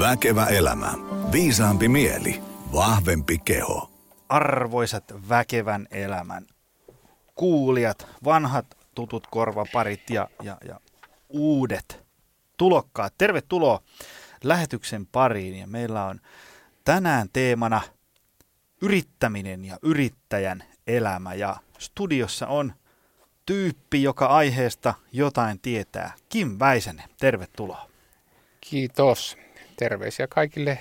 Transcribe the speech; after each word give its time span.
Väkevä 0.00 0.46
elämä. 0.46 0.94
Viisaampi 1.32 1.88
mieli. 1.88 2.42
Vahvempi 2.72 3.38
keho. 3.38 3.90
Arvoisat 4.28 5.04
väkevän 5.28 5.86
elämän 5.90 6.46
kuulijat, 7.34 8.06
vanhat 8.24 8.66
tutut 8.94 9.26
korvaparit 9.26 10.10
ja, 10.10 10.28
ja, 10.42 10.56
ja 10.68 10.80
uudet 11.28 12.06
tulokkaat. 12.56 13.14
Tervetuloa 13.18 13.82
lähetyksen 14.44 15.06
pariin 15.06 15.58
ja 15.58 15.66
meillä 15.66 16.04
on 16.04 16.20
tänään 16.84 17.28
teemana 17.32 17.80
yrittäminen 18.82 19.64
ja 19.64 19.78
yrittäjän 19.82 20.64
elämä 20.86 21.34
ja 21.34 21.56
studiossa 21.78 22.46
on 22.46 22.72
tyyppi, 23.46 24.02
joka 24.02 24.26
aiheesta 24.26 24.94
jotain 25.12 25.60
tietää. 25.60 26.12
Kim 26.28 26.56
Väisänen, 26.58 27.08
tervetuloa. 27.18 27.90
Kiitos. 28.60 29.36
Terveisiä 29.80 30.26
kaikille 30.26 30.78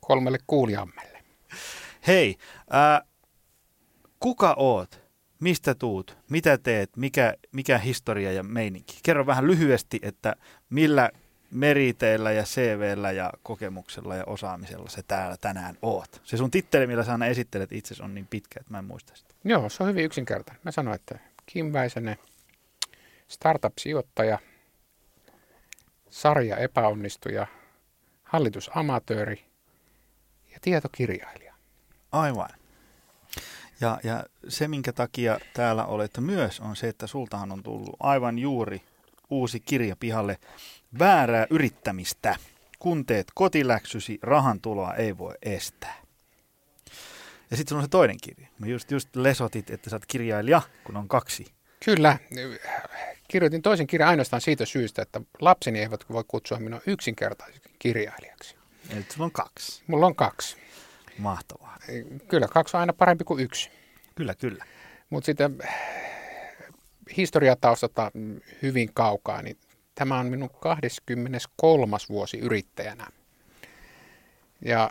kolmelle 0.00 0.38
kuulijammelle. 0.46 1.22
Hei, 2.06 2.36
ää, 2.70 3.02
kuka 4.20 4.54
oot? 4.58 5.00
Mistä 5.40 5.74
tuut? 5.74 6.18
Mitä 6.30 6.58
teet? 6.58 6.96
Mikä, 6.96 7.34
mikä 7.52 7.78
historia 7.78 8.32
ja 8.32 8.42
meininki? 8.42 8.98
Kerro 9.02 9.26
vähän 9.26 9.46
lyhyesti, 9.46 9.98
että 10.02 10.36
millä 10.70 11.10
meriteillä 11.50 12.32
ja 12.32 12.42
CVllä 12.42 13.12
ja 13.12 13.32
kokemuksella 13.42 14.16
ja 14.16 14.24
osaamisella 14.26 14.88
se 14.88 15.02
täällä 15.02 15.36
tänään 15.40 15.76
oot. 15.82 16.20
Se 16.24 16.36
sun 16.36 16.50
titteli, 16.50 16.86
millä 16.86 17.04
sä 17.04 17.12
aina 17.12 17.26
esittelet 17.26 17.72
itse 17.72 18.02
on 18.02 18.14
niin 18.14 18.26
pitkä, 18.26 18.60
että 18.60 18.72
mä 18.72 18.78
en 18.78 18.84
muista 18.84 19.16
sitä. 19.16 19.34
Joo, 19.44 19.68
se 19.68 19.82
on 19.82 19.88
hyvin 19.88 20.04
yksinkertainen. 20.04 20.60
Mä 20.64 20.70
sanoin, 20.70 20.94
että 20.94 21.18
Kim 21.46 21.72
Väisänen, 21.72 22.16
startup-sijoittaja, 23.28 24.38
sarja 26.10 26.56
epäonnistuja, 26.56 27.46
hallitusamatööri 28.26 29.44
ja 30.52 30.58
tietokirjailija. 30.62 31.54
Aivan. 32.12 32.50
Ja, 33.80 34.00
ja 34.04 34.24
se, 34.48 34.68
minkä 34.68 34.92
takia 34.92 35.38
täällä 35.54 35.84
olette 35.84 36.20
myös, 36.20 36.60
on 36.60 36.76
se, 36.76 36.88
että 36.88 37.06
sultahan 37.06 37.52
on 37.52 37.62
tullut 37.62 37.96
aivan 38.00 38.38
juuri 38.38 38.82
uusi 39.30 39.60
kirja 39.60 39.96
pihalle, 39.96 40.38
Väärää 40.98 41.46
yrittämistä. 41.50 42.36
Kun 42.78 43.06
teet 43.06 43.26
kotiläksysi, 43.34 44.18
rahan 44.22 44.60
tuloa 44.60 44.94
ei 44.94 45.18
voi 45.18 45.34
estää. 45.42 45.94
Ja 47.50 47.56
sitten 47.56 47.76
on 47.76 47.82
se 47.82 47.88
toinen 47.88 48.16
kirja. 48.22 48.48
Mä 48.58 48.66
just, 48.66 48.90
just 48.90 49.16
lesotit, 49.16 49.70
että 49.70 49.90
sä 49.90 49.96
oot 49.96 50.06
kirjailija, 50.06 50.62
kun 50.84 50.96
on 50.96 51.08
kaksi. 51.08 51.55
Kyllä. 51.84 52.18
Kirjoitin 53.28 53.62
toisen 53.62 53.86
kirjan 53.86 54.10
ainoastaan 54.10 54.40
siitä 54.40 54.64
syystä, 54.66 55.02
että 55.02 55.20
lapseni 55.40 55.80
eivät 55.80 56.04
voi 56.10 56.24
kutsua 56.28 56.58
minua 56.58 56.80
yksinkertaiseksi 56.86 57.70
kirjailijaksi. 57.78 58.56
Eli 58.90 59.06
sulla 59.08 59.24
on 59.24 59.32
kaksi. 59.32 59.82
Mulla 59.86 60.06
on 60.06 60.14
kaksi. 60.14 60.56
Mahtavaa. 61.18 61.78
Kyllä, 62.28 62.48
kaksi 62.48 62.76
on 62.76 62.80
aina 62.80 62.92
parempi 62.92 63.24
kuin 63.24 63.44
yksi. 63.44 63.70
Kyllä, 64.14 64.34
kyllä. 64.34 64.64
Mutta 65.10 65.26
sitten 65.26 65.58
historiataustalta 67.16 68.10
hyvin 68.62 68.94
kaukaa, 68.94 69.42
niin 69.42 69.56
tämä 69.94 70.18
on 70.18 70.26
minun 70.26 70.50
23. 70.60 71.96
vuosi 72.08 72.38
yrittäjänä. 72.38 73.06
Ja 74.64 74.90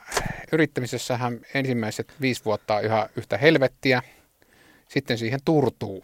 yrittämisessähän 0.51 1.39
ensimmäiset 1.53 2.13
viisi 2.21 2.45
vuotta 2.45 2.75
on 2.75 2.85
ihan 2.85 3.09
yhtä 3.15 3.37
helvettiä, 3.37 4.01
sitten 4.87 5.17
siihen 5.17 5.39
turtuu. 5.45 6.03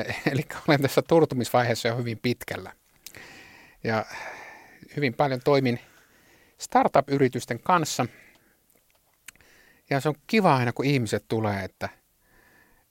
Eli 0.32 0.42
olen 0.68 0.82
tässä 0.82 1.02
turtumisvaiheessa 1.02 1.88
jo 1.88 1.96
hyvin 1.96 2.18
pitkällä. 2.18 2.72
Ja 3.84 4.04
hyvin 4.96 5.14
paljon 5.14 5.40
toimin 5.44 5.80
startup-yritysten 6.58 7.60
kanssa. 7.62 8.06
Ja 9.90 10.00
se 10.00 10.08
on 10.08 10.14
kiva 10.26 10.56
aina, 10.56 10.72
kun 10.72 10.84
ihmiset 10.84 11.24
tulee, 11.28 11.64
että, 11.64 11.88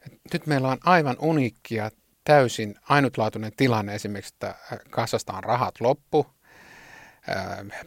että 0.06 0.18
nyt 0.34 0.48
meillä 0.48 0.68
on 0.68 0.78
aivan 0.84 1.16
uniikkia, 1.20 1.92
täysin 2.24 2.76
ainutlaatuinen 2.90 3.52
tilanne 3.58 3.96
esimerkiksi, 3.96 4.34
että 4.36 4.56
kassasta 4.90 5.34
on 5.34 5.44
rahat 5.44 5.82
loppu, 5.82 6.28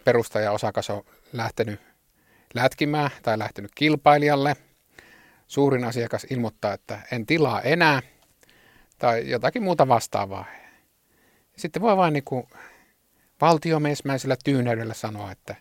perustaja-osakas 0.04 0.90
on 0.90 1.04
lähtenyt 1.32 1.80
lätkimään 2.54 3.10
tai 3.22 3.38
lähtenyt 3.38 3.70
kilpailijalle. 3.74 4.56
Suurin 5.46 5.84
asiakas 5.84 6.26
ilmoittaa, 6.30 6.72
että 6.72 6.98
en 7.12 7.26
tilaa 7.26 7.60
enää 7.60 8.02
tai 9.02 9.30
jotakin 9.30 9.62
muuta 9.62 9.88
vastaavaa. 9.88 10.44
Sitten 11.56 11.82
voi 11.82 11.96
vain 11.96 12.12
niin 12.12 12.24
kuin 12.24 12.46
valtiomiesmäisellä 13.40 14.36
tyyneydellä 14.44 14.94
sanoa, 14.94 15.32
että 15.32 15.54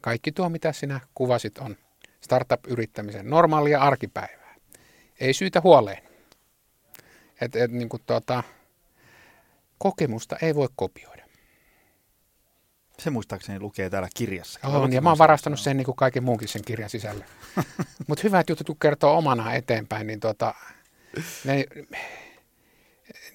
kaikki 0.00 0.32
tuo, 0.32 0.48
mitä 0.48 0.72
sinä 0.72 1.00
kuvasit, 1.14 1.58
on 1.58 1.76
startup-yrittämisen 2.20 3.30
normaalia 3.30 3.80
arkipäivää. 3.80 4.54
Ei 5.20 5.34
syytä 5.34 5.60
huoleen. 5.60 6.02
Et, 7.40 7.56
et, 7.56 7.70
niin 7.70 7.88
kuin 7.88 8.02
tuota, 8.06 8.42
kokemusta 9.78 10.36
ei 10.42 10.54
voi 10.54 10.68
kopioida. 10.76 11.24
Se 12.98 13.10
muistaakseni 13.10 13.60
lukee 13.60 13.90
täällä 13.90 14.08
kirjassa. 14.14 14.60
On, 14.64 14.92
ja 14.92 15.00
mä 15.00 15.08
oon 15.08 15.18
varastanut 15.18 15.60
sen 15.60 15.76
niin 15.76 15.84
kuin 15.84 15.96
kaiken 15.96 16.24
muunkin 16.24 16.48
sen 16.48 16.64
kirjan 16.64 16.90
sisällä. 16.90 17.24
Mutta 18.08 18.22
hyvät 18.24 18.48
jutut, 18.48 18.66
kun 18.66 18.76
kertoo 18.80 19.18
omana 19.18 19.54
eteenpäin, 19.54 20.06
niin 20.06 20.20
tuota, 20.20 20.54
ne 21.44 21.64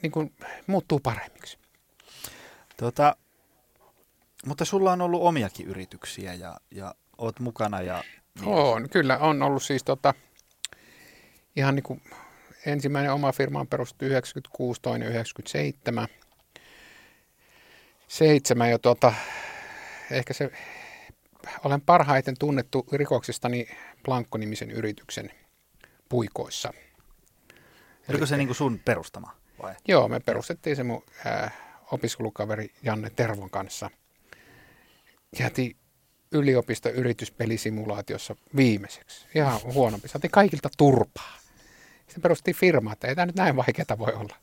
niin 0.01 0.11
kuin 0.11 0.33
muuttuu 0.67 0.99
paremmiksi. 0.99 1.57
Tota, 2.77 3.15
mutta 4.45 4.65
sulla 4.65 4.91
on 4.91 5.01
ollut 5.01 5.21
omiakin 5.21 5.67
yrityksiä 5.67 6.33
ja, 6.33 6.57
ja 6.71 6.95
oot 7.17 7.39
mukana. 7.39 7.81
Ja, 7.81 8.03
niin. 8.35 8.47
On, 8.47 8.89
kyllä 8.89 9.17
on 9.17 9.41
ollut 9.41 9.63
siis 9.63 9.83
tota, 9.83 10.13
ihan 11.55 11.75
niin 11.75 11.83
kuin 11.83 12.01
ensimmäinen 12.65 13.13
oma 13.13 13.31
firma 13.31 13.59
on 13.59 13.67
perustettu 13.67 14.05
96, 14.05 14.81
toinen 14.81 15.07
97. 15.07 16.07
Seitsemän 18.07 18.69
ja 18.69 18.79
tota, 18.79 19.13
ehkä 20.11 20.33
se, 20.33 20.51
olen 21.63 21.81
parhaiten 21.81 22.35
tunnettu 22.39 22.85
rikoksistani 22.91 23.67
Blankko-nimisen 24.03 24.71
yrityksen 24.71 25.31
puikoissa. 26.09 26.73
Oliko 28.09 28.25
se 28.25 28.37
niin 28.37 28.47
kuin 28.47 28.55
sun 28.55 28.79
perustama 28.85 29.36
vai? 29.61 29.75
Joo, 29.87 30.07
me 30.07 30.19
perustettiin 30.19 30.75
se 30.75 30.83
mun 30.83 31.03
äh, 31.25 31.53
opiskelukaveri 31.91 32.71
Janne 32.83 33.09
Tervon 33.09 33.49
kanssa. 33.49 33.89
Jäti 35.39 35.77
yliopisto 36.31 36.89
yrityspelisimulaatiossa 36.89 38.35
viimeiseksi. 38.55 39.27
Ihan 39.35 39.59
huonompi. 39.63 40.07
Saatiin 40.07 40.31
kaikilta 40.31 40.69
turpaa. 40.77 41.37
Sitten 42.07 42.21
perustettiin 42.21 42.55
firma, 42.55 42.93
että 42.93 43.07
ei 43.07 43.15
tämä 43.15 43.25
nyt 43.25 43.35
näin 43.35 43.55
vaikeaa 43.55 43.97
voi 43.97 44.13
olla. 44.13 44.35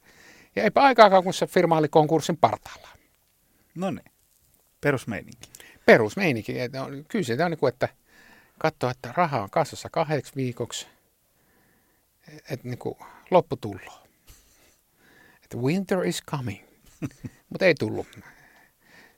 Ja 0.56 0.62
eipä 0.62 0.82
aikaakaan, 0.82 1.24
kun 1.24 1.34
se 1.34 1.46
firma 1.46 1.78
oli 1.78 1.88
konkurssin 1.88 2.36
partaalla. 2.36 2.88
No 3.74 3.90
niin, 3.90 4.12
perusmeininki. 4.80 5.48
Perusmeininki. 5.86 6.60
Että 6.60 6.82
on, 6.82 7.04
kyllä 7.08 7.24
se 7.24 7.44
on 7.44 7.50
niin 7.50 7.58
kuin, 7.58 7.72
että 7.72 7.88
katsoa, 8.58 8.90
että 8.90 9.14
raha 9.16 9.42
on 9.42 9.50
kassassa 9.50 9.88
kahdeksi 9.90 10.32
viikoksi, 10.36 10.86
että 12.50 12.68
niin 12.68 12.78
kuin 12.78 12.98
loppu 13.30 13.56
tulloo. 13.56 14.03
Että 15.44 15.56
winter 15.56 16.04
is 16.04 16.22
coming, 16.30 16.64
mutta 17.50 17.66
ei 17.66 17.74
tullut. 17.74 18.06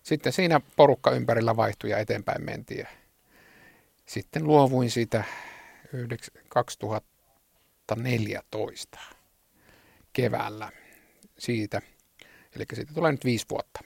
Sitten 0.03 0.33
siinä 0.33 0.61
porukka 0.77 1.11
ympärillä 1.11 1.57
vaihtui 1.57 1.91
ja 1.91 1.99
eteenpäin 1.99 2.45
mentiin. 2.45 2.87
sitten 4.07 4.45
luovuin 4.45 4.91
siitä 4.91 5.25
2014 6.49 8.99
keväällä 10.13 10.73
siitä. 11.39 11.83
Eli 12.57 12.65
siitä 12.75 12.95
tulee 12.95 13.13
nyt 13.13 13.25
viisi 13.25 13.47
vuotta. 13.51 13.81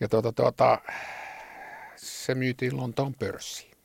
Ja 0.00 0.08
tuota, 0.08 0.32
tuota, 0.32 0.80
se 1.96 2.34
myytiin 2.34 2.76
Lontoon 2.76 3.14
pörssiin. 3.14 3.76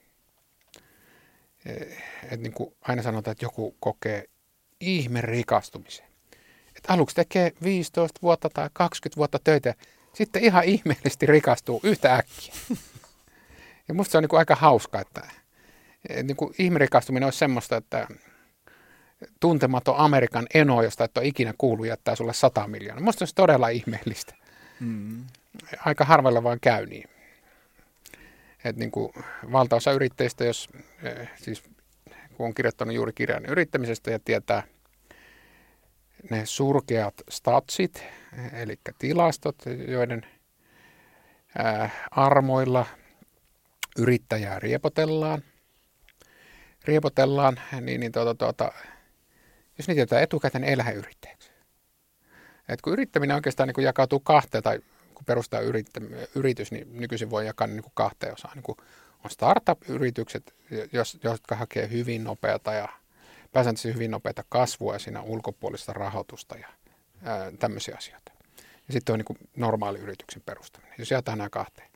Et 2.32 2.40
niin 2.40 2.54
kuin 2.54 2.76
aina 2.82 3.04
sanotaan, 3.04 3.32
että 3.32 3.46
joku 3.46 3.76
kokee 3.80 4.30
ihme 4.80 5.22
rikastumisen. 5.22 6.11
Et 6.84 6.92
aluksi 6.92 7.16
tekee 7.16 7.52
15 7.64 8.20
vuotta 8.22 8.50
tai 8.50 8.70
20 8.74 9.18
vuotta 9.18 9.40
töitä, 9.44 9.74
sitten 10.14 10.44
ihan 10.44 10.64
ihmeellisesti 10.64 11.26
rikastuu 11.26 11.80
yhtä 11.84 12.16
äkkiä. 12.16 12.54
Ja 13.88 13.94
musta 13.94 14.12
se 14.12 14.18
on 14.18 14.24
niin 14.24 14.30
kuin 14.30 14.38
aika 14.38 14.56
hauska, 14.56 15.02
että 15.02 15.22
niin 16.24 16.36
kuin 16.36 16.54
ihmerikastuminen 16.60 17.28
olisi 17.28 17.40
semmoista, 17.40 17.78
että 17.78 18.08
tuntematon 19.40 19.98
Amerikan 19.98 20.48
eno, 20.54 20.82
josta 20.82 21.04
et 21.04 21.18
ole 21.18 21.28
ikinä 21.28 21.54
kuullut, 21.58 21.88
jättää 21.88 22.16
sulle 22.16 22.34
100 22.34 22.68
miljoonaa. 22.68 23.04
Musta 23.04 23.20
se 23.20 23.24
olisi 23.24 23.36
todella 23.36 23.70
ihmeellistä. 23.70 24.36
Mm. 24.80 25.24
Aika 25.86 26.06
harvalla 26.06 26.44
vaan 26.44 26.60
käy 26.62 26.86
niin. 26.86 27.10
Et 28.64 28.76
niin 28.76 28.92
kuin 28.92 29.14
valtaosa 29.52 29.92
yrittäjistä, 29.92 30.46
jos 30.46 30.70
eh, 31.04 31.30
siis 31.36 31.64
kun 32.34 32.46
on 32.46 32.54
kirjoittanut 32.54 32.96
juuri 32.96 33.14
kirjan 33.14 33.46
yrittämisestä 33.46 34.12
ja 34.12 34.20
tietää 34.20 34.64
ne 36.30 36.46
surkeat 36.46 37.14
statsit, 37.30 38.04
eli 38.54 38.80
tilastot, 39.00 39.56
joiden 39.88 40.26
ää, 41.58 41.90
armoilla 42.12 42.86
yrittäjää 43.98 44.60
riepotellaan, 44.60 45.44
riepotellaan, 46.86 47.60
niin, 47.82 48.00
niin 48.00 48.12
tuota, 48.12 48.36
tuota, 48.36 48.72
jos 49.78 49.88
niitä 49.88 50.02
jätetään 50.02 50.24
etukäteen, 50.24 50.64
ei 50.64 50.78
lähde 50.78 50.94
yrittäjäksi. 50.94 51.52
Et 52.70 52.82
kun 52.82 52.94
yrittäminen 52.94 53.36
oikeastaan 53.36 53.68
niin 53.68 53.76
kun 53.76 53.84
jakautuu 53.84 54.20
kahteen, 54.20 54.64
tai 54.64 54.80
kun 55.14 55.26
perustaa 55.26 55.60
yrittä, 55.60 56.02
yritys, 56.36 56.72
niin 56.72 57.00
nykyisin 57.00 57.30
voi 57.30 57.46
jakaa 57.46 57.68
niin 57.68 57.84
kuin 57.84 57.94
kahteen 57.96 58.34
osaan. 58.34 58.56
Niin 58.56 58.64
kuin 58.64 58.78
on 59.24 59.30
startup-yritykset, 59.32 60.56
jos, 60.92 61.18
jotka 61.24 61.56
hakee 61.56 61.90
hyvin 61.90 62.24
nopeata 62.24 62.74
ja 62.74 62.88
pääsääntöisesti 63.52 63.94
hyvin 63.94 64.12
nopeata 64.12 64.44
kasvua 64.50 64.94
ja 64.94 65.00
siinä 65.00 65.22
ulkopuolista 65.22 65.94
rahoitusta 65.94 66.56
ja 66.58 66.68
ää, 67.24 67.52
tämmöisiä 67.60 67.96
asioita. 67.98 68.32
Ja 68.88 68.94
sitten 68.94 69.14
on 69.14 69.20
niin 69.20 69.26
kuin 69.26 69.38
normaali 69.56 70.00
yrityksen 70.00 70.42
perustaminen. 70.46 70.96
Jos 70.98 71.12
jaetaan 71.12 71.38
nämä 71.38 71.50
kahteen. 71.50 71.92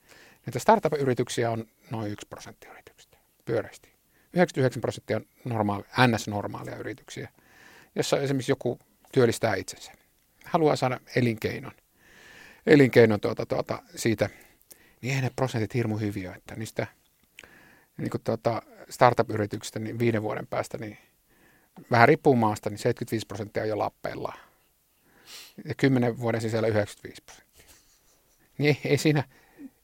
Niitä 0.46 0.60
startup-yrityksiä 0.60 1.52
on 1.52 1.66
noin 1.92 2.12
1 2.12 2.28
prosentti 2.28 2.68
yrityksistä, 2.68 3.18
pyöreästi. 3.46 3.96
99 4.34 4.81
prosenttia 4.81 5.18
on 5.18 5.25
normaali, 5.46 5.84
ns-normaalia 6.07 6.75
yrityksiä, 6.75 7.30
jossa 7.96 8.18
esimerkiksi 8.18 8.51
joku 8.51 8.80
työllistää 9.12 9.56
itsensä. 9.56 9.92
Haluaa 10.46 10.75
saada 10.75 11.00
elinkeinon. 11.16 11.72
Elinkeinon 12.66 13.19
tuota, 13.19 13.46
tuota, 13.46 13.84
siitä, 13.96 14.30
niin 15.01 15.10
eihän 15.10 15.24
ne 15.24 15.31
prosentit 15.36 15.74
hirmu 15.74 15.98
hyviä, 15.98 16.36
että 16.36 16.56
niistä 16.56 16.88
niin 17.98 18.10
kuin 18.10 18.22
tuota, 18.24 18.62
startup-yrityksistä 18.90 19.80
niin 19.80 20.00
viiden 20.00 20.22
vuoden 20.22 20.48
päästä, 20.48 20.78
niin 20.78 20.98
vähän 21.92 22.07
riippuu 22.07 22.36
maasta, 22.36 22.69
niin 22.69 22.77
75 22.77 23.27
prosenttia 23.27 23.63
on 23.63 23.69
jo 23.69 23.77
lappeilla. 23.77 24.33
Ja 25.66 25.75
kymmenen 25.75 26.19
vuoden 26.19 26.42
sisällä 26.42 26.68
95 26.68 27.24
prosenttia. 27.25 27.66
Niin 28.57 28.77
ei, 28.83 28.92
ei 28.92 28.98
siinä, 28.98 29.24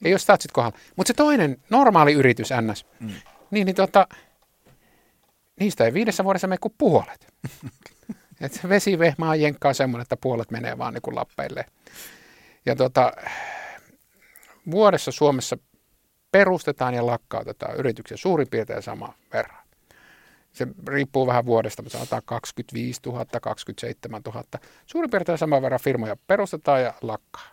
ei 0.06 0.14
ole 0.14 0.20
statsit 0.20 0.52
kohdalla. 0.52 0.78
Mutta 0.96 1.08
se 1.08 1.14
toinen 1.14 1.58
normaali 1.70 2.14
yritys, 2.14 2.50
NS, 2.62 2.86
mm. 3.00 3.12
niin, 3.52 3.66
niin 3.66 3.76
tota, 3.76 4.08
niistä 5.60 5.86
ei 5.86 5.94
viidessä 5.94 6.24
vuodessa 6.24 6.48
mene 6.48 6.58
kuin 6.58 6.76
puolet. 6.78 7.28
Et 8.42 8.60
vesivehmaa 8.70 9.36
jenkkaa 9.36 9.74
semmoinen, 9.74 10.02
että 10.02 10.18
puolet 10.18 10.52
menee 10.52 10.78
vaan 10.78 10.94
niin 10.94 11.02
kuin 11.02 11.16
lappeille. 11.16 11.66
Ja 12.66 12.76
tota, 12.76 13.12
vuodessa 14.72 15.12
Suomessa 15.12 15.58
perustetaan 16.32 16.94
ja 16.94 17.06
lakkautetaan 17.06 17.76
yrityksiä 17.76 18.18
suurin 18.18 18.48
piirtein 18.52 18.84
sama 18.84 19.14
verran. 19.34 19.61
Se 20.54 20.68
riippuu 20.88 21.28
vähän 21.28 21.46
vuodesta, 21.46 21.82
mutta 21.82 21.98
sanotaan 21.98 22.22
25 22.26 23.02
000, 23.06 23.26
27 23.42 24.22
000. 24.26 24.44
Suurin 24.86 25.10
piirtein 25.10 25.38
sama 25.38 25.62
verran 25.62 25.80
firmoja 25.80 26.16
perustetaan 26.28 26.84
ja 26.84 26.94
lakkaa. 27.02 27.52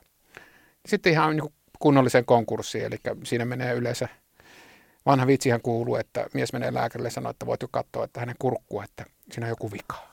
Sitten 0.86 1.12
ihan 1.12 1.36
niin 1.36 1.54
kunnolliseen 1.78 2.24
konkurssiin, 2.24 2.84
eli 2.84 2.96
siinä 3.24 3.44
menee 3.44 3.74
yleensä, 3.74 4.08
vanha 5.06 5.26
vitsihän 5.26 5.62
kuuluu, 5.62 5.96
että 5.96 6.26
mies 6.34 6.52
menee 6.52 6.74
lääkärille 6.74 7.06
ja 7.06 7.10
sanoo, 7.10 7.30
että 7.30 7.46
voit 7.46 7.62
jo 7.62 7.68
katsoa, 7.70 8.04
että 8.04 8.20
hänen 8.20 8.36
kurkkuu, 8.38 8.80
että 8.80 9.04
siinä 9.32 9.46
on 9.46 9.50
joku 9.50 9.72
vika. 9.72 10.08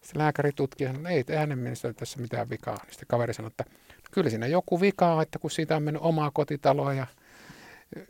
Sitten 0.00 0.22
lääkäri 0.22 0.52
tutkii, 0.52 0.86
että 0.86 1.08
ei, 1.08 1.38
hänen 1.38 1.58
mielestä 1.58 1.92
tässä 1.92 2.20
mitään 2.20 2.50
vikaa. 2.50 2.76
Sitten 2.90 3.08
kaveri 3.08 3.34
sanoo, 3.34 3.46
että 3.46 3.64
kyllä 4.10 4.30
siinä 4.30 4.46
joku 4.46 4.80
vika 4.80 5.14
on, 5.14 5.22
että 5.22 5.38
kun 5.38 5.50
siitä 5.50 5.76
on 5.76 5.82
mennyt 5.82 6.02
omaa 6.02 6.30
kotitaloa 6.30 6.94
ja 6.94 7.06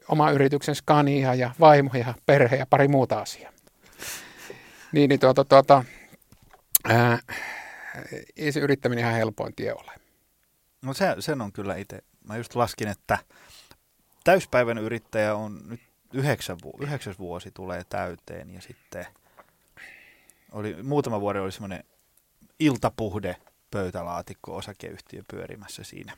oma 0.08 0.30
yrityksen 0.30 0.74
Scania 0.74 1.34
ja 1.34 1.50
vaimo 1.60 1.90
ja 1.94 2.14
perhe 2.26 2.56
ja 2.56 2.66
pari 2.70 2.88
muuta 2.88 3.18
asiaa. 3.18 3.52
Niin, 4.92 5.08
niin 5.08 5.20
tuota, 5.20 5.44
tuota, 5.44 5.84
ää, 6.84 7.18
ei 8.36 8.52
se 8.52 8.60
yrittäminen 8.60 9.04
ihan 9.04 9.14
helpoin 9.14 9.54
tie 9.54 9.74
ole. 9.74 9.92
No 10.82 10.94
se, 10.94 11.16
sen 11.18 11.40
on 11.40 11.52
kyllä 11.52 11.76
itse. 11.76 11.98
Mä 12.24 12.36
just 12.36 12.54
laskin, 12.54 12.88
että 12.88 13.18
täyspäivän 14.24 14.78
yrittäjä 14.78 15.34
on 15.34 15.60
nyt 15.68 15.80
yhdeksän, 16.12 16.58
vu- 16.64 16.78
yhdeksäs 16.80 17.18
vuosi 17.18 17.50
tulee 17.50 17.82
täyteen 17.88 18.50
ja 18.50 18.60
sitten 18.60 19.06
oli, 20.52 20.82
muutama 20.82 21.20
vuoden 21.20 21.42
oli 21.42 21.52
semmoinen 21.52 21.84
iltapuhde 22.58 23.36
pöytälaatikko 23.70 24.56
osakeyhtiö 24.56 25.22
pyörimässä 25.30 25.84
siinä 25.84 26.16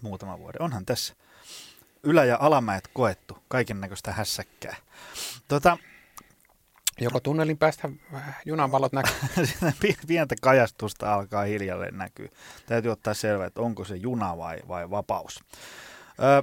muutama 0.00 0.38
vuoden. 0.38 0.62
Onhan 0.62 0.86
tässä 0.86 1.14
ylä- 2.02 2.24
ja 2.24 2.38
alamäet 2.40 2.88
koettu, 2.92 3.38
kaiken 3.48 3.80
näköistä 3.80 4.12
hässäkkää. 4.12 4.76
Tota, 5.48 5.78
Joko 7.00 7.20
tunnelin 7.20 7.58
päästä 7.58 7.88
junan 8.44 8.72
valot 8.72 8.92
näkyy? 8.92 9.12
Pientä 10.06 10.34
kajastusta 10.40 11.14
alkaa 11.14 11.44
hiljalleen 11.44 11.98
näkyä. 11.98 12.28
Täytyy 12.66 12.90
ottaa 12.90 13.14
selvää, 13.14 13.46
että 13.46 13.60
onko 13.60 13.84
se 13.84 13.96
juna 13.96 14.36
vai, 14.36 14.58
vai 14.68 14.90
vapaus. 14.90 15.40
Ö, 16.20 16.42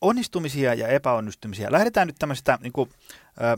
onnistumisia 0.00 0.74
ja 0.74 0.88
epäonnistumisia. 0.88 1.72
Lähdetään 1.72 2.06
nyt 2.06 2.16
tämmöistä 2.18 2.58
niin 2.62 2.72
kuin, 2.72 2.90
ö, 3.40 3.56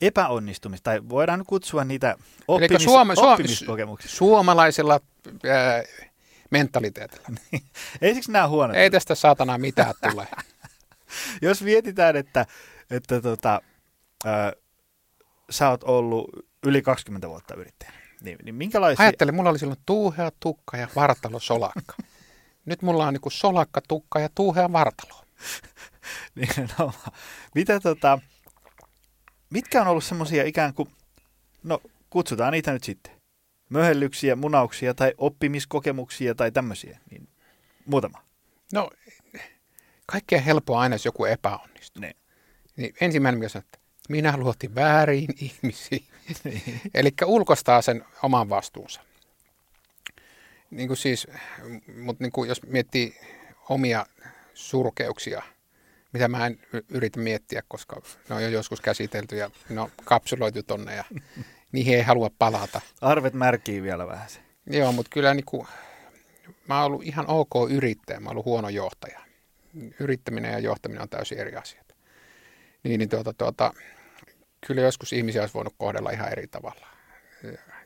epäonnistumista, 0.00 0.84
tai 0.84 1.08
voidaan 1.08 1.44
kutsua 1.46 1.84
niitä 1.84 2.16
oppimis, 2.48 2.84
Suoma, 2.84 3.12
oppimiskokemuksia. 3.16 4.10
Suomalaisella 4.10 5.00
äh, 5.28 6.10
mentaliteetillä. 6.50 7.28
Ei 8.02 8.14
siksi 8.14 8.32
nämä 8.32 8.48
huonot? 8.48 8.76
Ei 8.76 8.90
tästä 8.90 9.14
saatana 9.14 9.58
mitään 9.58 9.94
tule. 10.10 10.28
Jos 11.42 11.62
mietitään, 11.62 12.16
että, 12.16 12.46
että 12.90 13.20
tota, 13.20 13.62
äh, 14.26 14.52
sä 15.50 15.70
oot 15.70 15.84
ollut 15.84 16.30
yli 16.66 16.82
20 16.82 17.28
vuotta 17.28 17.54
yrittäjänä, 17.54 17.98
niin, 18.20 18.38
niin 18.42 18.54
minkälaisia... 18.54 19.02
Ajattele, 19.02 19.32
mulla 19.32 19.50
oli 19.50 19.58
silloin 19.58 19.80
tuuhea 19.86 20.30
tukka 20.40 20.76
ja 20.76 20.88
vartalo 20.96 21.38
solakka. 21.38 21.94
Nyt 22.64 22.82
mulla 22.82 23.06
on 23.06 23.12
niinku 23.12 23.30
solakka, 23.30 23.80
tukka 23.88 24.20
ja 24.20 24.28
tuuhea 24.34 24.72
vartalo. 24.72 25.24
niin, 26.34 26.68
no, 26.78 26.92
mitä 27.54 27.80
tota, 27.80 28.18
mitkä 29.50 29.80
on 29.80 29.88
ollut 29.88 30.04
semmoisia 30.04 30.44
ikään 30.44 30.74
kuin, 30.74 30.90
no 31.62 31.80
kutsutaan 32.10 32.52
niitä 32.52 32.72
nyt 32.72 32.84
sitten, 32.84 33.12
möhellyksiä, 33.68 34.36
munauksia 34.36 34.94
tai 34.94 35.14
oppimiskokemuksia 35.18 36.34
tai 36.34 36.52
tämmöisiä, 36.52 36.98
niin 37.10 37.28
muutama. 37.86 38.22
No, 38.72 38.90
kaikkein 40.06 40.42
helpoa 40.42 40.80
aina, 40.80 40.94
jos 40.94 41.04
joku 41.04 41.24
epäonnistuu. 41.24 42.00
Ne. 42.00 42.12
Niin 42.76 42.94
ensimmäinen, 43.00 43.38
mikä 43.38 43.58
että 43.58 43.78
minä 44.08 44.36
luotin 44.36 44.74
väärin 44.74 45.34
ihmisiin. 45.40 46.04
Eli 46.94 47.10
ulkostaa 47.24 47.82
sen 47.82 48.04
oman 48.22 48.48
vastuunsa. 48.48 49.00
Niin 50.70 50.88
kuin 50.88 50.96
siis, 50.96 51.26
mutta 52.02 52.24
niin 52.24 52.32
kuin 52.32 52.48
jos 52.48 52.62
miettii 52.62 53.16
omia 53.68 54.06
surkeuksia, 54.54 55.42
mitä 56.12 56.28
mä 56.28 56.46
en 56.46 56.58
yritä 56.88 57.20
miettiä, 57.20 57.62
koska 57.68 58.02
ne 58.28 58.34
on 58.34 58.42
jo 58.42 58.48
joskus 58.48 58.80
käsitelty 58.80 59.36
ja 59.36 59.50
ne 59.68 59.80
on 59.80 59.90
kapsuloitu 60.04 60.62
tonne 60.62 60.94
ja 60.94 61.04
niihin 61.72 61.96
ei 61.96 62.02
halua 62.02 62.30
palata. 62.38 62.80
Arvet 63.00 63.34
märkii 63.34 63.82
vielä 63.82 64.06
vähän 64.06 64.28
se. 64.28 64.40
Joo, 64.66 64.92
mutta 64.92 65.10
kyllä 65.12 65.34
niin 65.34 65.44
kuin, 65.44 65.66
mä 66.68 66.76
oon 66.76 66.86
ollut 66.86 67.02
ihan 67.02 67.24
ok 67.28 67.70
yrittäjä, 67.70 68.20
mä 68.20 68.28
oon 68.28 68.32
ollut 68.32 68.44
huono 68.44 68.68
johtaja. 68.68 69.20
Yrittäminen 70.00 70.52
ja 70.52 70.58
johtaminen 70.58 71.02
on 71.02 71.08
täysin 71.08 71.38
eri 71.38 71.56
asiat. 71.56 71.94
Niin, 72.82 72.98
niin 72.98 73.08
tuota, 73.08 73.32
tuota, 73.32 73.72
kyllä 74.66 74.82
joskus 74.82 75.12
ihmisiä 75.12 75.42
olisi 75.42 75.54
voinut 75.54 75.74
kohdella 75.78 76.10
ihan 76.10 76.32
eri 76.32 76.46
tavalla. 76.46 76.86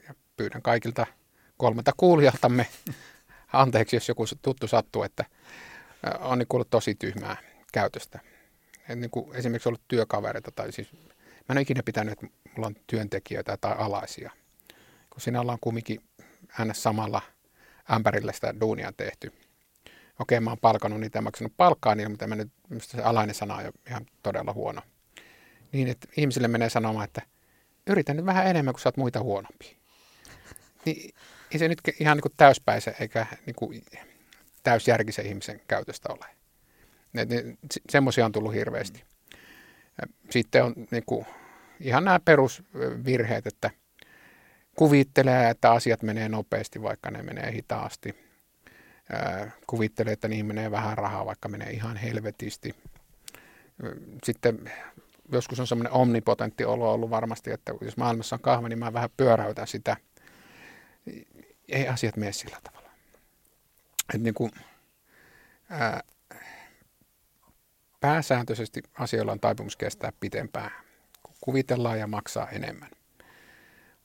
Ja 0.09 0.15
pyydän 0.37 0.63
kaikilta 0.63 1.07
kolmelta 1.57 1.93
kuulijaltamme 1.97 2.67
anteeksi, 3.53 3.97
jos 3.97 4.09
joku 4.09 4.25
tuttu 4.43 4.69
sattuu, 4.69 5.03
että 5.03 5.25
on 6.19 6.39
niin 6.39 6.47
kuullut 6.49 6.71
tosi 6.71 6.95
tyhmää 6.95 7.37
käytöstä. 7.73 8.21
Et 8.89 8.99
niin 8.99 9.11
kuin 9.11 9.37
esimerkiksi 9.37 9.69
ollut 9.69 9.89
työkavereita 9.89 10.53
tai 10.53 10.73
siis 10.73 10.93
mä 10.93 10.99
en 11.51 11.57
ole 11.57 11.61
ikinä 11.61 11.83
pitänyt, 11.83 12.13
että 12.13 12.27
mulla 12.57 12.67
on 12.67 12.77
työntekijöitä 12.87 13.57
tai 13.61 13.75
alaisia. 13.79 14.31
Kun 15.11 15.21
siinä 15.21 15.41
ollaan 15.41 15.59
kumminkin 15.61 16.01
äänes 16.59 16.83
samalla 16.83 17.23
ämpärillä 17.93 18.33
sitä 18.33 18.61
duunia 18.61 18.93
tehty. 18.97 19.33
Okei, 20.19 20.41
mä 20.41 20.51
oon 20.51 20.59
palkannut 20.59 21.01
niitä 21.01 21.19
ja 21.19 21.23
maksanut 21.23 21.53
palkkaa 21.57 21.95
niin, 21.95 22.11
mutta 22.11 22.27
mä 22.27 22.35
nyt, 22.35 22.53
se 22.83 23.03
alainen 23.03 23.35
sana 23.35 23.55
on 23.55 23.73
ihan 23.87 24.07
todella 24.23 24.53
huono 24.53 24.83
niin, 25.73 25.89
että 25.89 26.09
ihmisille 26.17 26.49
menee 26.49 26.71
sanomaan, 26.71 27.05
että 27.05 27.23
yritä 27.87 28.15
nyt 28.15 28.27
vähän 28.27 28.47
enemmän, 28.47 28.75
kuin 28.75 28.81
sä 28.81 28.89
oot 28.89 28.97
muita 28.97 29.21
huonompi. 29.21 29.77
Niin 30.85 31.15
ei 31.53 31.59
se 31.59 31.69
nyt 31.69 31.81
ihan 32.01 32.17
niin 32.17 32.35
täyspäisen 32.37 32.95
eikä 33.01 33.27
niin 33.47 33.57
kuin 33.57 33.83
täysjärkisen 34.63 35.27
ihmisen 35.27 35.61
käytöstä 35.69 36.09
ole. 36.13 36.27
Semmoisia 37.91 38.25
on 38.25 38.33
tullut 38.33 38.55
hirveästi. 38.55 39.05
Sitten 40.31 40.65
on 40.65 40.75
niin 40.91 41.05
kuin, 41.07 41.27
ihan 41.81 42.05
nämä 42.05 42.21
perusvirheet, 42.25 43.47
että 43.47 43.71
kuvittelee, 44.77 45.51
että 45.51 45.73
asiat 45.73 46.03
menee 46.03 46.29
nopeasti, 46.29 46.83
vaikka 46.83 47.11
ne 47.11 47.23
menee 47.23 47.53
hitaasti. 47.53 48.15
Kuvittelee, 49.67 50.13
että 50.13 50.29
niihin 50.29 50.47
menee 50.47 50.71
vähän 50.71 50.99
rahaa, 50.99 51.27
vaikka 51.27 51.49
menee 51.49 51.71
ihan 51.71 51.97
helvetisti. 51.97 52.75
Sitten 54.25 54.71
joskus 55.33 55.61
on 55.61 55.67
semmoinen 55.67 55.93
omnipotentti 55.93 56.65
olo 56.65 56.93
ollut 56.93 57.11
varmasti, 57.11 57.51
että 57.51 57.73
jos 57.81 57.97
maailmassa 57.97 58.37
on 58.37 58.41
kahva, 58.41 58.69
niin 58.69 58.79
mä 58.79 58.93
vähän 58.93 59.11
pyöräytän 59.17 59.67
sitä. 59.67 59.97
Ei 61.69 61.89
asiat 61.89 62.17
mene 62.17 62.33
sillä 62.33 62.59
tavalla. 62.65 62.91
Että 64.15 64.19
niin 64.19 64.35
kuin, 64.35 64.51
ää, 65.71 66.03
pääsääntöisesti 68.01 68.83
asioilla 68.99 69.33
on 69.33 69.41
taipumus 69.41 69.77
kestää 69.77 70.13
pitempään, 70.21 70.71
kun 71.23 71.35
kuvitellaan 71.41 71.99
ja 71.99 72.07
maksaa 72.07 72.49
enemmän. 72.49 72.91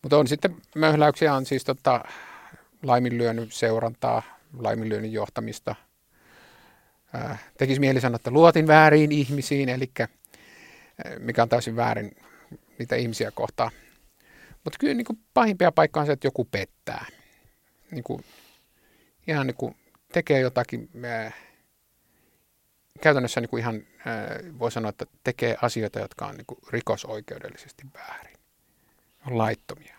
Mutta 0.02 0.18
on 0.18 0.28
sitten 0.28 0.56
möhläyksiä, 0.76 1.36
on 1.36 1.46
siis 1.46 1.64
tota, 1.64 2.04
laiminlyönyt 2.84 3.54
seurantaa, 3.54 4.22
laiminlyönnin 4.58 5.14
johtamista. 5.14 5.76
Ää, 7.14 7.38
tekisi 7.58 7.80
mieli 7.80 8.02
sanoa, 8.02 8.16
että 8.16 8.32
luotin 8.32 8.68
väärin 8.68 9.12
ihmisiin, 9.12 9.70
eli 9.70 9.92
mikä 11.20 11.44
on 11.44 11.50
täysin 11.50 11.76
väärin 11.76 12.12
niitä 12.80 12.96
ihmisiä 12.96 13.32
kohtaan. 13.32 13.72
Mutta 14.64 14.78
kyllä 14.80 14.94
niin 14.94 15.06
kuin 15.06 15.20
pahimpia 15.34 15.72
paikkaa 15.72 16.02
on 16.02 16.08
se, 16.08 16.14
että 16.14 16.28
joku 16.28 16.46
pettää. 16.46 17.06
Niin 17.92 18.04
kuin, 18.04 18.26
ihan 19.28 19.48
niin 19.48 19.56
kuin 19.56 19.76
tekee 20.14 20.40
jotakin, 20.40 20.90
ää, 21.04 21.32
käytännössä 23.02 23.42
niin 23.42 23.50
kuin 23.50 23.62
ihan 23.62 23.84
ää, 24.06 24.40
voi 24.60 24.72
sanoa, 24.72 24.90
että 24.90 25.06
tekee 25.24 25.58
asioita, 25.62 26.00
jotka 26.00 26.28
on 26.28 26.36
niin 26.36 26.46
kuin 26.46 26.60
rikosoikeudellisesti 26.70 27.84
väärin. 27.94 28.38
On 29.28 29.38
laittomia. 29.38 29.98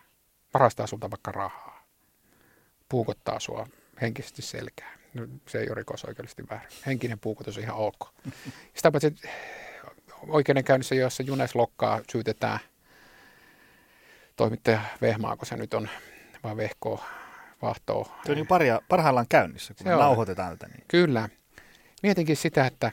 Varastaa 0.54 0.86
sulta 0.86 1.10
vaikka 1.10 1.32
rahaa. 1.32 1.86
Puukottaa 2.88 3.40
sua 3.40 3.66
henkisesti 4.00 4.42
selkää. 4.42 4.98
No, 5.14 5.26
se 5.48 5.58
ei 5.58 5.66
ole 5.68 5.74
rikosoikeudellisesti 5.74 6.48
väärin. 6.50 6.72
Henkinen 6.86 7.18
puukotus 7.18 7.56
on 7.56 7.62
ihan 7.62 7.76
ok. 7.76 8.14
Sitä 8.74 8.90
paitsi, 8.90 9.14
oikeudenkäynnissä, 10.28 10.94
jossa 10.94 11.22
Junes 11.22 11.54
Lokkaa 11.54 12.00
syytetään 12.12 12.58
toimittaja 14.36 14.80
Vehmaako 15.00 15.44
se 15.44 15.56
nyt 15.56 15.74
on, 15.74 15.88
vai 16.44 16.56
Vehko 16.56 17.04
vahtoo. 17.62 18.04
Se 18.24 18.32
on 18.32 18.36
niin 18.36 18.46
paria, 18.46 18.80
parhaillaan 18.88 19.26
käynnissä, 19.28 19.74
kun 19.74 19.84
se 19.84 19.90
nauhoitetaan 19.90 20.58
tätä. 20.58 20.72
Niin. 20.72 20.84
Kyllä. 20.88 21.28
Mietinkin 22.02 22.36
sitä, 22.36 22.66
että, 22.66 22.92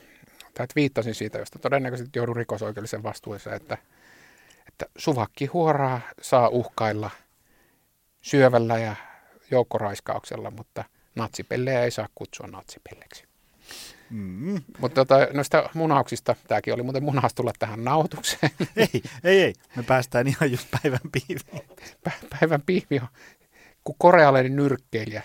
tai 0.53 0.63
että 0.63 0.75
viittasin 0.75 1.15
siitä, 1.15 1.38
josta 1.38 1.60
todennäköisesti 1.60 2.20
joudun 2.20 2.36
rikosoikeudellisen 2.36 3.03
vastuussa, 3.03 3.56
että, 3.56 3.77
että 4.68 4.86
suvakki 4.98 5.46
huoraa 5.46 6.01
saa 6.22 6.50
uhkailla 6.50 7.12
syövällä 8.22 8.80
ja 8.80 8.96
joukkoraiskauksella, 9.51 10.51
mutta 10.51 10.84
natsipellejä 11.15 11.84
ei 11.84 11.92
saa 11.92 12.10
kutsua 12.15 12.48
natsipelleksi. 12.48 13.24
Mm. 14.13 14.62
Mutta 14.77 15.05
tota, 15.05 15.27
noista 15.34 15.70
munauksista, 15.74 16.36
tämäkin 16.48 16.74
oli 16.74 16.84
muuten 16.84 17.03
munaus 17.03 17.34
tulla 17.34 17.53
tähän 17.60 17.84
nautukseen. 17.84 18.51
Ei, 18.75 19.01
ei, 19.24 19.41
ei. 19.41 19.53
Me 19.75 19.84
päästään 19.84 20.27
ihan 20.27 20.51
just 20.51 20.67
päivän 20.72 21.12
pihviin. 21.12 21.67
Päivän 22.29 22.62
pihvi 22.62 23.00
on 23.00 23.08
kuin 23.84 23.96
korealainen 24.00 24.55
nyrkkeilijä. 24.55 25.24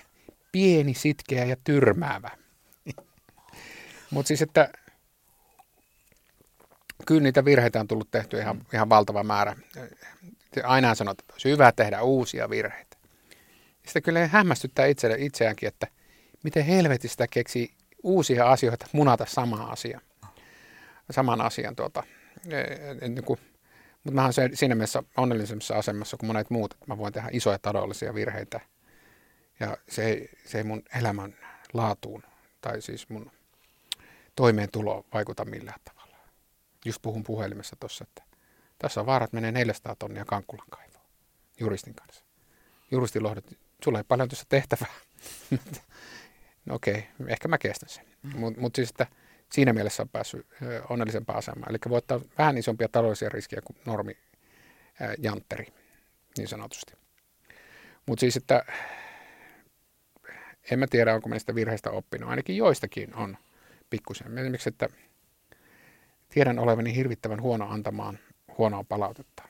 Pieni, 0.52 0.95
sitkeä 0.95 1.45
ja 1.45 1.57
tyrmäävä. 1.64 2.30
Mutta 4.11 4.28
siis, 4.28 4.42
että 4.42 4.73
kyllä 7.07 7.23
niitä 7.23 7.45
virheitä 7.45 7.80
on 7.80 7.88
tullut 7.88 8.11
tehty 8.11 8.38
ihan, 8.38 8.66
ihan 8.73 8.88
valtava 8.88 9.23
määrä. 9.23 9.57
Aina 10.64 10.95
sanotaan, 10.95 11.23
että 11.23 11.35
olisi 11.35 11.50
hyvä 11.50 11.73
tehdä 11.73 12.02
uusia 12.02 12.50
virheitä. 12.50 12.97
Sitten 13.85 14.02
kyllä 14.02 14.26
hämmästyttää 14.26 14.87
itse, 14.87 15.14
itseäänkin, 15.18 15.66
että 15.66 15.87
miten 16.45 16.64
helvetistä 16.64 17.26
keksii 17.30 17.78
uusia 18.02 18.50
asioita 18.50 18.87
munata 18.93 19.26
samaa 19.26 19.73
asiaa. 19.73 20.00
Saman 21.11 21.40
asian 21.40 21.76
tuota. 21.76 22.02
Niin 23.00 23.25
kuin, 23.25 23.40
mutta 24.05 24.14
mä 24.14 24.23
oon 24.23 24.33
siinä 24.55 24.75
mielessä 24.75 25.02
onnellisemmassa 25.17 25.75
asemassa 25.75 26.17
kuin 26.17 26.26
monet 26.26 26.50
muut, 26.50 26.73
että 26.73 26.85
mä 26.87 26.99
voin 26.99 27.12
tehdä 27.12 27.28
isoja 27.33 27.59
taloudellisia 27.59 28.14
virheitä. 28.14 28.61
Ja 29.61 29.76
se 29.88 30.05
ei, 30.05 30.28
se 30.45 30.59
ei 30.59 30.64
mun 30.64 30.83
elämän 30.99 31.35
laatuun 31.73 32.23
tai 32.61 32.83
siis 32.83 33.09
mun 33.09 33.31
toimeentulo 34.37 35.07
vaikuta 35.14 35.45
millään 35.45 35.81
tavalla. 35.85 36.17
Just 36.85 37.02
puhun 37.02 37.25
puhelimessa 37.25 37.76
tuossa, 37.81 38.05
että 38.09 38.23
tässä 38.78 39.00
on 39.00 39.07
vaara, 39.07 39.25
että 39.25 39.37
menee 39.37 39.52
400 39.52 39.97
tonnia 39.99 40.25
Kankkulan 40.25 40.67
kaivoon 40.71 41.07
juristin 41.61 41.95
kanssa. 41.95 42.25
Juristin 42.90 43.23
lohdot, 43.23 43.45
sulla 43.85 43.99
ei 43.99 44.05
paljon 44.09 44.28
tuossa 44.28 44.47
tehtävää. 44.49 44.95
no 46.69 46.75
okei, 46.75 47.07
ehkä 47.27 47.49
mä 47.49 47.59
kestän 47.59 47.89
sen. 47.89 48.07
Mm. 48.23 48.41
Mutta 48.41 48.61
mut 48.61 48.75
siis, 48.75 48.91
että 48.91 49.07
siinä 49.53 49.73
mielessä 49.73 50.03
on 50.03 50.09
päässyt 50.09 50.47
onnellisempaan 50.89 51.39
asemaan. 51.39 51.71
Eli 51.71 51.79
voi 51.89 51.99
ottaa 51.99 52.21
vähän 52.39 52.59
isompia 52.59 52.89
taloudellisia 52.89 53.29
riskejä 53.29 53.63
kuin 53.65 53.77
normi 53.87 54.17
jantteri, 55.19 55.67
niin 56.39 56.49
sanotusti. 56.49 56.93
Mutta 58.07 58.21
siis, 58.21 58.37
että 58.37 58.65
en 60.71 60.79
mä 60.79 60.87
tiedä, 60.87 61.15
onko 61.15 61.29
meistä 61.29 61.55
virheistä 61.55 61.91
oppinut. 61.91 62.31
Ainakin 62.31 62.57
joistakin 62.57 63.15
on 63.15 63.37
pikkusen. 63.91 64.39
Esimerkiksi, 64.39 64.69
että 64.69 64.89
tiedän 66.29 66.59
olevani 66.59 66.95
hirvittävän 66.95 67.43
huono 67.43 67.69
antamaan 67.71 68.19
huonoa 68.59 68.85
palautetta, 68.85 69.43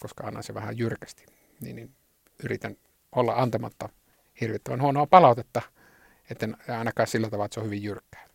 koska 0.00 0.24
annan 0.26 0.42
se 0.42 0.54
vähän 0.54 0.78
jyrkästi. 0.78 1.26
Niin, 1.60 1.76
niin 1.76 1.94
yritän 2.44 2.76
olla 3.12 3.34
antamatta 3.34 3.88
hirvittävän 4.40 4.82
huonoa 4.82 5.06
palautetta– 5.06 5.62
että 6.30 6.48
ainakaan 6.68 7.06
sillä 7.06 7.26
tavalla, 7.26 7.44
että 7.44 7.54
se 7.54 7.60
on 7.60 7.66
hyvin 7.66 7.82
jyrkkää. 7.82 8.26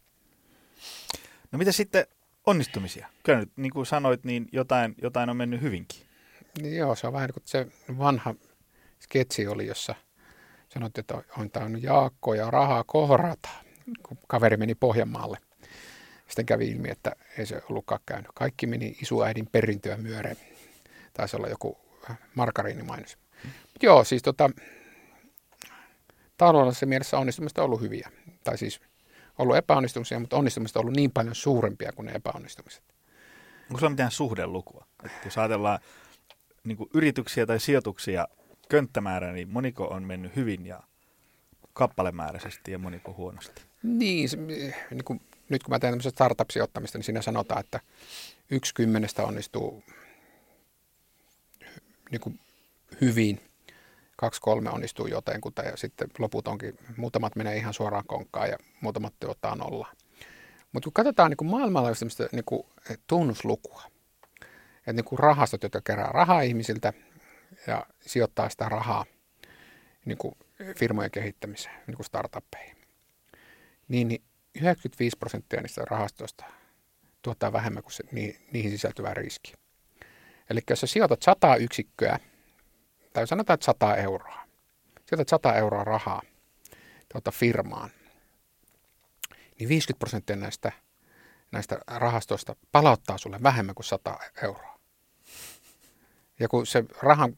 No 1.51 1.57
mitä 1.57 1.71
sitten 1.71 2.07
onnistumisia? 2.45 3.09
Kyllä 3.23 3.39
nyt, 3.39 3.51
niin 3.55 3.71
kuin 3.71 3.85
sanoit, 3.85 4.23
niin 4.23 4.47
jotain, 4.51 4.95
jotain 5.01 5.29
on 5.29 5.37
mennyt 5.37 5.61
hyvinkin. 5.61 5.99
Joo, 6.63 6.95
se 6.95 7.07
on 7.07 7.13
vähän 7.13 7.27
niin 7.27 7.33
kuin 7.33 7.43
se 7.45 7.67
vanha 7.97 8.35
sketsi 8.99 9.47
oli, 9.47 9.67
jossa 9.67 9.95
sanottiin, 10.69 11.03
että 11.03 11.21
on 11.37 11.51
tainnut 11.51 11.83
Jaakko 11.83 12.33
ja 12.33 12.51
rahaa 12.51 12.83
kohrata, 12.83 13.49
kun 14.07 14.17
kaveri 14.27 14.57
meni 14.57 14.75
Pohjanmaalle. 14.75 15.37
Sitten 16.27 16.45
kävi 16.45 16.67
ilmi, 16.67 16.89
että 16.91 17.11
ei 17.37 17.45
se 17.45 17.61
ollutkaan 17.69 18.01
käynyt. 18.05 18.31
Kaikki 18.33 18.67
meni 18.67 18.97
isuäidin 19.01 19.47
perintöä 19.51 19.97
myören. 19.97 20.37
Taisi 21.13 21.35
olla 21.35 21.47
joku 21.47 21.77
markariinimainos. 22.35 23.17
Mm. 23.43 23.49
Joo, 23.81 24.03
siis 24.03 24.23
tota, 24.23 24.49
taloudellisessa 26.37 26.85
mielessä 26.85 27.17
onnistumista 27.17 27.61
on 27.61 27.65
ollut 27.65 27.81
hyviä. 27.81 28.11
Tai 28.43 28.57
siis 28.57 28.81
ollut 29.37 29.55
epäonnistumisia, 29.57 30.19
mutta 30.19 30.37
onnistumista 30.37 30.79
on 30.79 30.83
ollut 30.83 30.95
niin 30.95 31.11
paljon 31.11 31.35
suurempia 31.35 31.91
kuin 31.91 32.05
ne 32.05 32.11
epäonnistumiset. 32.11 32.83
Onko 33.69 33.79
sulla 33.79 33.89
mitään 33.89 34.11
suhdelukua? 34.11 34.87
Että 35.05 35.17
jos 35.25 35.37
ajatellaan 35.37 35.79
niin 36.63 36.77
yrityksiä 36.93 37.45
tai 37.45 37.59
sijoituksia 37.59 38.27
könttämäärä, 38.69 39.31
niin 39.31 39.49
moniko 39.49 39.85
on 39.87 40.03
mennyt 40.03 40.35
hyvin 40.35 40.65
ja 40.65 40.83
kappalemääräisesti 41.73 42.71
ja 42.71 42.79
moniko 42.79 43.13
huonosti? 43.13 43.61
Niin, 43.83 44.29
se, 44.29 44.37
niin 44.37 45.03
kuin, 45.05 45.21
nyt 45.49 45.63
kun 45.63 45.71
mä 45.71 45.79
teen 45.79 45.91
tämmöistä 45.91 46.09
startup-sijoittamista, 46.09 46.97
niin 46.97 47.03
siinä 47.03 47.21
sanotaan, 47.21 47.59
että 47.59 47.79
yksi 48.51 48.73
kymmenestä 48.73 49.23
onnistuu 49.23 49.83
niin 52.11 52.21
kuin 52.21 52.39
hyvin– 53.01 53.41
kaksi 54.15 54.41
kolme 54.41 54.69
onnistuu 54.69 55.07
jotenkuta 55.07 55.61
ja 55.61 55.77
sitten 55.77 56.07
loput 56.19 56.47
onkin, 56.47 56.77
muutamat 56.97 57.35
menee 57.35 57.57
ihan 57.57 57.73
suoraan 57.73 58.07
konkkaan 58.07 58.49
ja 58.49 58.57
muutamat 58.81 59.13
tuottaa 59.19 59.55
nolla. 59.55 59.87
Mutta 60.71 60.85
kun 60.85 60.93
katsotaan 60.93 61.31
niin 61.31 61.49
maailmanlaajuisesti 61.49 62.23
niin 62.31 62.65
tunnuslukua, 63.07 63.83
että 64.87 64.93
niin 64.93 65.19
rahastot, 65.19 65.63
jotka 65.63 65.81
kerää 65.81 66.09
rahaa 66.11 66.41
ihmisiltä 66.41 66.93
ja 67.67 67.85
sijoittaa 68.01 68.49
sitä 68.49 68.69
rahaa 68.69 69.05
niin 70.05 70.17
kuin 70.17 70.35
firmojen 70.77 71.11
kehittämiseen, 71.11 71.75
niin 71.87 71.95
kuin 71.95 72.05
startuppeihin, 72.05 72.77
niin 73.87 74.23
95 74.55 75.17
prosenttia 75.17 75.61
niistä 75.61 75.85
rahastoista 75.85 76.45
tuottaa 77.21 77.53
vähemmän 77.53 77.83
kuin 77.83 77.93
se, 77.93 78.03
niihin 78.51 78.71
sisältyvä 78.71 79.13
riski. 79.13 79.53
Eli 80.49 80.59
jos 80.69 80.79
sä 80.79 80.87
sijoitat 80.87 81.21
100 81.21 81.55
yksikköä 81.55 82.19
tai 83.15 83.27
sanotaan, 83.27 83.55
että 83.55 83.65
100 83.65 83.95
euroa. 83.95 84.41
Sieltä 85.05 85.23
100 85.29 85.53
euroa 85.53 85.83
rahaa 85.83 86.21
tuota 87.11 87.31
firmaan, 87.31 87.89
niin 89.59 89.69
50 89.69 89.99
prosenttia 89.99 90.35
näistä, 90.35 90.71
näistä 91.51 91.79
rahastoista 91.87 92.55
palauttaa 92.71 93.17
sulle 93.17 93.43
vähemmän 93.43 93.75
kuin 93.75 93.85
100 93.85 94.19
euroa. 94.43 94.79
Ja 96.39 96.47
kun 96.47 96.67
se 96.67 96.83
rahan, 97.01 97.37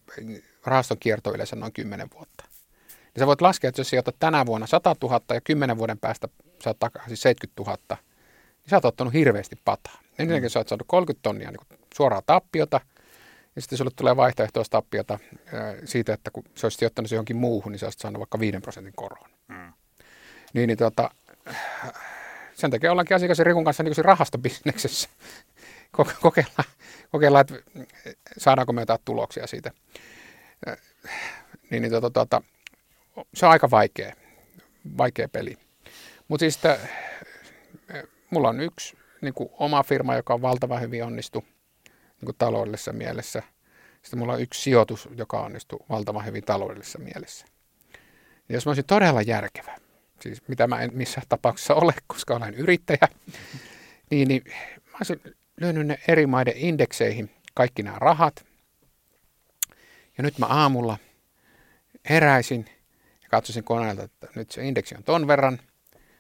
rahaston 0.66 1.00
kierto 1.00 1.34
yleensä 1.34 1.56
noin 1.56 1.74
10 1.74 2.10
vuotta. 2.16 2.44
Niin 2.90 3.20
sä 3.20 3.28
voit 3.28 3.42
laskea, 3.42 3.70
että 3.70 3.80
jos 3.80 3.90
sijoitat 3.90 4.16
tänä 4.20 4.46
vuonna 4.46 4.68
100 4.68 4.96
000 5.02 5.22
ja 5.34 5.42
10 5.42 5.78
vuoden 5.78 6.00
päästä 6.00 6.28
saat 6.64 6.80
takaisin 6.80 7.18
70 7.18 7.72
000, 7.72 7.78
niin 7.90 8.70
sä 8.70 8.76
oot 8.76 8.86
ottanut 8.86 9.14
hirveästi 9.14 9.56
pataa. 9.66 10.00
Ensinnäkin 10.20 10.50
mm. 10.50 10.50
sä 10.50 10.60
oot 10.60 10.68
saanut 10.68 10.88
30 10.88 11.24
tonnia 11.24 11.52
niin 11.52 11.80
suoraa 11.94 12.22
tappiota– 12.26 12.82
ja 13.58 13.62
sitten 13.62 13.78
sulle 13.78 13.92
tulee 13.96 14.16
vaihtoehtoistappiota 14.16 15.20
siitä, 15.86 16.14
että 16.14 16.32
kun 16.32 16.44
se 16.56 16.66
olisi 16.66 16.78
sijoittanut 16.78 17.10
se 17.10 17.16
johonkin 17.16 17.36
muuhun, 17.36 17.72
niin 17.72 17.80
sä 17.80 17.86
olisit 17.86 18.02
saanut 18.02 18.20
vaikka 18.20 18.40
5 18.40 18.60
prosentin 18.60 18.94
koron. 18.96 19.30
Mm. 19.48 19.74
Niin, 20.54 20.68
niin 20.68 20.78
tota, 20.78 21.12
sen 22.54 22.72
takia 22.72 22.92
ollaankin 22.92 23.16
asiakas 23.16 23.40
Rikun 23.40 23.64
kanssa 23.64 23.84
niin 23.84 23.94
rahastobisneksessä. 23.98 25.10
Kokeillaan, 26.22 26.70
kokeillaan, 27.12 27.42
että 27.42 27.56
saadaanko 28.38 28.74
me 28.74 28.82
jotain 28.82 29.00
tuloksia 29.06 29.48
siitä. 29.48 29.72
Niin, 31.70 31.82
niin 31.82 31.92
tota, 31.92 32.10
tota, 32.10 32.42
se 33.34 33.46
on 33.46 33.52
aika 33.52 33.72
vaikea, 33.72 34.16
vaikea 34.98 35.30
peli. 35.30 35.58
Mutta 36.28 36.42
siis 36.42 36.60
mulla 38.30 38.50
on 38.50 38.60
yksi 38.60 38.98
niin 39.22 39.34
kuin 39.34 39.50
oma 39.54 39.84
firma, 39.84 40.16
joka 40.16 40.34
on 40.34 40.42
valtavan 40.42 40.82
hyvin 40.82 41.04
onnistu 41.04 41.46
niin 42.22 42.36
taloudellisessa 42.38 42.94
mielessä. 42.94 43.44
Sitten 44.02 44.20
mulla 44.20 44.34
on 44.34 44.42
yksi 44.42 44.62
sijoitus, 44.62 45.10
joka 45.16 45.42
onnistuu 45.42 45.86
valtavan 45.90 46.26
hyvin 46.26 46.44
taloudellisessa 46.44 47.00
mielessä. 47.00 47.46
Ja 48.50 48.56
jos 48.56 48.66
mä 48.66 48.70
olisin 48.70 48.86
todella 48.86 49.22
järkevä, 49.22 49.76
siis 50.22 50.48
mitä 50.48 50.68
mä 50.68 50.82
en 50.82 50.90
missään 50.94 51.28
tapauksessa 51.30 51.76
ole, 51.76 51.94
koska 52.08 52.36
olen 52.36 52.54
yrittäjä, 52.54 53.08
niin, 54.12 54.28
niin 54.28 54.44
mä 54.92 54.98
olisin 55.00 55.22
lyönyt 55.62 55.88
ne 55.88 56.00
eri 56.08 56.28
maiden 56.28 56.58
indekseihin 56.58 57.32
kaikki 57.54 57.84
nämä 57.84 58.00
rahat. 58.00 58.46
Ja 60.18 60.24
nyt 60.24 60.38
mä 60.38 60.46
aamulla 60.46 60.98
heräisin 62.10 62.66
ja 63.24 63.30
katsoisin 63.30 63.64
koneelta, 63.64 64.04
että 64.04 64.28
nyt 64.36 64.52
se 64.52 64.68
indeksi 64.68 64.96
on 64.96 65.04
ton 65.04 65.28
verran. 65.28 65.60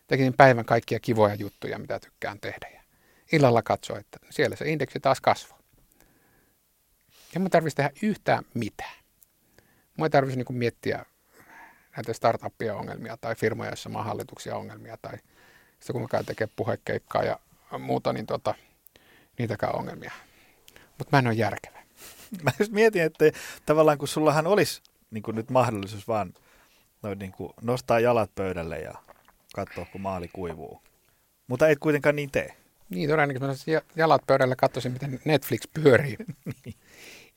Tekisin 0.07 0.33
päivän 0.33 0.65
kaikkia 0.65 0.99
kivoja 0.99 1.35
juttuja, 1.35 1.79
mitä 1.79 1.99
tykkään 1.99 2.39
tehdä. 2.39 2.67
Ja 2.73 2.81
illalla 3.31 3.61
katsoin, 3.61 3.99
että 3.99 4.19
siellä 4.29 4.55
se 4.55 4.69
indeksi 4.71 4.99
taas 4.99 5.21
kasvaa. 5.21 5.56
Ja 7.33 7.39
mun 7.39 7.49
tarvitsisi 7.49 7.75
tehdä 7.75 7.91
yhtään 8.01 8.43
mitään. 8.53 8.95
Mun 9.97 10.05
ei 10.05 10.09
tarvitsisi 10.09 10.43
niin 10.49 10.57
miettiä 10.57 11.05
näitä 11.95 12.13
startuppia 12.13 12.75
ongelmia 12.75 13.17
tai 13.17 13.35
firmoja, 13.35 13.69
joissa 13.69 13.89
on 13.95 14.05
hallituksia 14.05 14.55
ongelmia 14.55 14.97
tai 15.01 15.17
sitten 15.79 15.93
kun 15.93 16.01
mä 16.01 16.07
käyn 16.07 16.25
tekemään 16.25 16.53
puhekeikkaa 16.55 17.23
ja 17.23 17.39
muuta, 17.79 18.13
niin 18.13 18.25
tota, 18.25 18.55
niitäkään 19.37 19.75
ongelmia. 19.75 20.11
Mutta 20.97 21.09
mä 21.11 21.19
en 21.19 21.27
ole 21.27 21.35
järkevä. 21.35 21.77
Mä 22.43 22.51
just 22.59 22.71
mietin, 22.71 23.01
että 23.01 23.25
tavallaan 23.65 23.97
kun 23.97 24.07
sullahan 24.07 24.47
olisi 24.47 24.81
niin 25.11 25.23
kuin 25.23 25.35
nyt 25.35 25.49
mahdollisuus 25.49 26.07
vaan 26.07 26.33
no, 27.03 27.13
niin 27.13 27.31
kuin 27.31 27.53
nostaa 27.61 27.99
jalat 27.99 28.35
pöydälle 28.35 28.79
ja 28.79 28.93
katsoa, 29.55 29.85
kun 29.85 30.01
maali 30.01 30.27
kuivuu. 30.27 30.81
Mutta 31.47 31.67
et 31.67 31.79
kuitenkaan 31.79 32.15
niin 32.15 32.31
tee. 32.31 32.55
Niin, 32.89 33.09
todennäköisesti 33.09 33.71
mä 33.71 33.81
jalat 33.95 34.21
pöydälle 34.27 34.55
katsoisin, 34.55 34.91
miten 34.91 35.19
Netflix 35.25 35.61
pyörii. 35.73 36.17
niin. 36.65 36.75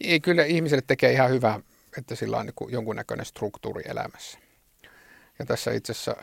Ei, 0.00 0.21
kyllä 0.21 0.45
ihmiselle 0.45 0.85
tekee 0.87 1.12
ihan 1.12 1.30
hyvää, 1.30 1.61
että 1.99 2.14
sillä 2.14 2.38
on 2.38 2.47
niin 2.47 2.73
jonkunnäköinen 2.73 3.26
struktuuri 3.26 3.83
elämässä. 3.87 4.38
Ja 5.38 5.47
tässä 5.47 5.73
itse 5.73 5.92
asiassa 5.92 6.16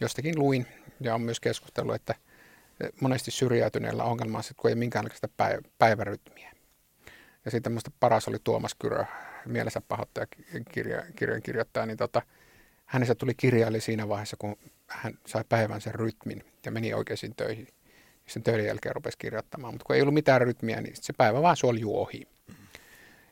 jostakin 0.00 0.38
luin 0.38 0.66
ja 1.00 1.14
on 1.14 1.22
myös 1.22 1.40
keskustellut, 1.40 1.94
että 1.94 2.14
monesti 3.00 3.30
syrjäytyneellä 3.30 4.04
ongelma 4.04 4.38
on, 4.38 4.44
että 4.50 4.54
kun 4.62 4.70
ei 4.70 4.76
minkäänlaista 4.76 5.28
päivärytmiä. 5.78 6.52
Ja 7.44 7.50
sitten 7.50 7.72
minusta 7.72 7.90
paras 8.00 8.28
oli 8.28 8.38
Tuomas 8.44 8.74
Kyrö, 8.74 9.04
mielensä 9.46 9.80
pahoittaja 9.80 10.26
kirja, 10.72 11.02
kirjan 11.16 11.42
kirjoittaja, 11.42 11.86
niin 11.86 11.96
tota, 11.96 12.22
hänessä 12.86 13.14
tuli 13.14 13.34
kirjaili 13.34 13.80
siinä 13.80 14.08
vaiheessa, 14.08 14.36
kun 14.36 14.56
hän 14.86 15.18
sai 15.26 15.44
päivän 15.48 15.80
sen 15.80 15.94
rytmin 15.94 16.44
ja 16.64 16.70
meni 16.70 16.94
oikeisiin 16.94 17.34
töihin. 17.36 17.68
Sen 18.30 18.42
töiden 18.42 18.66
jälkeen 18.66 18.94
rupesi 18.94 19.18
kirjoittamaan, 19.18 19.74
mutta 19.74 19.84
kun 19.84 19.96
ei 19.96 20.02
ollut 20.02 20.14
mitään 20.14 20.40
rytmiä, 20.40 20.80
niin 20.80 20.94
se 20.96 21.12
päivä 21.12 21.42
vaan 21.42 21.56
soljuu 21.56 22.00
ohi. 22.00 22.28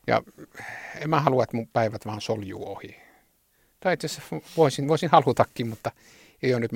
Ja 0.07 0.23
en 1.00 1.11
mä 1.11 1.21
halua, 1.21 1.43
että 1.43 1.57
mun 1.57 1.69
päivät 1.73 2.07
vaan 2.07 2.21
soljuu 2.21 2.73
ohi. 2.73 2.97
Tai 3.81 3.95
itse 3.95 4.07
asiassa 4.07 4.37
voisin, 4.57 4.88
voisin 4.88 5.11
halutakin, 5.12 5.69
mutta 5.69 5.93
ei 6.43 6.55
ole 6.55 6.61
nyt 6.61 6.73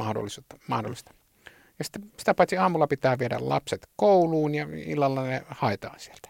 mahdollista. 0.68 1.14
Ja 1.78 1.84
sitten 1.84 2.12
sitä 2.18 2.34
paitsi 2.34 2.56
aamulla 2.56 2.86
pitää 2.86 3.18
viedä 3.18 3.36
lapset 3.40 3.88
kouluun 3.96 4.54
ja 4.54 4.66
illalla 4.72 5.26
ne 5.26 5.42
haetaan 5.48 6.00
sieltä. 6.00 6.28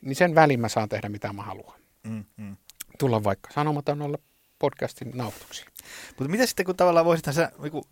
Niin 0.00 0.16
sen 0.16 0.34
välin 0.34 0.60
mä 0.60 0.68
saan 0.68 0.88
tehdä 0.88 1.08
mitä 1.08 1.32
mä 1.32 1.42
haluan. 1.42 1.80
Mm-hmm. 2.02 2.56
Tulla 2.98 3.24
vaikka 3.24 3.50
sanomaton 3.52 4.02
olla 4.02 4.18
podcastin 4.58 5.10
nautuksi. 5.14 5.64
Mutta 6.08 6.30
mitä 6.30 6.46
sitten, 6.46 6.66
kun 6.66 6.76
tavallaan 6.76 7.06
voisit 7.06 7.26
sä 7.30 7.52
niin 7.62 7.84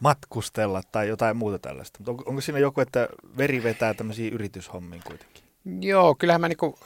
matkustella 0.00 0.82
tai 0.92 1.08
jotain 1.08 1.36
muuta 1.36 1.58
tällaista? 1.58 1.98
Onko, 2.06 2.24
onko 2.26 2.40
siinä 2.40 2.58
joku, 2.58 2.80
että 2.80 3.08
veri 3.36 3.62
vetää 3.62 3.94
tämmöisiä 3.94 4.30
yrityshommiin 4.34 5.02
kuitenkin? 5.06 5.44
Joo, 5.80 6.14
kyllähän 6.14 6.40
mä 6.40 6.48
niinku, 6.48 6.78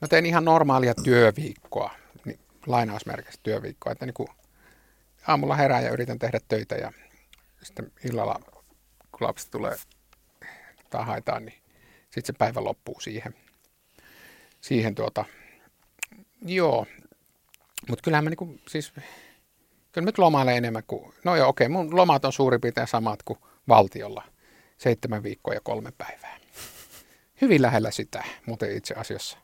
mä 0.00 0.08
teen 0.08 0.26
ihan 0.26 0.44
normaalia 0.44 0.94
työviikkoa, 0.94 1.90
niin, 2.24 2.38
lainausmerkistä 2.66 3.40
työviikkoa, 3.42 3.92
että 3.92 4.06
niinku, 4.06 4.28
aamulla 5.26 5.56
herään 5.56 5.84
ja 5.84 5.90
yritän 5.90 6.18
tehdä 6.18 6.40
töitä 6.48 6.74
ja 6.74 6.92
sitten 7.62 7.92
illalla, 8.04 8.40
kun 9.12 9.28
lapset 9.28 9.50
tulee 9.50 9.76
tai 10.90 11.04
haetaan, 11.04 11.44
niin 11.44 11.58
sitten 12.04 12.26
se 12.26 12.32
päivä 12.38 12.64
loppuu 12.64 13.00
siihen. 13.00 13.34
Siihen 14.60 14.94
tuota, 14.94 15.24
joo. 16.42 16.86
Mutta 17.88 18.02
kyllähän 18.02 18.24
mä 18.24 18.30
niinku, 18.30 18.58
siis, 18.68 18.92
kyllä 19.98 20.08
nyt 20.08 20.18
lomailen 20.18 20.56
enemmän 20.56 20.82
kuin, 20.86 21.14
no 21.24 21.36
joo 21.36 21.48
okei, 21.48 21.68
mun 21.68 21.96
lomat 21.96 22.24
on 22.24 22.32
suurin 22.32 22.60
piirtein 22.60 22.86
samat 22.86 23.22
kuin 23.22 23.38
valtiolla. 23.68 24.24
Seitsemän 24.76 25.22
viikkoa 25.22 25.54
ja 25.54 25.60
kolme 25.60 25.92
päivää. 25.98 26.38
Hyvin 27.40 27.62
lähellä 27.62 27.90
sitä, 27.90 28.24
muuten 28.46 28.76
itse 28.76 28.94
asiassa. 28.94 29.38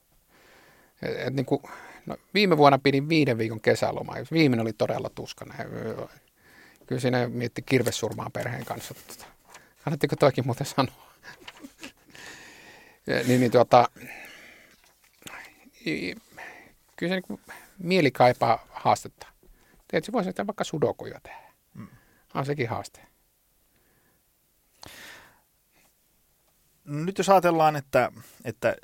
Et, 1.03 1.19
et 1.19 1.35
niin 1.35 1.47
kuin, 1.47 1.63
no, 2.07 2.17
viime 2.35 2.57
vuonna 2.57 2.79
pidin 2.79 3.09
viiden 3.09 3.39
viikon 3.39 3.61
kesälomaa. 3.61 4.17
Viimeinen 4.33 4.63
oli 4.63 4.73
todella 4.73 5.11
tuskana 5.15 5.55
kyllä 6.87 7.01
siinä 7.01 7.29
mietti 7.29 7.63
kirvesurmaa 7.63 8.31
perheen 8.31 8.65
kanssa. 8.65 8.95
Tota, 8.95 9.27
kannattiko 9.85 10.17
toikin 10.17 10.47
muuten 10.47 10.67
sanoa? 10.67 11.13
niin, 13.27 13.41
niin 13.41 13.51
tuota, 13.51 13.89
kyllä 16.97 17.15
se 17.15 17.23
niin 17.29 17.41
mieli 17.79 18.11
kaipaa 18.11 18.67
haastetta. 18.71 19.34
Tietysti 19.95 20.13
voisi 20.13 20.33
tehdä 20.33 20.47
vaikka 20.47 20.65
sudokuja 20.65 21.21
tehdä. 21.23 21.53
Mm. 21.75 21.89
On 22.35 22.47
sekin 22.47 22.69
haaste. 22.69 23.07
Nyt 26.85 27.19
jos 27.19 27.29
ajatellaan, 27.29 27.77
että, 27.77 28.13
että 28.45 28.77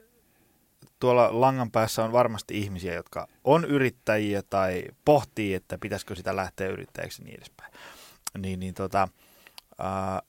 tuolla 1.01 1.40
langan 1.40 1.70
päässä 1.70 2.05
on 2.05 2.12
varmasti 2.12 2.59
ihmisiä, 2.59 2.94
jotka 2.94 3.29
on 3.44 3.64
yrittäjiä 3.64 4.42
tai 4.42 4.85
pohtii, 5.05 5.55
että 5.55 5.79
pitäisikö 5.79 6.14
sitä 6.14 6.37
lähteä 6.37 6.68
yrittäjäksi 6.68 7.23
ja 7.23 7.25
niin 7.25 7.37
edespäin. 7.37 7.73
Niin, 8.38 8.61
niin 8.61 8.75
tota, 8.75 9.09
ää, 9.79 10.23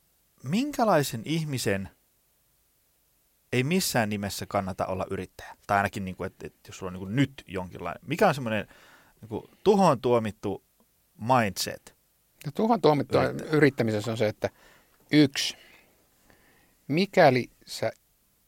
minkälaisen 0.44 1.22
ihmisen 1.26 1.89
ei 3.54 3.63
missään 3.63 4.10
nimessä 4.10 4.46
kannata 4.46 4.86
olla 4.86 5.06
yrittäjä? 5.10 5.56
Tai 5.67 5.78
ainakin, 5.78 6.06
niin 6.06 6.15
kuin, 6.15 6.28
että, 6.28 6.48
että 6.48 6.70
jos 6.70 6.78
sulla 6.78 6.89
on 6.89 6.94
niin 6.94 7.06
kuin 7.06 7.15
nyt 7.15 7.44
jonkinlainen. 7.48 8.02
Mikä 8.08 8.28
on 8.28 8.36
semmoinen 8.36 8.67
niin 9.22 9.30
kuin, 9.30 9.44
tuhoon 9.63 10.02
tuomittu 10.02 10.70
mindset? 11.21 11.95
No, 12.45 12.51
tuhoon 12.55 12.81
tuomittu 12.81 13.17
yrittämisessä 13.51 14.12
on 14.12 14.17
se, 14.17 14.27
että 14.27 14.49
yksi, 15.12 15.57
mikäli 16.88 17.49
sä 17.65 17.91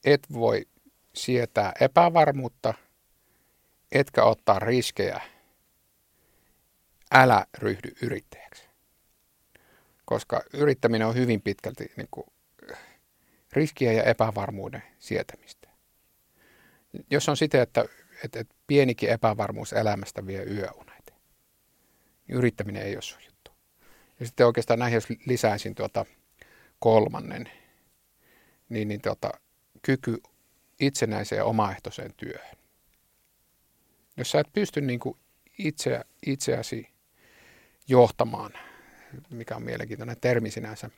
et 0.06 0.28
voi 0.34 0.68
sietää 1.14 1.72
epävarmuutta, 1.80 2.74
etkä 3.92 4.24
ottaa 4.24 4.60
riskejä, 4.60 5.22
älä 7.12 7.46
ryhdy 7.58 7.92
yrittäjäksi. 8.02 8.64
Koska 10.06 10.44
yrittäminen 10.54 11.08
on 11.08 11.16
hyvin 11.16 11.42
pitkälti 11.42 11.92
niin 11.98 12.08
kuin, 12.12 12.28
riskiä 13.54 13.94
ja 13.94 14.04
epävarmuuden 14.04 14.84
sietämistä. 15.00 15.70
Jos 17.10 17.30
on 17.30 17.38
sitä, 17.38 17.62
että, 17.62 17.86
että, 18.24 18.40
että 18.40 18.56
pienikin 18.68 19.10
epävarmuus 19.10 19.74
elämästä 19.74 20.28
vie 20.28 20.46
niin 20.46 20.93
yrittäminen 22.30 22.84
ei 22.84 22.96
ole 22.96 23.02
sun 23.02 23.24
juttu. 23.26 23.52
Ja 24.20 24.26
sitten 24.26 24.46
oikeastaan 24.46 24.80
näihin, 24.80 24.96
jos 24.96 25.08
lisäisin 25.26 25.76
tuota 25.76 26.06
kolmannen, 26.80 27.50
niin, 28.70 28.88
niin 28.88 29.02
tuota, 29.02 29.32
kyky 29.82 30.18
itsenäiseen 30.80 31.46
omaehtoiseen 31.46 32.14
työhön. 32.18 32.58
Jos 34.18 34.32
sä 34.32 34.40
et 34.40 34.54
pysty 34.54 34.82
niin 34.82 35.00
kuin 35.00 35.18
itse, 35.58 36.02
itseäsi 36.26 36.90
johtamaan, 37.88 38.52
mikä 39.30 39.56
on 39.56 39.64
mielenkiintoinen 39.64 40.18
termi 40.22 40.52
sinänsä, 40.52 40.90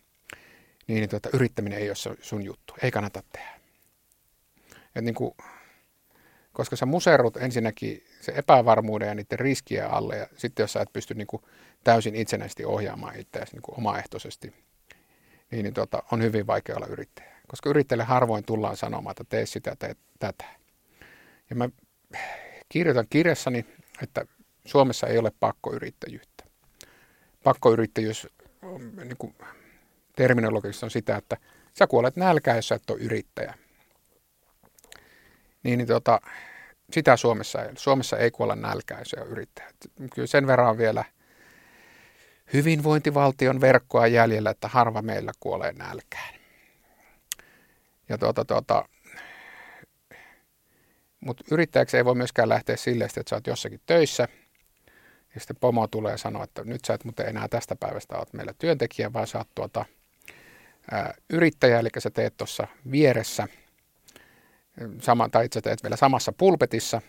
niin, 0.87 0.99
niin 0.99 1.09
tuota, 1.09 1.29
yrittäminen 1.33 1.79
ei 1.79 1.89
ole 1.89 2.17
sun 2.21 2.43
juttu. 2.43 2.73
Ei 2.81 2.91
kannata 2.91 3.23
tehdä. 3.31 3.59
Et 4.95 5.03
niin 5.03 5.15
kuin, 5.15 5.35
koska 6.55 6.75
sä 6.75 6.85
muserrut 6.85 7.37
ensinnäkin 7.37 8.03
se 8.21 8.33
epävarmuuden 8.35 9.07
ja 9.07 9.15
niiden 9.15 9.39
riskien 9.39 9.91
alle, 9.91 10.17
ja 10.17 10.27
sitten 10.35 10.63
jos 10.63 10.73
sä 10.73 10.81
et 10.81 10.93
pysty 10.93 11.13
niin 11.13 11.27
kuin 11.27 11.43
täysin 11.83 12.15
itsenäisesti 12.15 12.65
ohjaamaan 12.65 13.19
itseäsi 13.19 13.53
niin 13.53 13.77
omaehtoisesti, 13.77 14.53
niin, 15.51 15.63
niin 15.63 15.73
tuota, 15.73 16.03
on 16.11 16.21
hyvin 16.21 16.47
vaikea 16.47 16.75
olla 16.75 16.87
yrittäjä 16.87 17.35
koska 17.47 17.69
yrittäjille 17.69 18.03
harvoin 18.03 18.43
tullaan 18.43 18.77
sanomaan, 18.77 19.11
että 19.11 19.23
tee 19.29 19.45
sitä, 19.45 19.75
tee 19.79 19.95
tätä. 20.19 20.45
Ja 21.49 21.55
mä 21.55 21.69
kirjoitan 22.69 23.05
kirjassani, 23.09 23.65
että 24.03 24.25
Suomessa 24.65 25.07
ei 25.07 25.17
ole 25.17 25.31
pakkoyrittäjyyttä. 25.39 26.43
Pakkoyrittäjyys 27.43 28.27
niin 28.95 29.17
kuin 29.17 29.35
terminologisesti 30.15 30.85
on 30.85 30.91
sitä, 30.91 31.15
että 31.15 31.37
sä 31.73 31.87
kuolet 31.87 32.15
nälkään, 32.15 32.57
jos 32.57 32.67
sä 32.67 32.75
et 32.75 32.89
ole 32.89 32.99
yrittäjä. 32.99 33.53
Niin, 35.65 35.77
niin 35.77 35.87
tota, 35.87 36.21
sitä 36.93 37.17
Suomessa 37.17 37.63
ei. 37.63 37.69
Suomessa 37.77 38.17
ei 38.17 38.31
kuolla 38.31 38.57
ole 39.17 39.29
yrittäjä. 39.29 39.69
Kyllä 40.15 40.27
sen 40.27 40.47
verran 40.47 40.69
on 40.69 40.77
vielä 40.77 41.05
hyvinvointivaltion 42.53 43.61
verkkoa 43.61 44.07
jäljellä, 44.07 44.49
että 44.49 44.67
harva 44.67 45.01
meillä 45.01 45.31
kuolee 45.39 45.73
nälkään. 45.73 46.35
Ja 48.09 48.17
tuota, 48.17 48.45
tuota, 48.45 48.85
mutta 51.19 51.43
yrittäjäksi 51.51 51.97
ei 51.97 52.05
voi 52.05 52.15
myöskään 52.15 52.49
lähteä 52.49 52.75
silleen, 52.75 53.09
että 53.17 53.29
sä 53.29 53.35
oot 53.35 53.47
jossakin 53.47 53.81
töissä, 53.85 54.27
ja 55.33 55.39
sitten 55.39 55.57
pomo 55.59 55.87
tulee 55.87 56.11
ja 56.11 56.17
sanoo, 56.17 56.43
että 56.43 56.63
nyt 56.63 56.85
sä 56.85 56.93
et 56.93 57.03
muuten 57.03 57.27
enää 57.27 57.47
tästä 57.47 57.75
päivästä 57.75 58.17
oot 58.17 58.33
meillä 58.33 58.53
työntekijä, 58.57 59.13
vaan 59.13 59.27
sä 59.27 59.37
oot 59.37 59.49
tuota, 59.55 59.85
ää, 60.91 61.13
yrittäjä, 61.29 61.79
eli 61.79 61.89
sä 61.97 62.09
teet 62.09 62.37
tuossa 62.37 62.67
vieressä, 62.91 63.47
sama, 65.01 65.29
tai 65.29 65.45
itse 65.45 65.61
teet 65.61 65.83
vielä 65.83 65.95
samassa 65.95 66.31
pulpetissa, 66.31 67.01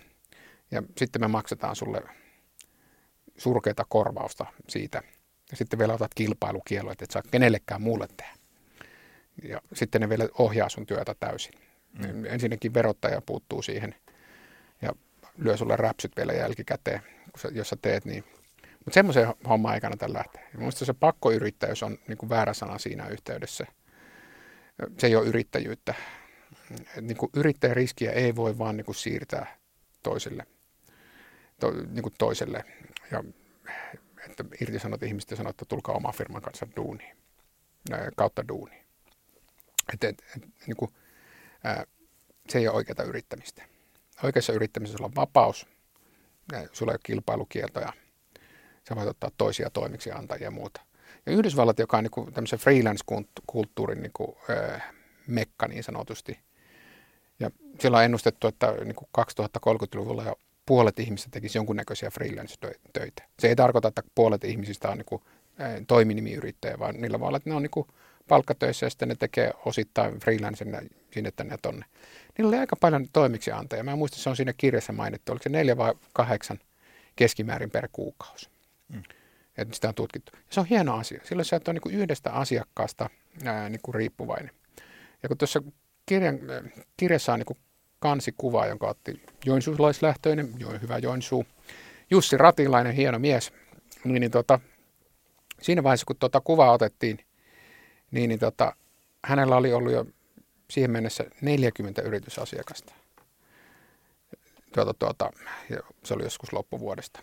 ja 0.71 0.83
sitten 0.97 1.23
me 1.23 1.29
maksetaan 1.29 1.77
sulle 1.77 2.03
surkeita 3.37 3.85
korvausta 3.89 4.47
siitä. 4.69 5.03
Ja 5.51 5.57
sitten 5.57 5.79
vielä 5.79 5.95
otat 5.95 6.15
kilpailukielo, 6.15 6.93
että 6.93 7.05
et 7.05 7.11
saa 7.11 7.23
kenellekään 7.31 7.83
muulle 7.83 8.09
tehdä. 8.17 8.33
Ja 9.43 9.61
sitten 9.73 10.01
ne 10.01 10.09
vielä 10.09 10.29
ohjaa 10.39 10.69
sun 10.69 10.87
työtä 10.87 11.15
täysin. 11.21 11.55
Mm. 11.93 12.25
Ensinnäkin 12.25 12.75
verottaja 12.75 13.21
puuttuu 13.21 13.63
siihen 13.63 13.95
ja 14.83 14.93
lyö 15.39 15.57
sulle 15.57 15.77
räpsyt 15.77 16.17
vielä 16.17 16.33
jälkikäteen, 16.33 17.01
kun 17.01 17.41
sä, 17.41 17.49
jos 17.53 17.69
sä 17.69 17.77
teet 17.83 18.05
niin. 18.05 18.25
Mutta 18.63 18.95
semmoisen 18.95 19.35
homman 19.49 19.75
ei 19.75 19.81
kannata 19.81 20.13
lähteä. 20.13 20.43
Minusta 20.57 20.85
se 20.85 20.93
pakkoyrittäjyys 20.93 21.83
on 21.83 21.99
niin 22.09 22.29
väärä 22.29 22.55
sana 22.55 22.79
siinä 22.79 23.09
yhteydessä. 23.09 23.67
Se 24.99 25.07
ei 25.07 25.17
ole 25.17 25.27
yrittäjyyttä. 25.27 25.95
Niin 27.01 27.17
kuin 27.17 27.31
yrittäjän 27.37 27.77
riskiä 27.77 28.13
ei 28.13 28.37
voi 28.37 28.59
vaan 28.59 28.77
niin 28.77 28.85
kuin 28.85 28.97
siirtää 28.97 29.57
toiselle. 30.03 30.47
To, 31.61 31.71
niin 31.71 32.03
kuin 32.03 32.15
toiselle. 32.19 32.65
Ja, 33.11 33.25
että 34.31 34.45
irtisanot 34.61 35.03
ihmistä 35.03 35.33
ja 35.33 35.37
sanot, 35.37 35.51
että 35.51 35.65
tulkaa 35.65 35.95
oma 35.95 36.13
firman 36.13 36.43
kanssa 36.43 36.67
duuniin. 36.77 37.17
Kautta 38.17 38.49
duuniin. 38.49 38.87
Et, 39.95 40.05
et, 40.05 40.23
et, 40.37 40.43
niin 40.67 40.77
kuin, 40.77 40.93
ää, 41.65 41.85
se 42.49 42.59
ei 42.59 42.69
ole 42.69 42.77
oikeaa 42.77 43.09
yrittämistä. 43.09 43.63
Oikeassa 44.23 44.53
yrittämisessä 44.53 45.05
on 45.05 45.15
vapaus, 45.15 45.67
sulla 46.73 46.93
ei 46.93 46.95
ole 46.95 47.01
kilpailukieltoja, 47.03 47.93
sä 48.89 48.97
voit 48.97 49.09
ottaa 49.09 49.31
toisia 49.39 49.71
toimiksiantajia 49.71 50.45
ja 50.45 50.51
muuta. 50.51 50.81
Ja 51.27 51.33
Yhdysvallat, 51.33 51.79
joka 51.79 51.97
on 51.97 52.05
niin 52.05 52.11
kuin 52.11 52.33
tämmöisen 52.33 52.59
freelance-kulttuurin 52.59 54.03
niin 54.03 54.13
kuin, 54.13 54.37
ää, 54.49 54.93
mekka 55.27 55.69
niin 55.69 55.85
sanotusti, 55.85 56.39
ja 57.41 57.51
siellä 57.81 57.99
on 57.99 58.05
ennustettu, 58.05 58.47
että 58.47 58.73
niin 58.85 58.95
kuin 58.95 59.09
2030-luvulla 59.19 60.25
jo 60.25 60.39
puolet 60.67 60.99
ihmistä 60.99 61.29
tekisi 61.31 61.59
jonkunnäköisiä 61.59 62.11
freelance-töitä. 62.11 63.23
Se 63.39 63.49
ei 63.49 63.57
tarkoita, 63.57 63.89
että 63.89 64.03
puolet 64.15 64.45
ihmisistä 64.45 64.89
on 64.89 64.99
niin 64.99 65.07
kuin, 65.07 65.23
toiminimiyrittäjä, 65.87 66.79
vaan 66.79 66.95
niillä 67.01 67.21
voi 67.21 67.29
olla, 67.29 67.37
että 67.37 67.51
ne 67.51 67.57
on 67.57 67.63
niin 67.63 67.71
kuin, 67.71 67.87
palkktöissä 68.29 68.87
ja 68.87 68.91
sitten 68.91 69.09
ne 69.09 69.15
tekee 69.15 69.53
osittain 69.65 70.21
freelancena 70.21 70.79
sinne 71.11 71.31
tänne 71.31 71.57
tonne. 71.63 71.87
Niillä 72.39 72.49
oli 72.49 72.59
aika 72.59 72.77
paljon 72.77 73.07
toimiksiantajia. 73.13 73.85
Mä 73.85 73.97
muistan, 73.97 74.21
se 74.21 74.31
on 74.31 74.37
siinä 74.37 74.53
kirjassa 74.57 74.93
mainittu. 74.93 75.33
Oliko 75.33 75.43
se 75.43 75.49
neljä 75.49 75.77
vai 75.77 75.95
kahdeksan 76.13 76.59
keskimäärin 77.17 77.71
per 77.71 77.89
kuukausi? 77.93 78.51
Mm. 78.89 79.03
Että 79.57 79.75
sitä 79.75 79.89
on 79.89 79.95
tutkittu. 79.95 80.33
Ja 80.35 80.41
se 80.51 80.61
on 80.61 80.67
hieno 80.67 80.97
asia. 80.97 81.21
Silloin 81.25 81.45
sä 81.45 81.57
et 81.57 81.69
ole 81.69 81.81
niin 81.85 82.01
yhdestä 82.01 82.33
asiakkaasta 82.33 83.11
ää, 83.45 83.69
niin 83.69 83.81
kuin 83.83 83.95
riippuvainen. 83.95 84.51
Ja 85.23 85.29
kun 85.29 85.39
tuossa 85.39 85.63
kirjan, 86.07 86.39
kirjassa 86.97 87.33
on 87.33 87.39
niin 87.39 87.59
kansikuva, 87.99 88.67
jonka 88.67 88.89
otti 88.89 89.23
joensuulaislähtöinen, 89.45 90.55
jo, 90.59 90.69
hyvä 90.83 90.99
Joensuu, 90.99 91.47
Jussi 92.11 92.37
Ratilainen, 92.37 92.95
hieno 92.95 93.19
mies, 93.19 93.53
niin, 94.05 94.21
niin 94.21 94.31
tota, 94.31 94.61
siinä 95.63 95.83
vaiheessa, 95.83 96.07
kun 96.07 96.17
tuota 96.17 96.41
kuvaa 96.41 96.73
otettiin, 96.73 97.19
niin, 98.11 98.29
niin 98.29 98.41
tota, 98.41 98.77
hänellä 99.25 99.57
oli 99.57 99.73
ollut 99.73 99.93
jo 99.93 100.07
siihen 100.71 100.91
mennessä 100.91 101.25
40 101.41 102.03
yritysasiakasta. 102.03 102.95
Tuota, 104.75 104.95
tuota, 104.95 105.31
se 106.05 106.15
oli 106.15 106.25
joskus 106.25 106.53
loppuvuodesta. 106.53 107.21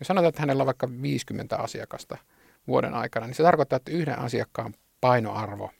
Jos 0.00 0.08
sanotaan, 0.08 0.28
että 0.28 0.42
hänellä 0.42 0.62
on 0.62 0.66
vaikka 0.66 0.88
50 1.02 1.56
asiakasta 1.56 2.18
vuoden 2.66 2.94
aikana, 2.94 3.26
niin 3.26 3.34
se 3.34 3.42
tarkoittaa, 3.42 3.76
että 3.76 3.92
yhden 3.92 4.18
asiakkaan 4.18 4.74
painoarvo 5.00 5.70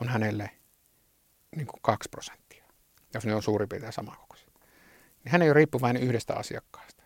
on 0.00 0.08
hänelle 0.08 0.50
niin 1.56 1.66
kuin 1.66 1.80
2 1.82 2.08
prosenttia, 2.08 2.64
jos 3.14 3.26
ne 3.26 3.34
on 3.34 3.42
suurin 3.42 3.68
piirtein 3.68 3.92
samankokoisia. 3.92 4.48
Niin 5.24 5.32
hän 5.32 5.42
ei 5.42 5.48
ole 5.48 5.54
riippuvainen 5.54 6.02
yhdestä 6.02 6.34
asiakkaasta. 6.34 7.02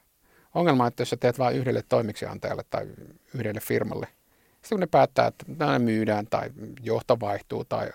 Ongelma 0.55 0.85
on, 0.85 0.89
että 0.89 1.01
jos 1.01 1.11
sä 1.11 1.17
teet 1.17 1.39
vain 1.39 1.57
yhdelle 1.57 1.83
toimiksiantajalle 1.89 2.65
tai 2.71 2.87
yhdelle 3.35 3.61
firmalle, 3.61 4.07
sitten 4.07 4.69
kun 4.77 4.81
ne 4.81 4.87
päättää, 4.87 5.27
että 5.27 5.45
ne 5.49 5.79
myydään 5.79 6.27
tai 6.27 6.51
johto 6.81 7.21
vaihtuu 7.21 7.65
tai 7.65 7.91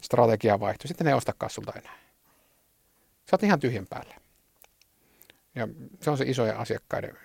strategia 0.00 0.60
vaihtuu, 0.60 0.88
sitten 0.88 1.04
ne 1.04 1.10
ei 1.10 1.16
ostakaan 1.16 1.50
sulta 1.50 1.72
enää. 1.76 1.98
Sä 3.30 3.34
oot 3.34 3.42
ihan 3.42 3.60
tyhjän 3.60 3.86
päälle. 3.86 4.14
Ja 5.54 5.68
se 6.00 6.10
on 6.10 6.18
se 6.18 6.24
isojen 6.24 6.56
asiakkaiden 6.56 7.18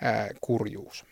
ää, 0.00 0.28
kurjuus. 0.40 1.06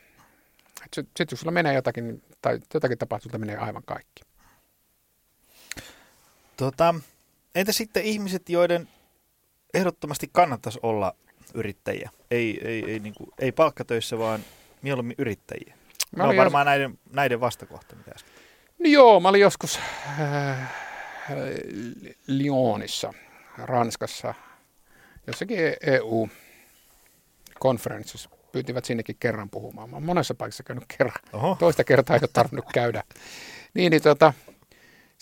Sitten 0.94 1.26
kun 1.28 1.38
sulla 1.38 1.52
menee 1.52 1.74
jotakin, 1.74 2.22
tai 2.42 2.60
jotakin 2.74 2.98
tapahtuu, 2.98 3.38
menee 3.38 3.56
aivan 3.56 3.82
kaikki. 3.86 4.22
Tota, 6.62 6.94
entä 7.54 7.72
sitten 7.72 8.04
ihmiset, 8.04 8.48
joiden 8.48 8.88
ehdottomasti 9.74 10.28
kannattaisi 10.32 10.78
olla 10.82 11.14
yrittäjiä? 11.54 12.10
Ei, 12.30 12.60
ei, 12.64 12.90
ei, 12.90 12.98
niin 12.98 13.14
kuin, 13.14 13.30
ei 13.38 13.52
palkkatöissä, 13.52 14.18
vaan 14.18 14.40
mieluummin 14.82 15.14
yrittäjiä. 15.18 15.74
Mä 16.16 16.26
no 16.26 16.36
varmaan 16.36 16.62
jos... 16.62 16.66
näiden, 16.66 16.98
näiden 17.12 17.40
vastakohta, 17.40 17.96
mitä 17.96 18.10
äsken. 18.14 18.32
No 18.78 18.90
joo, 18.90 19.20
mä 19.20 19.28
olin 19.28 19.40
joskus 19.40 19.78
äh, 20.20 20.72
Lyonissa, 22.26 23.12
Ranskassa, 23.58 24.34
jossakin 25.26 25.58
EU-konferenssissa. 25.86 28.30
Pyytivät 28.52 28.84
sinnekin 28.84 29.16
kerran 29.20 29.50
puhumaan. 29.50 29.90
Mä 29.90 29.96
olen 29.96 30.06
monessa 30.06 30.34
paikassa 30.34 30.62
käynyt 30.62 30.84
kerran. 30.98 31.18
Oho. 31.32 31.56
Toista 31.58 31.84
kertaa 31.84 32.16
ei 32.16 32.20
ole 32.22 32.28
tarvinnut 32.32 32.66
käydä. 32.74 33.02
Niin, 33.74 33.90
niin 33.90 34.02
tota, 34.02 34.32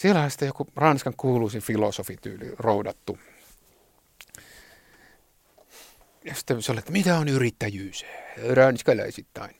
siellä 0.01 0.21
on 0.21 0.31
sitten 0.31 0.47
joku 0.47 0.67
Ranskan 0.77 1.15
kuuluisin 1.17 1.63
filosofityyli 1.63 2.55
roudattu. 2.59 3.19
Ja 6.25 6.35
sitten 6.35 6.63
se 6.63 6.73
oli, 6.73 6.79
että 6.79 6.93
mitä 6.93 7.19
on 7.19 7.29
yrittäjyys 7.29 8.05
ranskalaisittain. 8.55 9.57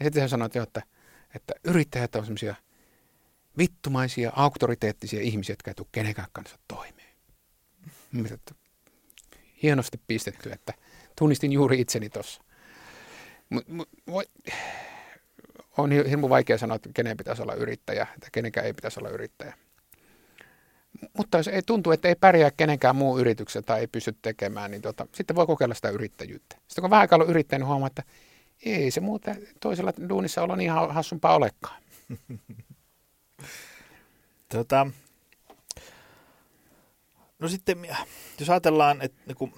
Ja 0.00 0.04
sitten 0.04 0.20
hän 0.20 0.28
sanoi, 0.28 0.48
että, 0.62 0.82
että 1.34 1.54
yrittäjät 1.64 2.16
on 2.16 2.24
semmoisia 2.24 2.54
vittumaisia, 3.58 4.32
auktoriteettisia 4.36 5.20
ihmisiä, 5.20 5.52
jotka 5.52 5.70
ei 5.70 5.74
tule 5.74 5.88
kenenkään 5.92 6.28
kanssa 6.32 6.58
toimeen. 6.68 7.14
Hienosti 9.62 10.00
pistetty, 10.06 10.52
että 10.52 10.74
tunnistin 11.18 11.52
juuri 11.52 11.80
itseni 11.80 12.08
tuossa. 12.08 12.42
On 15.78 15.90
hirmu 15.92 16.28
vaikea 16.28 16.58
sanoa, 16.58 16.76
että 16.76 16.90
kenen 16.94 17.16
pitäisi 17.16 17.42
olla 17.42 17.54
yrittäjä, 17.54 18.06
että 18.14 18.28
kenenkään 18.32 18.66
ei 18.66 18.72
pitäisi 18.72 19.00
olla 19.00 19.08
yrittäjä. 19.08 19.54
Mutta 21.16 21.36
jos 21.36 21.48
ei 21.48 21.62
tuntu, 21.62 21.90
että 21.90 22.08
ei 22.08 22.14
pärjää 22.14 22.50
kenenkään 22.50 22.96
muu 22.96 23.18
yrityksen 23.18 23.64
tai 23.64 23.80
ei 23.80 23.86
pysty 23.86 24.16
tekemään, 24.22 24.70
niin 24.70 24.82
tota, 24.82 25.06
sitten 25.12 25.36
voi 25.36 25.46
kokeilla 25.46 25.74
sitä 25.74 25.88
yrittäjyyttä. 25.88 26.56
Sitten 26.68 26.82
kun 26.82 26.90
vähän 26.90 27.00
aikaa 27.00 27.24
yrittäjä, 27.24 27.58
niin 27.58 27.66
huomaa, 27.66 27.86
että 27.86 28.02
ei 28.64 28.90
se 28.90 29.00
muuten 29.00 29.48
toisella 29.60 29.92
duunissa 30.08 30.42
olla 30.42 30.56
niin 30.56 30.70
hassumpaa 30.70 31.34
olekaan. 31.34 31.82
tota, 34.52 34.86
no 37.38 37.48
sitten, 37.48 37.88
jos 38.40 38.50
ajatellaan, 38.50 39.02
että 39.02 39.20
niin 39.26 39.52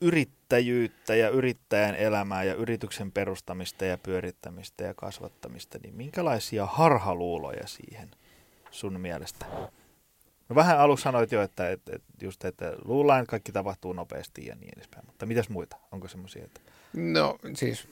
yrittäjyyttä 0.00 1.14
ja 1.14 1.28
yrittäjän 1.28 1.94
elämää 1.94 2.44
ja 2.44 2.54
yrityksen 2.54 3.12
perustamista 3.12 3.84
ja 3.84 3.98
pyörittämistä 3.98 4.84
ja 4.84 4.94
kasvattamista, 4.94 5.78
niin 5.82 5.94
minkälaisia 5.94 6.66
harhaluuloja 6.66 7.66
siihen 7.66 8.10
sun 8.70 9.00
mielestä? 9.00 9.46
No 10.48 10.54
vähän 10.54 10.78
alussa 10.78 11.04
sanoit 11.04 11.32
jo, 11.32 11.42
että, 11.42 11.70
että, 11.70 11.96
että 11.96 12.12
just, 12.22 12.44
että 12.44 12.72
luullaan, 12.84 13.20
että 13.20 13.30
kaikki 13.30 13.52
tapahtuu 13.52 13.92
nopeasti 13.92 14.46
ja 14.46 14.54
niin 14.54 14.72
edespäin, 14.76 15.06
mutta 15.06 15.26
mitäs 15.26 15.48
muita? 15.48 15.76
Onko 15.92 16.08
semmoisia, 16.08 16.44
että... 16.44 16.60
No 16.94 17.38
siis 17.54 17.88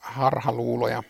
harhaluuloja 0.00 1.02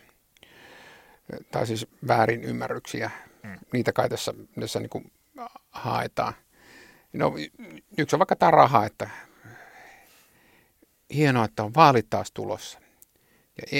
tai 1.51 1.67
siis 1.67 1.87
väärin 2.07 2.43
ymmärryksiä. 2.43 3.11
Mm. 3.43 3.59
Niitä 3.73 3.93
kai 3.93 4.09
tässä, 4.09 4.33
tässä 4.59 4.79
niin 4.79 5.11
haetaan. 5.71 6.33
No, 7.13 7.33
yksi 7.97 8.15
on 8.15 8.19
vaikka 8.19 8.35
tämä 8.35 8.51
raha, 8.51 8.85
että 8.85 9.09
hienoa, 11.13 11.45
että 11.45 11.63
on 11.63 11.73
vaalit 11.75 12.09
taas 12.09 12.31
tulossa. 12.31 12.79
Ja 13.57 13.79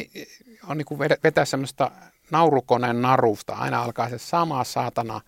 on 0.67 0.77
niin 0.77 0.85
kuin 0.85 0.99
vetää 0.99 1.45
semmoista 1.45 1.91
naurukoneen 2.31 3.01
narusta. 3.01 3.53
Aina 3.53 3.83
alkaa 3.83 4.09
se 4.09 4.17
sama 4.17 4.63
saatana 4.63 5.21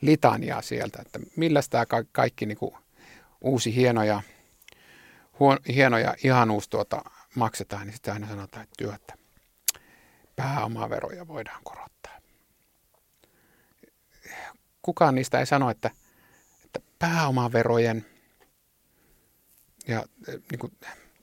litania 0.00 0.62
sieltä, 0.62 1.02
että 1.02 1.20
millä 1.36 1.60
tämä 1.70 1.86
kaikki 2.12 2.46
niin 2.46 2.58
kuin 2.58 2.74
uusi 3.40 3.74
hienoja, 3.74 4.22
huon, 5.38 5.58
hienoja 5.68 6.14
ihanuus 6.24 6.68
tuota 6.68 7.02
maksetaan, 7.34 7.86
niin 7.86 7.94
sitten 7.94 8.14
aina 8.14 8.28
sanotaan, 8.28 8.62
että 8.62 8.74
työtä. 8.78 9.14
pääomaveroja 10.36 11.28
voidaan 11.28 11.60
korottaa. 11.64 12.18
Kukaan 14.82 15.14
niistä 15.14 15.38
ei 15.40 15.46
sano, 15.46 15.70
että, 15.70 15.90
että 16.64 16.80
pääomaverojen 16.98 18.06
ja 19.88 20.04
niin 20.26 20.58
kuin, 20.58 20.72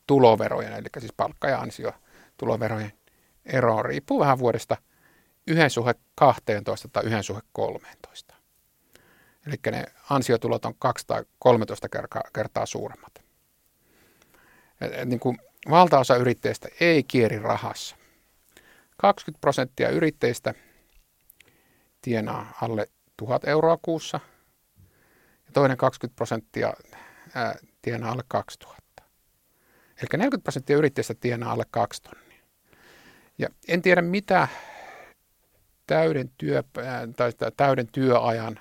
tuloverojen, 0.07 0.73
eli 0.73 0.87
siis 0.99 1.13
palkka- 1.17 1.49
ja 1.49 1.59
ansio 1.59 1.91
tuloverojen 2.37 2.93
ero 3.45 3.83
riippuu 3.83 4.19
vähän 4.19 4.39
vuodesta 4.39 4.77
yhden 5.47 5.69
suhe 5.69 5.95
12 6.15 6.87
tai 6.87 7.03
yhden 7.03 7.23
suhe 7.23 7.41
13. 7.51 8.35
Eli 9.47 9.55
ne 9.71 9.85
ansiotulot 10.09 10.65
on 10.65 10.75
2 10.79 11.07
tai 11.07 11.23
13 11.39 11.89
kertaa, 11.89 12.21
kertaa 12.33 12.65
suuremmat. 12.65 13.23
Et, 14.81 15.05
niin 15.05 15.19
kuin 15.19 15.37
valtaosa 15.69 16.15
yrittäjistä 16.15 16.67
ei 16.79 17.03
kieri 17.03 17.39
rahassa. 17.39 17.95
20 18.97 19.41
prosenttia 19.41 19.89
yrittäjistä 19.89 20.53
tienaa 22.01 22.57
alle 22.61 22.89
1000 23.17 23.47
euroa 23.47 23.77
kuussa 23.81 24.19
ja 25.45 25.51
toinen 25.53 25.77
20 25.77 26.15
prosenttia 26.15 26.73
tienaa 27.81 28.11
alle 28.11 28.23
2000. 28.27 28.82
Eli 30.03 30.07
40 30.17 30.43
prosenttia 30.43 30.77
yrittäjistä 30.77 31.13
tienaa 31.13 31.51
alle 31.51 31.63
2 31.71 32.01
tonnia. 32.01 32.43
Ja 33.37 33.49
en 33.67 33.81
tiedä 33.81 34.01
mitä 34.01 34.47
täyden, 35.87 36.31
työ, 36.37 36.63
tai 37.15 37.31
täyden 37.57 37.87
työajan 37.87 38.59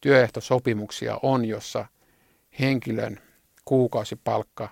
työehtosopimuksia 0.00 1.18
on, 1.22 1.44
jossa 1.44 1.86
henkilön 2.60 3.20
kuukausipalkka 3.64 4.68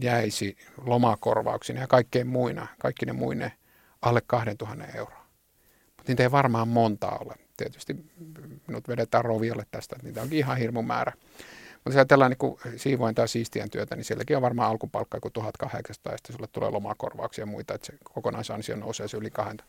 jäisi 0.00 0.56
lomakorvauksina 0.84 1.80
ja 1.80 1.86
kaikkein 1.86 2.26
muina, 2.26 2.66
kaikki 2.78 3.06
ne 3.06 3.12
muine 3.12 3.52
alle 4.02 4.20
2000 4.26 4.84
euroa. 4.94 5.26
Mutta 5.96 6.12
niitä 6.12 6.22
ei 6.22 6.30
varmaan 6.30 6.68
montaa 6.68 7.18
ole. 7.18 7.34
Tietysti 7.56 7.96
minut 8.66 8.88
vedetään 8.88 9.24
roviolle 9.24 9.66
tästä, 9.70 9.96
että 9.96 10.06
niitä 10.06 10.22
onkin 10.22 10.38
ihan 10.38 10.56
hirmu 10.56 10.82
määrä. 10.82 11.12
Mutta 11.84 11.90
jos 11.90 11.96
ajatellaan 11.96 12.36
niin 12.40 12.78
siivoin 12.78 13.14
tai 13.14 13.28
siistien 13.28 13.70
työtä, 13.70 13.96
niin 13.96 14.04
sielläkin 14.04 14.36
on 14.36 14.42
varmaan 14.42 14.70
alkupalkka 14.70 15.16
joku 15.16 15.30
1800 15.30 16.12
ja 16.12 16.18
sitten 16.18 16.36
sulle 16.36 16.48
tulee 16.52 16.70
lomakorvauksia 16.70 17.42
ja 17.42 17.46
muita, 17.46 17.74
että 17.74 17.86
se 17.86 17.92
kokonaisansio 18.04 18.76
nousee 18.76 19.08
se 19.08 19.16
yli 19.16 19.30
200. 19.30 19.66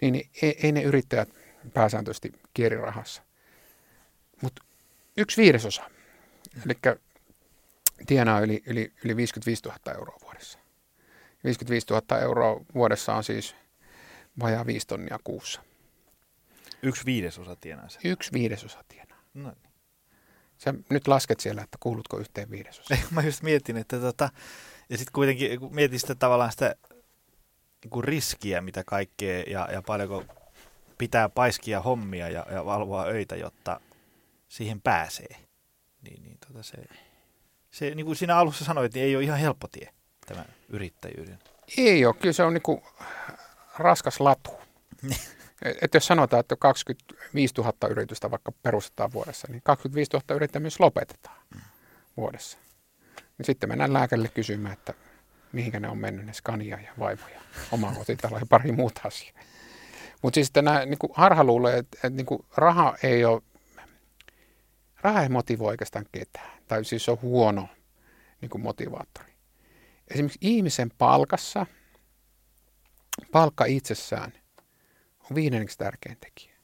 Niin, 0.00 0.12
niin 0.12 0.30
ei, 0.42 0.58
ei 0.62 0.72
ne 0.72 0.82
yrittäjät 0.82 1.28
pääsääntöisesti 1.74 2.32
kierirahassa. 2.54 3.22
Mutta 4.42 4.62
yksi 5.16 5.42
viidesosa, 5.42 5.90
eli 6.64 6.96
tienaa 8.06 8.40
yli, 8.40 8.62
yli, 8.66 8.92
yli 9.04 9.16
55 9.16 9.62
000 9.64 9.98
euroa 9.98 10.16
vuodessa. 10.22 10.58
55 11.44 11.86
000 11.90 12.20
euroa 12.20 12.60
vuodessa 12.74 13.14
on 13.14 13.24
siis 13.24 13.56
vajaa 14.40 14.66
5 14.66 14.86
tonnia 14.86 15.18
kuussa. 15.24 15.62
Yksi 16.82 17.04
viidesosa 17.04 17.56
tienaa 17.56 17.88
se. 17.88 17.98
Yksi 18.04 18.32
viidesosa 18.32 18.84
tienaa. 18.88 19.18
No 19.34 19.52
niin. 19.62 19.73
Sä 20.64 20.74
nyt 20.90 21.08
lasket 21.08 21.40
siellä, 21.40 21.62
että 21.62 21.78
kuulutko 21.80 22.18
yhteen 22.18 22.50
viidesosaan. 22.50 23.00
Mä 23.10 23.22
just 23.22 23.42
mietin, 23.42 23.76
että 23.76 24.00
tota, 24.00 24.30
ja 24.90 24.98
sitten 24.98 25.12
kuitenkin 25.12 25.60
kun 25.60 25.74
mietin 25.74 26.00
sitä 26.00 26.14
tavallaan 26.14 26.52
sitä 26.52 26.74
niin 27.84 28.04
riskiä, 28.04 28.60
mitä 28.60 28.84
kaikkea 28.86 29.44
ja, 29.46 29.68
ja 29.72 29.82
paljonko 29.82 30.24
pitää 30.98 31.28
paiskia 31.28 31.80
hommia 31.80 32.28
ja, 32.28 32.46
ja 32.50 32.64
valvoa 32.64 33.04
öitä, 33.04 33.36
jotta 33.36 33.80
siihen 34.48 34.80
pääsee. 34.80 35.36
Niin, 36.02 36.22
niin 36.22 36.38
tota 36.46 36.62
se, 36.62 36.76
se, 37.70 37.94
niin 37.94 38.06
kuin 38.06 38.16
siinä 38.16 38.36
alussa 38.36 38.64
sanoit, 38.64 38.94
niin 38.94 39.06
ei 39.06 39.16
ole 39.16 39.24
ihan 39.24 39.38
helppo 39.38 39.68
tie 39.68 39.92
tämä 40.26 40.44
yrittäjyyden. 40.68 41.38
Ei 41.78 42.06
ole, 42.06 42.14
kyllä 42.14 42.32
se 42.32 42.42
on 42.42 42.54
niin 42.54 42.62
kuin 42.62 42.82
raskas 43.78 44.20
latu. 44.20 44.50
että 45.64 45.96
jos 45.96 46.06
sanotaan, 46.06 46.40
että 46.40 46.56
25 46.56 47.54
000 47.58 47.72
yritystä 47.90 48.30
vaikka 48.30 48.52
perustetaan 48.52 49.12
vuodessa, 49.12 49.48
niin 49.50 49.62
25 49.64 50.10
000 50.12 50.34
yrittäjää 50.36 50.60
myös 50.60 50.80
lopetetaan 50.80 51.38
mm. 51.54 51.60
vuodessa. 52.16 52.58
Niin 53.38 53.46
sitten 53.46 53.68
mennään 53.68 53.92
lääkärille 53.92 54.28
kysymään, 54.28 54.72
että 54.72 54.94
mihinkä 55.52 55.80
ne 55.80 55.88
on 55.88 55.98
mennyt, 55.98 56.26
ne 56.26 56.32
Scania 56.32 56.80
ja 56.80 56.92
Vaivo 56.98 57.28
ja 57.34 57.40
oma 57.72 57.92
kotitalo 57.92 58.38
ja 58.38 58.46
pari 58.48 58.72
muuta 58.72 59.00
asiaa. 59.04 59.40
Mutta 60.22 60.34
siis 60.34 60.50
nämä 60.54 60.84
niin 60.84 60.98
harha 61.12 61.44
luulee, 61.44 61.78
että, 61.78 61.96
että 61.96 62.22
niin 62.22 62.46
raha 62.56 62.96
ei 63.02 63.24
ole, 63.24 63.42
raha 65.00 65.22
ei 65.22 65.28
motivoi 65.28 65.68
oikeastaan 65.68 66.06
ketään. 66.12 66.58
Tai 66.68 66.84
siis 66.84 67.04
se 67.04 67.10
on 67.10 67.22
huono 67.22 67.68
niin 68.40 68.60
motivaattori. 68.60 69.32
Esimerkiksi 70.08 70.38
ihmisen 70.40 70.90
palkassa, 70.98 71.66
palkka 73.32 73.64
itsessään 73.64 74.32
on 75.30 75.34
viidenneksi 75.34 75.78
tärkein 75.78 76.16
tekijä. 76.20 76.54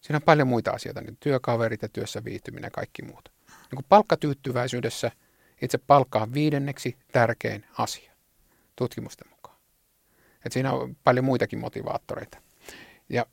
Siinä 0.00 0.16
on 0.16 0.22
paljon 0.22 0.48
muita 0.48 0.70
asioita, 0.70 1.00
niin 1.00 1.16
työkaverit 1.20 1.82
ja 1.82 1.88
työssä 1.88 2.24
viihtyminen 2.24 2.66
ja 2.66 2.70
kaikki 2.70 3.02
muut. 3.02 3.32
Niin 3.48 3.76
kuin 3.76 3.86
palkkatyytyväisyydessä– 3.88 5.10
itse 5.62 5.78
palkka 5.78 6.18
on 6.18 6.34
viidenneksi 6.34 6.96
tärkein 7.12 7.64
asia 7.78 8.12
tutkimusten 8.76 9.30
mukaan. 9.30 9.58
Et 10.46 10.52
siinä 10.52 10.72
on 10.72 10.96
paljon 11.04 11.24
muitakin 11.24 11.58
motivaattoreita. 11.58 12.38
Ja 13.08 13.26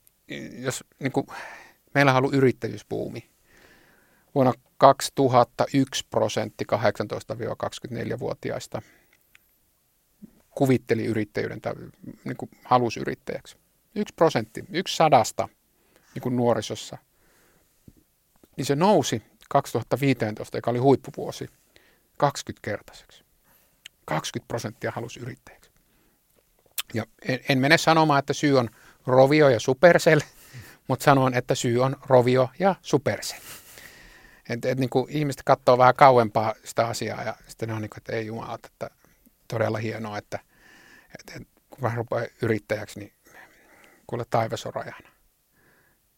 jos 0.59 0.83
niin 0.99 1.11
kuin, 1.11 1.27
meillä 1.93 2.11
on 2.11 2.17
ollut 2.17 2.33
yrittäjyysbuumi. 2.33 3.29
Vuonna 4.35 4.53
2001 4.77 6.05
prosentti 6.09 6.65
18-24-vuotiaista 6.75 8.81
kuvitteli 10.55 11.05
yrittäjyyden 11.05 11.61
tai 11.61 11.73
niin 12.23 12.37
kuin 12.37 12.51
halusi 12.63 12.99
yrittäjäksi. 12.99 13.57
Yksi 13.95 14.13
prosentti, 14.15 14.63
yksi 14.69 14.95
sadasta 14.95 15.49
niin 16.13 16.21
kuin 16.21 16.35
nuorisossa. 16.35 16.97
Niin 18.57 18.65
se 18.65 18.75
nousi 18.75 19.21
2015, 19.49 20.57
joka 20.57 20.71
oli 20.71 20.79
huippuvuosi, 20.79 21.49
20-kertaiseksi. 22.23 23.23
20 24.05 24.47
prosenttia 24.47 24.91
halusi 24.91 25.19
yrittäjäksi. 25.19 25.71
Ja 26.93 27.05
en, 27.27 27.39
en 27.49 27.59
mene 27.59 27.77
sanomaan, 27.77 28.19
että 28.19 28.33
syy 28.33 28.59
on 28.59 28.69
Rovio 29.05 29.49
ja 29.49 29.59
Supercell, 29.59 30.21
mutta 30.87 31.03
sanon, 31.03 31.33
että 31.33 31.55
syy 31.55 31.83
on 31.83 31.95
Rovio 32.07 32.49
ja 32.59 32.75
Supercell. 32.81 33.41
Et, 34.49 34.65
et, 34.65 34.79
niin 34.79 34.89
kuin 34.89 35.09
ihmiset 35.09 35.41
katsoo 35.45 35.77
vähän 35.77 35.95
kauempaa 35.95 36.53
sitä 36.63 36.87
asiaa 36.87 37.23
ja 37.23 37.35
sitten 37.47 37.69
ne 37.69 37.75
on 37.75 37.81
niin 37.81 37.89
kuin, 37.89 37.97
että 37.97 38.13
ei 38.13 38.25
jumala, 38.25 38.55
että 38.55 38.89
todella 39.47 39.77
hienoa, 39.77 40.17
että, 40.17 40.39
että, 41.19 41.33
että 41.35 41.61
kun 41.69 41.81
vähän 41.81 41.97
rupeaa 41.97 42.25
yrittäjäksi, 42.41 42.99
niin 42.99 43.13
kuule 44.07 44.25
taivas 44.29 44.65
on 44.65 44.73
rajana. 44.73 45.09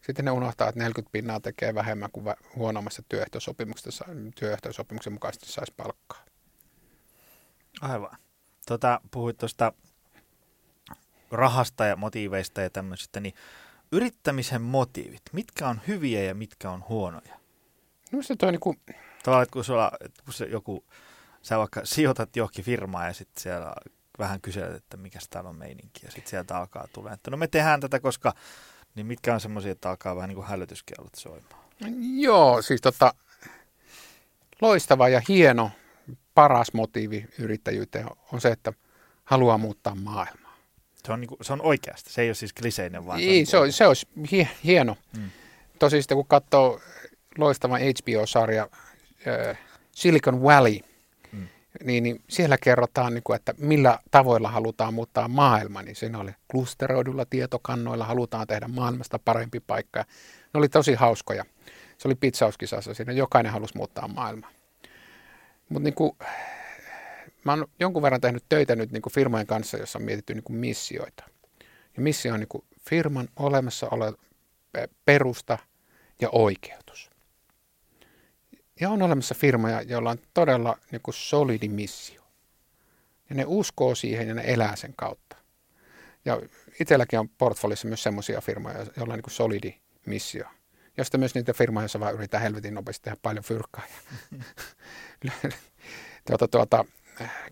Sitten 0.02 0.26
ne 0.26 0.32
unohtaa, 0.32 0.70
että 0.70 0.80
40 0.80 1.12
pinnaa 1.12 1.40
tekee 1.40 1.76
vähemmän 1.76 2.12
kuin 2.12 2.26
huonommassa 2.56 3.04
työehtosopimuksessa, 3.10 4.06
työehtosopimuksen 4.36 5.14
mukaisesti 5.14 5.52
saisi 5.52 5.74
palkkaa. 5.78 6.26
Aivan. 7.82 8.18
Tota, 8.66 9.02
puhuit 9.12 9.38
tuosta 9.38 9.74
rahasta 11.32 11.86
ja 11.86 11.96
motiiveista 11.96 12.62
ja 12.62 12.70
tämmöisistä, 12.70 13.20
niin 13.20 13.34
yrittämisen 13.92 14.62
motiivit, 14.62 15.22
mitkä 15.32 15.68
on 15.68 15.82
hyviä 15.88 16.24
ja 16.24 16.36
mitkä 16.36 16.70
on 16.70 16.84
huonoja? 16.90 17.40
No 18.12 18.22
se 18.22 18.36
toi 18.36 18.52
niinku... 18.52 18.76
Tavallaan, 19.24 19.44
että 19.44 19.54
kun, 19.54 19.64
sulla, 19.64 19.92
kun 20.26 20.34
se 20.34 20.46
joku, 20.46 20.86
sä 21.42 21.58
vaikka 21.58 21.82
sijoitat 21.84 22.36
johonkin 22.36 22.66
firmaa 22.66 23.08
ja 23.08 23.14
sitten 23.14 23.44
siellä 23.44 23.74
vähän 24.20 24.42
kyselet, 24.42 24.76
että 24.76 24.98
mikä 24.98 25.20
täällä 25.30 25.50
on 25.50 25.56
meininki 25.56 26.06
ja 26.06 26.12
sitten 26.12 26.30
sieltä 26.30 26.58
alkaa 26.58 26.88
tulla, 26.94 27.14
että 27.14 27.32
no 27.32 27.38
me 27.38 27.48
tehdään 27.48 27.80
tätä, 27.80 28.00
koska 28.00 28.34
niin 28.96 29.06
mitkä 29.06 29.34
on 29.34 29.40
semmoisia, 29.40 29.72
että 29.72 29.90
alkaa 29.90 30.16
vähän 30.16 30.28
niin 30.28 30.36
kuin 30.36 30.48
hälytyskellot 30.48 31.16
soimaan? 31.16 31.68
Joo, 32.20 32.62
siis 32.62 32.82
tota, 32.82 33.14
loistava 34.62 35.10
ja 35.10 35.22
hieno, 35.30 35.72
paras 36.34 36.74
motiivi 36.74 37.26
yrittäjyyteen 37.40 38.08
on 38.34 38.42
se, 38.42 38.50
että 38.50 38.74
haluaa 39.24 39.58
muuttaa 39.58 39.96
maailmaa. 39.96 40.58
Se 41.06 41.14
on, 41.14 41.22
niin 41.22 41.30
kuin, 41.30 41.38
se 41.42 41.54
on 41.54 41.62
oikeasta, 41.62 42.10
se 42.10 42.22
ei 42.22 42.30
ole 42.30 42.36
siis 42.36 42.54
kliseinen 42.54 43.06
vaan. 43.06 43.20
Ei, 43.20 43.46
se, 43.46 43.58
on, 43.58 43.72
se 43.72 43.88
olisi 43.88 44.08
hieno. 44.64 44.98
Hmm. 45.18 45.30
Tosi 45.80 46.02
sitten 46.02 46.18
kun 46.18 46.28
katsoo 46.28 46.82
loistava 47.38 47.78
HBO-sarja 47.78 48.70
äh, 49.28 49.58
Silicon 49.92 50.44
Valley, 50.44 50.80
niin, 51.84 52.04
niin 52.04 52.22
siellä 52.30 52.58
kerrotaan, 52.58 53.14
niin 53.14 53.24
kuin, 53.24 53.36
että 53.36 53.54
millä 53.58 54.00
tavoilla 54.12 54.50
halutaan 54.50 54.94
muuttaa 54.94 55.28
maailma. 55.28 55.82
Niin 55.82 55.96
siinä 55.96 56.20
oli 56.20 56.32
klusteroidulla 56.52 57.26
tietokannoilla, 57.26 58.06
halutaan 58.06 58.48
tehdä 58.48 58.68
maailmasta 58.68 59.20
parempi 59.20 59.60
paikka. 59.60 60.00
Ne 60.54 60.58
oli 60.58 60.70
tosi 60.70 60.94
hauskoja. 60.94 61.46
Se 61.98 62.08
oli 62.08 62.16
pizzauskisassa, 62.16 62.94
siinä 62.94 63.14
jokainen 63.14 63.52
halusi 63.52 63.78
muuttaa 63.78 64.08
maailmaa. 64.08 64.52
Mutta 65.70 65.84
niin 65.84 66.18
mä 67.44 67.52
oon 67.52 67.68
jonkun 67.80 68.02
verran 68.02 68.22
tehnyt 68.22 68.44
töitä 68.50 68.76
nyt 68.76 68.92
niin 68.92 69.02
kuin 69.02 69.14
firmojen 69.14 69.48
kanssa, 69.48 69.78
jossa 69.78 70.00
on 70.00 70.06
mietitty 70.06 70.34
niin 70.34 70.44
kuin 70.44 70.58
missioita. 70.58 71.24
Ja 71.98 72.04
missio 72.04 72.34
on 72.34 72.40
niin 72.40 72.48
kuin 72.48 72.64
firman 72.90 73.28
olemassa 73.36 73.88
oleva 73.92 74.18
perusta 75.06 75.58
ja 76.22 76.30
oikeutus. 76.32 77.12
Ja 78.80 78.90
on 78.90 79.02
olemassa 79.02 79.36
firmoja, 79.36 79.82
joilla 79.82 80.10
on 80.10 80.18
todella 80.34 80.78
niin 80.92 81.02
kuin 81.02 81.16
solidi 81.16 81.68
missio. 81.68 82.22
Ja 83.30 83.36
ne 83.36 83.44
uskoo 83.48 83.96
siihen 83.96 84.28
ja 84.28 84.34
ne 84.34 84.44
elää 84.46 84.76
sen 84.76 84.94
kautta. 84.96 85.36
Ja 86.26 86.42
itselläkin 86.80 87.20
on 87.20 87.30
portfoliossa 87.30 87.88
myös 87.88 88.04
semmoisia 88.04 88.42
firmoja, 88.42 88.86
joilla 88.98 89.14
on 89.14 89.20
niin 89.20 89.32
solidi 89.34 89.74
missio. 90.06 90.46
Sitten 91.04 91.20
myös 91.20 91.36
niitä 91.36 91.54
firmoja, 91.54 91.84
joissa 91.84 92.00
vaan 92.00 92.14
yritetään 92.14 92.44
helvetin 92.44 92.74
nopeasti 92.74 93.04
tehdä 93.04 93.18
paljon 93.22 93.44
fyrkkaa 93.44 93.84
ja 95.24 95.32
tuota, 96.28 96.48
tuota, 96.48 96.86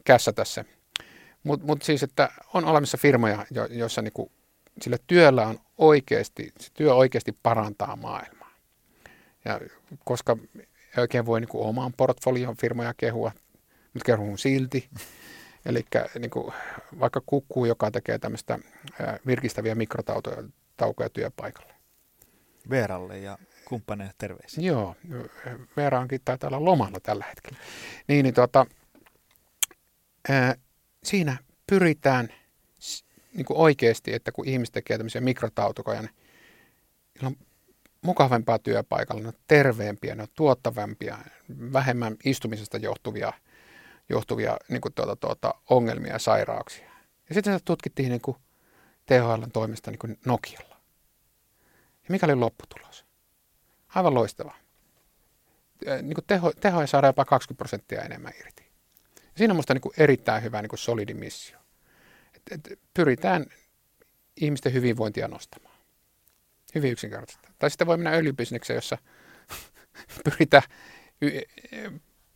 kässä 0.04 0.34
tässä. 0.34 0.66
Mutta 1.44 1.66
mut 1.66 1.82
siis, 1.82 2.04
että 2.04 2.30
on 2.54 2.66
olemassa 2.66 2.98
firmoja, 2.98 3.46
jo, 3.52 3.66
joissa 3.66 4.02
niinku, 4.02 4.32
sillä 4.82 4.98
työllä 5.08 5.48
on 5.48 5.60
oikeasti, 5.78 6.54
se 6.60 6.70
työ 6.74 6.96
oikeasti 6.96 7.38
parantaa 7.44 7.96
maailmaa. 7.96 8.52
Ja 9.46 9.60
koska 10.06 10.38
ei 10.98 11.02
oikein 11.02 11.26
voi 11.26 11.40
niinku 11.40 11.68
omaan 11.68 11.94
portfolion 11.94 12.58
firmoja 12.58 12.94
kehua, 12.98 13.32
mutta 13.94 14.06
kehun 14.06 14.38
silti. 14.38 14.90
Eli 15.66 15.86
niinku, 16.20 16.54
vaikka 17.00 17.22
kukkuu, 17.26 17.66
joka 17.66 17.92
tekee 17.92 18.20
tämmöistä 18.20 18.60
virkistäviä 19.28 19.76
mikrotaukoja 19.76 21.10
työpaikalle. 21.14 21.74
Veeralle 22.70 23.20
ja 23.20 23.38
kumppaneille 23.66 24.14
terveisiä. 24.18 24.64
Joo, 24.64 24.96
Veera 25.78 26.00
onkin 26.00 26.22
taitaa 26.26 26.48
olla 26.48 26.66
lomalla 26.66 27.00
tällä 27.00 27.26
hetkellä. 27.30 27.58
Niin, 28.08 28.24
niin 28.24 28.34
tuota, 28.34 28.66
ää, 30.30 30.56
siinä 31.04 31.38
pyritään 31.68 32.30
niin 33.34 33.46
kuin 33.46 33.58
oikeasti, 33.58 34.14
että 34.14 34.32
kun 34.32 34.48
ihmiset 34.48 34.74
tekee 34.74 34.98
tämmöisiä 34.98 35.22
mikrotautokoja, 35.22 36.02
niin 36.02 36.12
on 37.24 37.36
mukavampaa 38.06 38.60
työpaikalla, 38.60 39.22
ne 39.22 39.28
on 39.28 39.34
terveempiä, 39.48 40.16
ne 40.16 40.22
on 40.22 40.28
tuottavampia, 40.36 41.18
vähemmän 41.74 42.16
istumisesta 42.26 42.78
johtuvia, 42.78 43.34
johtuvia 44.10 44.58
niin 44.70 44.82
kuin 44.82 44.94
tuota, 44.94 45.16
tuota, 45.16 45.54
ongelmia 45.70 46.14
ja 46.14 46.20
sairauksia. 46.20 46.92
Ja 47.30 47.36
sitten 47.36 47.54
se 47.54 47.66
tutkittiin 47.66 48.10
niin 48.10 48.22
kuin 48.22 48.38
THLn 49.06 49.52
toimesta 49.54 49.92
niin 49.92 50.00
kuin 50.00 50.20
Nokialla. 50.26 50.76
Ja 52.04 52.10
mikä 52.10 52.26
oli 52.26 52.36
lopputulos? 52.36 53.06
Aivan 53.96 54.14
loistava. 54.14 54.56
Niin 56.02 56.16
kuin 56.16 56.26
teho, 56.28 56.52
tehoja 56.60 56.88
saadaan 56.88 57.10
jopa 57.10 57.26
20 57.26 57.58
prosenttia 57.58 58.02
enemmän 58.02 58.34
irti. 58.40 58.64
Ja 59.16 59.32
siinä 59.38 59.52
on 59.52 59.56
minusta 59.56 59.74
niin 59.74 59.94
erittäin 59.98 60.44
hyvä 60.44 60.62
niin 60.62 60.70
kuin 60.70 60.80
solidi 60.80 61.14
missio. 61.14 61.58
Et, 62.34 62.42
et 62.52 62.80
pyritään 62.94 63.46
ihmisten 64.36 64.74
hyvinvointia 64.74 65.28
nostamaan. 65.28 65.75
Hyvin 66.76 66.92
yksinkertaisesti. 66.92 67.48
Tai 67.60 67.70
sitten 67.70 67.88
voi 67.88 67.98
mennä 67.98 68.12
öljybisnekseen, 68.12 68.78
jossa 68.78 68.98
pyritään 70.24 70.64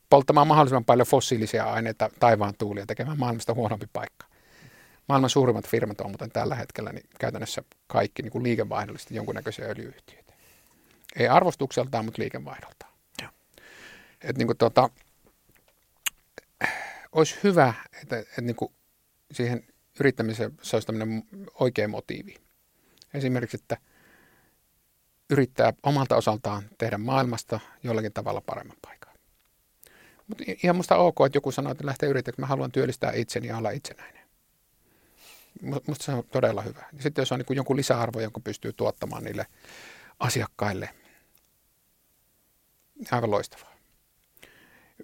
polttamaan 0.09 0.47
mahdollisimman 0.47 0.85
paljon 0.85 1.07
fossiilisia 1.07 1.63
aineita 1.63 2.09
taivaan 2.19 2.53
tuulia 2.57 2.85
tekemään 2.85 3.19
maailmasta 3.19 3.53
huonompi 3.53 3.87
paikka. 3.93 4.25
Maailman 5.09 5.29
suurimmat 5.29 5.67
firmat 5.67 6.01
on 6.01 6.09
muuten 6.09 6.31
tällä 6.31 6.55
hetkellä 6.55 6.91
niin 6.91 7.05
käytännössä 7.19 7.63
kaikki 7.87 8.21
niin 8.21 8.31
kuin 8.31 8.43
liikevaihdollisesti 8.43 9.15
jonkunnäköisiä 9.15 9.65
öljyyhtiöitä. 9.65 10.33
Ei 11.15 11.27
arvostukseltaan, 11.27 12.05
mutta 12.05 12.21
liikevaihdoltaan. 12.21 12.93
Joo. 13.21 13.31
Et 14.21 14.37
niin 14.37 14.47
kuin 14.47 14.57
tota, 14.57 14.89
olisi 17.11 17.35
hyvä, 17.43 17.73
että, 18.01 18.19
että 18.19 18.41
niin 18.41 18.55
kuin 18.55 18.71
siihen 19.31 19.63
yrittämiseen 19.99 20.51
se 20.61 20.75
olisi 20.75 20.85
tämmöinen 20.85 21.23
oikea 21.53 21.87
motiivi. 21.87 22.35
Esimerkiksi, 23.13 23.57
että 23.57 23.77
yrittää 25.29 25.73
omalta 25.83 26.15
osaltaan 26.15 26.63
tehdä 26.77 26.97
maailmasta 26.97 27.59
jollakin 27.83 28.13
tavalla 28.13 28.41
paremman 28.41 28.77
paikan. 28.81 29.13
Mutta 30.27 30.43
ihan 30.63 30.75
musta 30.75 30.95
ok, 30.95 31.15
että 31.25 31.37
joku 31.37 31.51
sanoo, 31.51 31.71
että 31.71 31.85
lähtee 31.85 32.09
yrittämään, 32.09 32.35
mä 32.39 32.47
haluan 32.47 32.71
työllistää 32.71 33.11
itseni 33.11 33.47
ja 33.47 33.57
olla 33.57 33.69
itsenäinen. 33.69 34.29
Musta 35.61 36.05
se 36.05 36.11
on 36.11 36.23
todella 36.31 36.61
hyvä. 36.61 36.85
Ja 36.93 37.03
sitten 37.03 37.21
jos 37.21 37.31
on 37.31 37.39
niin 37.39 37.55
jonkun 37.55 37.77
lisäarvo, 37.77 38.19
jonka 38.19 38.39
pystyy 38.39 38.73
tuottamaan 38.73 39.23
niille 39.23 39.45
asiakkaille, 40.19 40.89
niin 42.95 43.07
aivan 43.11 43.31
loistavaa. 43.31 43.75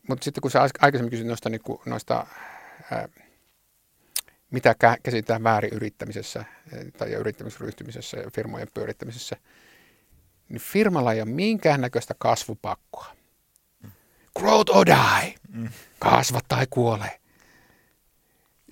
Mutta 0.07 0.23
sitten 0.23 0.41
kun 0.41 0.51
sä 0.51 0.61
aikaisemmin 0.61 1.09
kysyt 1.09 1.27
noista, 1.27 1.49
niin 1.49 1.61
kuin, 1.61 1.81
noista 1.85 2.27
ää, 2.91 3.09
mitä 4.51 4.75
käsitään 5.03 5.43
väärin 5.43 5.73
yrittämisessä 5.73 6.45
tai 6.97 7.13
yrittämisryhtymisessä 7.13 8.17
ja 8.17 8.31
firmojen 8.31 8.67
pyörittämisessä, 8.73 9.37
niin 10.49 10.61
firmalla 10.61 11.13
ei 11.13 11.21
ole 11.21 11.29
minkäännäköistä 11.29 12.13
kasvupakkoa. 12.17 13.15
Growth 14.39 14.77
or 14.77 14.85
die. 14.85 15.35
Kasva 15.99 16.39
tai 16.47 16.67
kuole. 16.69 17.19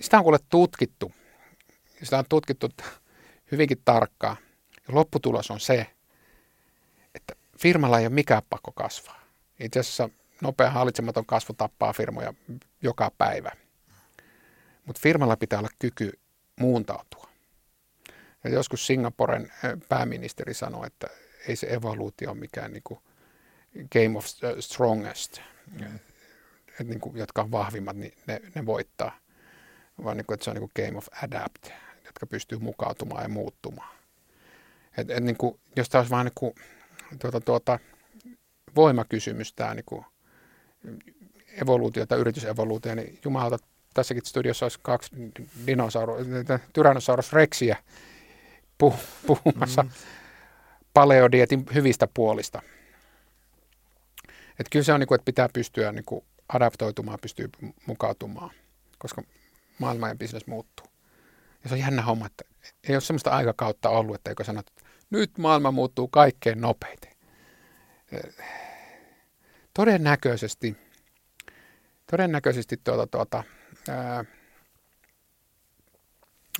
Sitä 0.00 0.18
on 0.18 0.22
kuule 0.22 0.38
tutkittu. 0.48 1.12
Sitä 2.02 2.18
on 2.18 2.24
tutkittu 2.28 2.70
hyvinkin 3.52 3.82
tarkkaan. 3.84 4.36
Ja 4.88 4.94
lopputulos 4.94 5.50
on 5.50 5.60
se, 5.60 5.86
että 7.14 7.34
firmalla 7.58 7.98
ei 7.98 8.06
ole 8.06 8.14
mikään 8.14 8.42
pakko 8.50 8.72
kasvaa. 8.72 9.20
Itse 9.60 9.80
asiassa 9.80 10.08
nopea 10.40 10.70
hallitsematon 10.70 11.26
kasvu 11.26 11.54
tappaa 11.54 11.92
firmoja 11.92 12.34
joka 12.82 13.10
päivä. 13.18 13.52
Mutta 14.84 15.00
firmalla 15.00 15.36
pitää 15.36 15.58
olla 15.58 15.68
kyky 15.78 16.12
muuntautua. 16.60 17.28
Ja 18.44 18.50
joskus 18.50 18.86
Singaporen 18.86 19.52
pääministeri 19.88 20.54
sanoi, 20.54 20.86
että 20.86 21.06
ei 21.48 21.56
se 21.56 21.66
evoluutio 21.66 22.30
ole 22.30 22.38
mikään 22.38 22.72
niin 22.72 22.82
kuin 22.84 23.00
game 23.92 24.18
of 24.18 24.26
strongest, 24.60 25.40
mm. 25.80 25.98
että 26.68 26.84
niin 26.84 27.00
kuin, 27.00 27.16
jotka 27.16 27.42
on 27.42 27.50
vahvimmat, 27.50 27.96
niin 27.96 28.14
ne, 28.26 28.40
ne 28.54 28.66
voittaa, 28.66 29.18
vaan 30.04 30.16
niin 30.16 30.26
kuin, 30.26 30.34
että 30.34 30.44
se 30.44 30.50
on 30.50 30.56
niin 30.56 30.70
kuin 30.70 30.86
game 30.86 30.98
of 30.98 31.06
adapt, 31.22 31.68
jotka 32.04 32.26
pystyy 32.26 32.58
mukautumaan 32.58 33.22
ja 33.22 33.28
muuttumaan. 33.28 33.94
Et, 34.96 35.10
et 35.10 35.24
niin 35.24 35.36
kuin, 35.36 35.60
jos 35.76 35.88
tämä 35.88 36.00
olisi 36.00 36.10
vain 36.10 36.24
niin 36.24 36.32
kuin, 36.34 36.54
tuota, 37.18 37.40
tuota, 37.40 37.78
voimakysymys, 38.76 39.52
tämä 39.52 39.74
niin 39.74 39.84
kuin, 39.84 40.04
evoluutio 41.62 42.06
tai 42.06 42.18
yritysevoluutio, 42.18 42.94
niin 42.94 43.18
jumalauta, 43.24 43.58
tässäkin 43.94 44.26
studiossa 44.26 44.64
olisi 44.64 44.78
kaksi 44.82 45.10
dinosaurus, 45.66 46.26
Tyrannosaurus 46.72 47.32
rexiä 47.32 47.76
puhumassa 49.26 49.82
mm. 49.82 49.90
Paleodietin 50.94 51.66
hyvistä 51.74 52.08
puolista. 52.14 52.62
Että 54.50 54.70
kyllä 54.70 54.84
se 54.84 54.92
on, 54.92 55.00
niin 55.00 55.08
kuin, 55.08 55.16
että 55.16 55.24
pitää 55.24 55.48
pystyä 55.52 55.92
niin 55.92 56.04
kuin 56.04 56.24
adaptoitumaan, 56.48 57.18
pystyy 57.22 57.48
mukautumaan, 57.86 58.50
koska 58.98 59.22
maailma 59.78 60.08
ja 60.08 60.14
bisnes 60.14 60.46
muuttuu. 60.46 60.86
Ja 61.62 61.68
se 61.68 61.74
on 61.74 61.80
jännä 61.80 62.02
homma, 62.02 62.26
että 62.26 62.44
ei 62.88 62.94
ole 62.94 63.00
sellaista 63.00 63.30
aikakautta 63.30 63.88
ollut, 63.88 64.14
että 64.14 64.30
eikö 64.30 64.44
sanot, 64.44 64.68
että 64.68 64.82
nyt 65.10 65.38
maailma 65.38 65.70
muuttuu 65.70 66.08
kaikkein 66.08 66.60
nopeiten. 66.60 67.14
Todennäköisesti, 69.74 70.76
todennäköisesti 72.10 72.76
tuota, 72.84 73.06
tuota, 73.06 73.44
ää, 73.88 74.24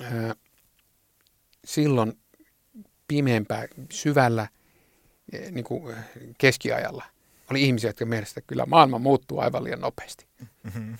ää, 0.01 0.35
silloin 1.65 2.19
pimeämpää, 3.07 3.67
syvällä 3.91 4.47
niin 5.51 5.63
kuin 5.63 5.95
keskiajalla 6.37 7.05
oli 7.51 7.63
ihmisiä, 7.63 7.89
jotka 7.89 8.05
mielestä 8.05 8.39
että 8.39 8.47
kyllä 8.47 8.65
maailma 8.65 8.99
muuttuu 8.99 9.39
aivan 9.39 9.63
liian 9.63 9.81
nopeasti. 9.81 10.25
Mm-hmm. 10.63 10.97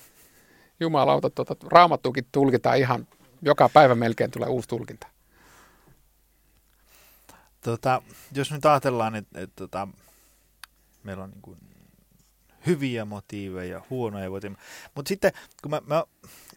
Jumalauta, 0.79 1.29
tuota, 1.29 1.55
raamattuukin 1.65 2.27
tulkitaan 2.31 2.77
ihan, 2.77 3.07
joka 3.41 3.69
päivä 3.69 3.95
melkein 3.95 4.31
tulee 4.31 4.49
uusi 4.49 4.67
tulkinta. 4.67 5.07
Tota, 7.61 8.01
jos 8.35 8.51
nyt 8.51 8.65
ajatellaan, 8.65 9.15
että, 9.15 9.29
että, 9.29 9.43
että 9.43 9.55
tota, 9.55 9.87
meillä 11.03 11.23
on 11.23 11.29
niin 11.29 11.41
kuin 11.41 11.57
hyviä 12.65 13.05
motiiveja, 13.05 13.81
huonoja 13.89 14.29
motiiveja. 14.29 14.61
Mutta 14.95 15.09
sitten, 15.09 15.31
kun 15.61 15.71
mä, 15.71 15.81
mä, 15.85 16.03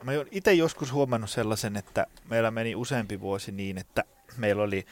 mä 0.03 0.13
itse 0.31 0.53
joskus 0.53 0.93
huomannut 0.93 1.31
sellaisen, 1.31 1.77
että 1.77 2.07
meillä 2.29 2.51
meni 2.51 2.75
useampi 2.75 3.21
vuosi 3.21 3.53
niin, 3.53 3.79
että 3.79 4.05
meillä 4.37 4.63
oli 4.63 4.87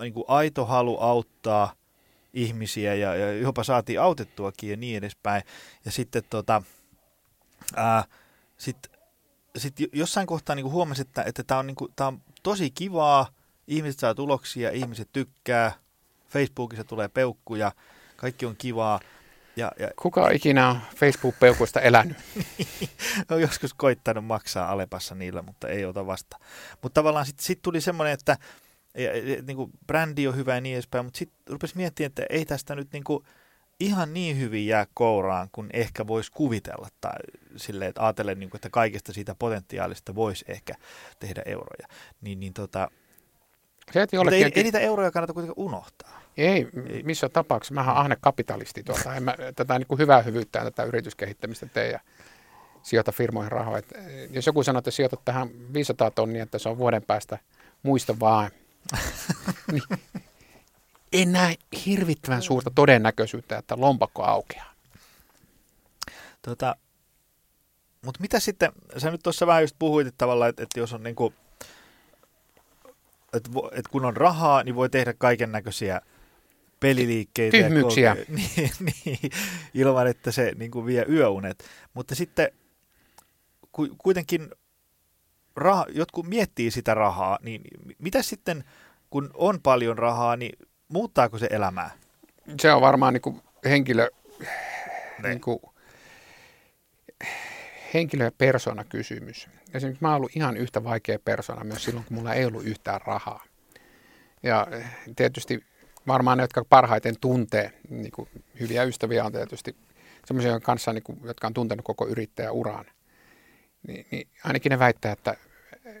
niin 0.00 0.12
kuin 0.12 0.24
aito 0.28 0.64
halu 0.64 1.00
auttaa 1.00 1.72
ihmisiä 2.32 2.94
ja, 2.94 3.14
ja 3.14 3.32
jopa 3.32 3.64
saatiin 3.64 4.00
autettuakin 4.00 4.70
ja 4.70 4.76
niin 4.76 4.96
edespäin. 4.96 5.42
Ja 5.84 5.90
sitten 5.90 6.22
tota, 6.30 6.62
ää, 7.76 8.04
sit, 8.58 8.76
sit 9.56 9.74
jossain 9.92 10.26
kohtaa 10.26 10.56
niin 10.56 10.70
huomasin, 10.70 11.06
että, 11.06 11.22
että 11.22 11.44
tämä 11.44 11.60
on, 11.60 11.66
niin 11.66 11.74
kuin, 11.74 11.92
tää 11.96 12.06
on 12.06 12.22
tosi 12.42 12.70
kivaa, 12.70 13.28
ihmiset 13.66 13.98
saa 13.98 14.14
tuloksia, 14.14 14.70
ihmiset 14.70 15.08
tykkää, 15.12 15.72
Facebookissa 16.28 16.84
tulee 16.84 17.08
peukkuja, 17.08 17.72
kaikki 18.16 18.46
on 18.46 18.56
kivaa. 18.56 19.00
Ja, 19.56 19.72
ja, 19.78 19.90
Kuka 20.02 20.24
on 20.24 20.32
ikinä 20.32 20.68
on 20.68 20.80
Facebook-peukuista 20.96 21.80
elänyt? 21.80 22.16
on 23.30 23.40
joskus 23.40 23.74
koittanut 23.74 24.24
maksaa 24.24 24.70
Alepassa 24.70 25.14
niillä, 25.14 25.42
mutta 25.42 25.68
ei 25.68 25.84
ota 25.84 26.06
vasta. 26.06 26.36
Mutta 26.82 26.94
tavallaan 26.94 27.26
sitten 27.26 27.44
sit 27.44 27.62
tuli 27.62 27.80
semmoinen, 27.80 28.14
että 28.14 28.36
ja, 28.96 29.16
ja, 29.16 29.42
niin 29.42 29.56
kuin 29.56 29.70
brändi 29.86 30.28
on 30.28 30.36
hyvä 30.36 30.54
ja 30.54 30.60
niin 30.60 30.74
edespäin, 30.74 31.04
mutta 31.04 31.18
sitten 31.18 31.38
rupesi 31.48 31.76
miettimään, 31.76 32.06
että 32.06 32.26
ei 32.30 32.44
tästä 32.44 32.74
nyt 32.74 32.92
niin 32.92 33.04
kuin, 33.04 33.24
ihan 33.80 34.14
niin 34.14 34.38
hyvin 34.38 34.66
jää 34.66 34.86
kouraan, 34.94 35.48
kun 35.52 35.68
ehkä 35.72 36.06
voisi 36.06 36.32
kuvitella. 36.32 36.88
Tai 37.00 37.18
silleen, 37.56 37.88
että 37.88 38.04
ajatellen, 38.04 38.38
niin 38.38 38.50
kuin, 38.50 38.58
että 38.58 38.70
kaikesta 38.70 39.12
siitä 39.12 39.34
potentiaalista 39.38 40.14
voisi 40.14 40.44
ehkä 40.48 40.74
tehdä 41.18 41.42
euroja. 41.46 41.86
Niin, 42.20 42.40
niin 42.40 42.54
tota, 42.54 42.90
Se, 43.92 44.02
että 44.02 44.16
ei, 44.16 44.18
jollekin, 44.18 44.52
ei, 44.54 44.62
niitä 44.62 44.80
euroja 44.80 45.10
kannata 45.10 45.32
kuitenkaan 45.32 45.66
unohtaa. 45.66 46.22
ei, 46.36 47.02
missä 47.04 47.28
tapauksessa. 47.28 47.74
Mä 47.74 47.84
oon 47.84 47.96
ahne 47.96 48.16
kapitalisti 48.20 48.82
tuota. 48.82 49.14
En 49.14 49.22
mä, 49.22 49.36
tätä 49.56 49.78
niin 49.78 49.86
kuin 49.86 49.98
hyvää 49.98 50.22
hyvyyttä 50.22 50.64
tätä 50.64 50.84
yrityskehittämistä 50.84 51.66
tee 51.66 51.90
ja 51.90 52.00
sijoita 52.82 53.12
firmoihin 53.12 53.52
rahoja. 53.52 53.78
Et, 53.78 53.92
jos 54.30 54.46
joku 54.46 54.62
sanoo, 54.62 54.78
että 54.78 54.90
sijoitat 54.90 55.24
tähän 55.24 55.48
500 55.72 56.10
tonnia, 56.10 56.42
että 56.42 56.58
se 56.58 56.68
on 56.68 56.78
vuoden 56.78 57.02
päästä 57.02 57.38
muista 57.82 58.20
vaan, 58.20 58.50
niin 59.72 59.82
en 61.12 61.32
näe 61.32 61.54
hirvittävän 61.86 62.42
suurta 62.42 62.70
todennäköisyyttä, 62.74 63.58
että 63.58 63.74
lompakko 63.78 64.22
aukeaa. 64.22 64.72
Tota, 66.42 66.76
mutta 68.04 68.20
mitä 68.20 68.40
sitten, 68.40 68.72
sä 68.98 69.10
nyt 69.10 69.22
tuossa 69.22 69.46
vähän 69.46 69.62
just 69.62 69.76
puhuit 69.78 70.06
että 70.06 70.18
tavallaan, 70.18 70.50
että, 70.50 70.62
että 70.62 70.80
jos 70.80 70.92
on 70.92 71.02
niinku, 71.02 71.34
että, 73.32 73.50
että 73.72 73.90
kun 73.90 74.04
on 74.04 74.16
rahaa, 74.16 74.62
niin 74.62 74.74
voi 74.74 74.88
tehdä 74.88 75.14
kaiken 75.18 75.52
näköisiä 75.52 76.00
peliliikkeitä. 76.80 77.56
ja 77.56 77.62
Tyhmyyksiä. 77.68 78.14
koke- 78.14 78.32
niin, 78.56 78.70
niin, 79.04 79.30
ilman, 79.74 80.06
että 80.06 80.32
se 80.32 80.52
niin 80.56 80.70
kuin 80.70 80.86
vie 80.86 81.06
yöunet. 81.08 81.64
Mutta 81.94 82.14
sitten 82.14 82.50
ku, 83.72 83.88
kuitenkin 83.98 84.50
raha, 85.56 85.86
jotkut 85.88 86.26
miettii 86.26 86.70
sitä 86.70 86.94
rahaa, 86.94 87.38
niin 87.42 87.60
mitä 87.98 88.22
sitten, 88.22 88.64
kun 89.10 89.30
on 89.34 89.60
paljon 89.62 89.98
rahaa, 89.98 90.36
niin 90.36 90.58
muuttaako 90.88 91.38
se 91.38 91.48
elämää? 91.50 91.90
Se 92.60 92.72
on 92.72 92.80
varmaan 92.80 93.12
niin 93.14 93.22
kuin 93.22 93.42
henkilö, 93.64 94.08
niin 95.22 95.40
kuin, 95.40 95.58
henkilö- 97.94 98.24
ja 98.24 98.32
persona 98.38 98.84
kysymys. 98.84 99.48
Esimerkiksi 99.74 100.04
mä 100.04 100.08
oon 100.08 100.16
ollut 100.16 100.36
ihan 100.36 100.56
yhtä 100.56 100.84
vaikea 100.84 101.18
persona 101.18 101.64
myös 101.64 101.84
silloin, 101.84 102.06
kun 102.06 102.16
mulla 102.16 102.34
ei 102.34 102.44
ollut 102.44 102.64
yhtään 102.64 103.00
rahaa. 103.04 103.44
Ja 104.42 104.66
tietysti 105.16 105.64
varmaan 106.06 106.38
ne, 106.38 106.44
jotka 106.44 106.64
parhaiten 106.64 107.14
tuntee, 107.20 107.72
niin 107.90 108.12
kuin 108.12 108.28
hyviä 108.60 108.82
ystäviä 108.84 109.24
on 109.24 109.32
tietysti 109.32 109.76
semmoisia 110.24 110.60
kanssa, 110.60 110.92
niin 110.92 111.02
kuin, 111.02 111.18
jotka 111.24 111.46
on 111.46 111.54
tuntenut 111.54 111.84
koko 111.84 112.08
yrittäjäuran. 112.08 112.84
Niin, 113.86 114.06
niin 114.10 114.28
ainakin 114.44 114.70
ne 114.70 114.78
väittää, 114.78 115.12
että 115.12 115.36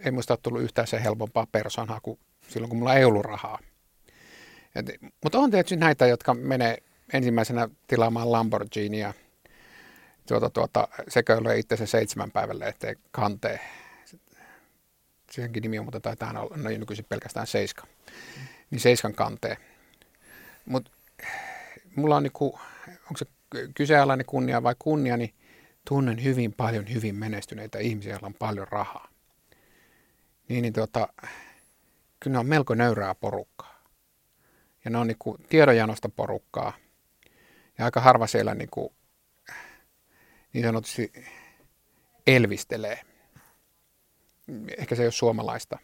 ei 0.04 0.10
musta 0.10 0.32
ole 0.32 0.38
tullut 0.42 0.62
yhtään 0.62 0.86
se 0.86 1.02
helpompaa 1.02 1.46
persoonaa 1.52 2.00
kuin 2.00 2.18
silloin, 2.48 2.68
kun 2.68 2.78
mulla 2.78 2.94
ei 2.94 3.04
ollut 3.04 3.24
rahaa. 3.24 3.58
Et, 4.74 4.86
mutta 5.22 5.38
on 5.38 5.50
tietysti 5.50 5.76
näitä, 5.76 6.06
jotka 6.06 6.34
menee 6.34 6.82
ensimmäisenä 7.12 7.68
tilaamaan 7.86 8.32
Lamborghinia, 8.32 9.14
tuota, 10.28 10.50
tuota, 10.50 10.88
seköilee 11.08 11.58
itse 11.58 11.86
seitsemän 11.86 12.30
päivälle, 12.30 12.68
ettei 12.68 12.94
kantee. 13.10 13.60
Siihenkin 15.30 15.62
nimi 15.62 15.78
on, 15.78 15.84
mutta 15.84 16.00
taitaa 16.00 16.30
olla 16.30 16.56
no, 16.56 16.70
nykyisin 16.70 17.06
pelkästään 17.08 17.46
Seiska. 17.46 17.86
Niin 18.70 18.80
Seiskan 18.80 19.14
kantee. 19.14 19.56
Mutta 20.66 20.90
mulla 21.96 22.16
on 22.16 22.22
niinku, 22.22 22.58
onko 22.88 23.16
se 23.16 23.26
kyseenalainen 23.74 24.26
kunnia 24.26 24.62
vai 24.62 24.74
kunnia, 24.78 25.16
niin 25.16 25.34
tunnen 25.88 26.24
hyvin 26.24 26.52
paljon 26.52 26.92
hyvin 26.92 27.14
menestyneitä 27.14 27.78
ihmisiä, 27.78 28.12
joilla 28.12 28.26
on 28.26 28.34
paljon 28.34 28.68
rahaa. 28.68 29.08
Niin, 30.48 30.62
niin 30.62 30.72
tuota, 30.72 31.08
kyllä 32.20 32.34
ne 32.34 32.38
on 32.38 32.46
melko 32.46 32.74
nöyrää 32.74 33.14
porukkaa. 33.14 33.82
Ja 34.84 34.90
ne 34.90 34.98
on 34.98 35.06
niinku 35.06 35.38
tiedonjanosta 35.48 36.08
porukkaa. 36.08 36.72
Ja 37.78 37.84
aika 37.84 38.00
harva 38.00 38.26
siellä 38.26 38.54
niinku, 38.54 38.94
niin 40.52 40.64
sanotusti 40.64 41.12
elvistelee. 42.26 43.02
Ehkä 44.78 44.94
se 44.94 45.02
ei 45.02 45.06
ole 45.06 45.12
suomalaista. 45.12 45.78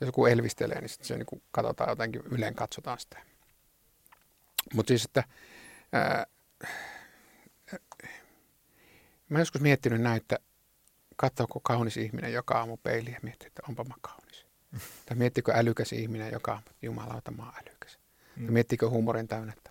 Jos 0.00 0.08
joku 0.08 0.26
elvistelee, 0.26 0.80
niin 0.80 0.88
sitten 0.88 1.06
se 1.06 1.16
niinku 1.16 1.42
katsotaan 1.50 1.90
jotenkin, 1.90 2.22
yleen 2.30 2.54
katsotaan 2.54 2.98
sitä. 2.98 3.18
Mutta 4.74 4.90
siis, 4.90 5.04
että 5.04 5.24
ää, 5.92 6.26
mä 9.28 9.38
joskus 9.38 9.60
miettinyt 9.60 10.00
näin, 10.00 10.16
että 10.16 10.38
katsoako 11.16 11.60
kaunis 11.60 11.96
ihminen 11.96 12.32
joka 12.32 12.58
aamu 12.58 12.76
peiliä 12.76 13.14
ja 13.14 13.20
miettii, 13.22 13.46
että 13.46 13.62
onpa 13.68 13.84
mä 13.84 13.94
kaunis. 14.00 14.46
Tai 15.06 15.16
miettikö 15.16 15.52
älykäs 15.54 15.92
ihminen 15.92 16.32
joka 16.32 16.52
aamu, 16.52 16.64
että 16.70 16.86
jumalauta 16.86 17.30
mä 17.30 17.42
oon 17.42 17.52
älykäs. 17.54 17.98
Mm. 18.36 18.44
Tai 18.44 18.52
miettikö 18.52 18.88
huumorin 18.88 19.28
täynnä, 19.28 19.52
että 19.56 19.70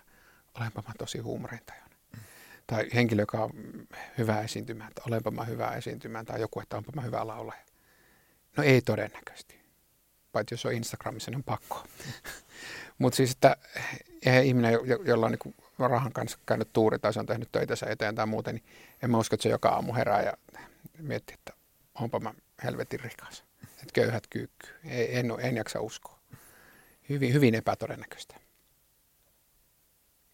olenpa 0.54 0.82
mä 0.88 0.94
tosi 0.98 1.18
huumorin 1.18 1.60
täynnä. 1.66 1.96
Mm. 2.16 2.20
Tai 2.66 2.88
henkilö, 2.94 3.22
joka 3.22 3.44
on 3.44 3.50
hyvä 4.18 4.40
esiintymään, 4.40 4.88
että 4.88 5.02
olenpa 5.06 5.30
mä 5.30 5.44
hyvä 5.44 5.70
esiintymään. 5.70 6.26
Tai 6.26 6.40
joku, 6.40 6.60
että 6.60 6.76
onpa 6.76 6.92
mä 6.94 7.02
hyvä 7.02 7.26
laulaja. 7.26 7.60
No 8.56 8.64
ei 8.64 8.82
todennäköisesti. 8.82 9.58
Paitsi 10.32 10.52
jos 10.52 10.66
on 10.66 10.72
Instagramissa, 10.72 11.30
niin 11.30 11.36
on 11.36 11.44
pakko. 11.44 11.86
Mutta 12.98 13.16
siis, 13.16 13.30
että 13.32 13.56
eihän 14.26 14.44
ihminen, 14.44 14.72
jo- 14.72 14.84
jo- 14.84 15.02
jolla 15.04 15.26
on 15.26 15.32
niin 15.32 15.54
rahan 15.78 16.12
kanssa 16.12 16.38
käynyt 16.46 16.72
tuuri 16.72 16.98
tai 16.98 17.12
se 17.12 17.20
on 17.20 17.26
tehnyt 17.26 17.52
töitä 17.52 17.76
sen 17.76 17.88
eteen 17.88 18.14
tai 18.14 18.26
muuten, 18.26 18.54
niin 18.54 18.64
en 19.02 19.10
mä 19.10 19.18
usko, 19.18 19.34
että 19.34 19.42
se 19.42 19.48
joka 19.48 19.68
aamu 19.68 19.94
herää 19.94 20.22
ja 20.22 20.32
miettii, 20.98 21.34
että 21.34 21.52
onpa 21.94 22.20
mä 22.20 22.34
helvetin 22.64 23.00
rikas. 23.00 23.44
Että 23.62 23.92
köyhät 23.92 24.26
kyykkyy. 24.30 24.70
En, 24.90 25.30
oo- 25.30 25.38
en 25.38 25.56
jaksa 25.56 25.80
uskoa. 25.80 26.18
Hyvin, 27.08 27.32
hyvin 27.32 27.54
epätodennäköistä. 27.54 28.34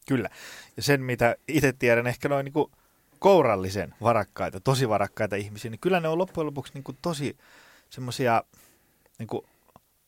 Kyllä. 0.08 0.30
Ja 0.76 0.82
sen, 0.82 1.02
mitä 1.02 1.36
itse 1.48 1.72
tiedän, 1.72 2.06
ehkä 2.06 2.28
noin 2.28 2.44
niin 2.44 2.66
kourallisen 3.18 3.94
varakkaita, 4.02 4.60
tosi 4.60 4.88
varakkaita 4.88 5.36
ihmisiä, 5.36 5.70
niin 5.70 5.80
kyllä 5.80 6.00
ne 6.00 6.08
on 6.08 6.18
loppujen 6.18 6.46
lopuksi 6.46 6.74
niin 6.74 6.84
kuin 6.84 6.98
tosi 7.02 7.36
semmoisia 7.90 8.42
niin 9.18 9.28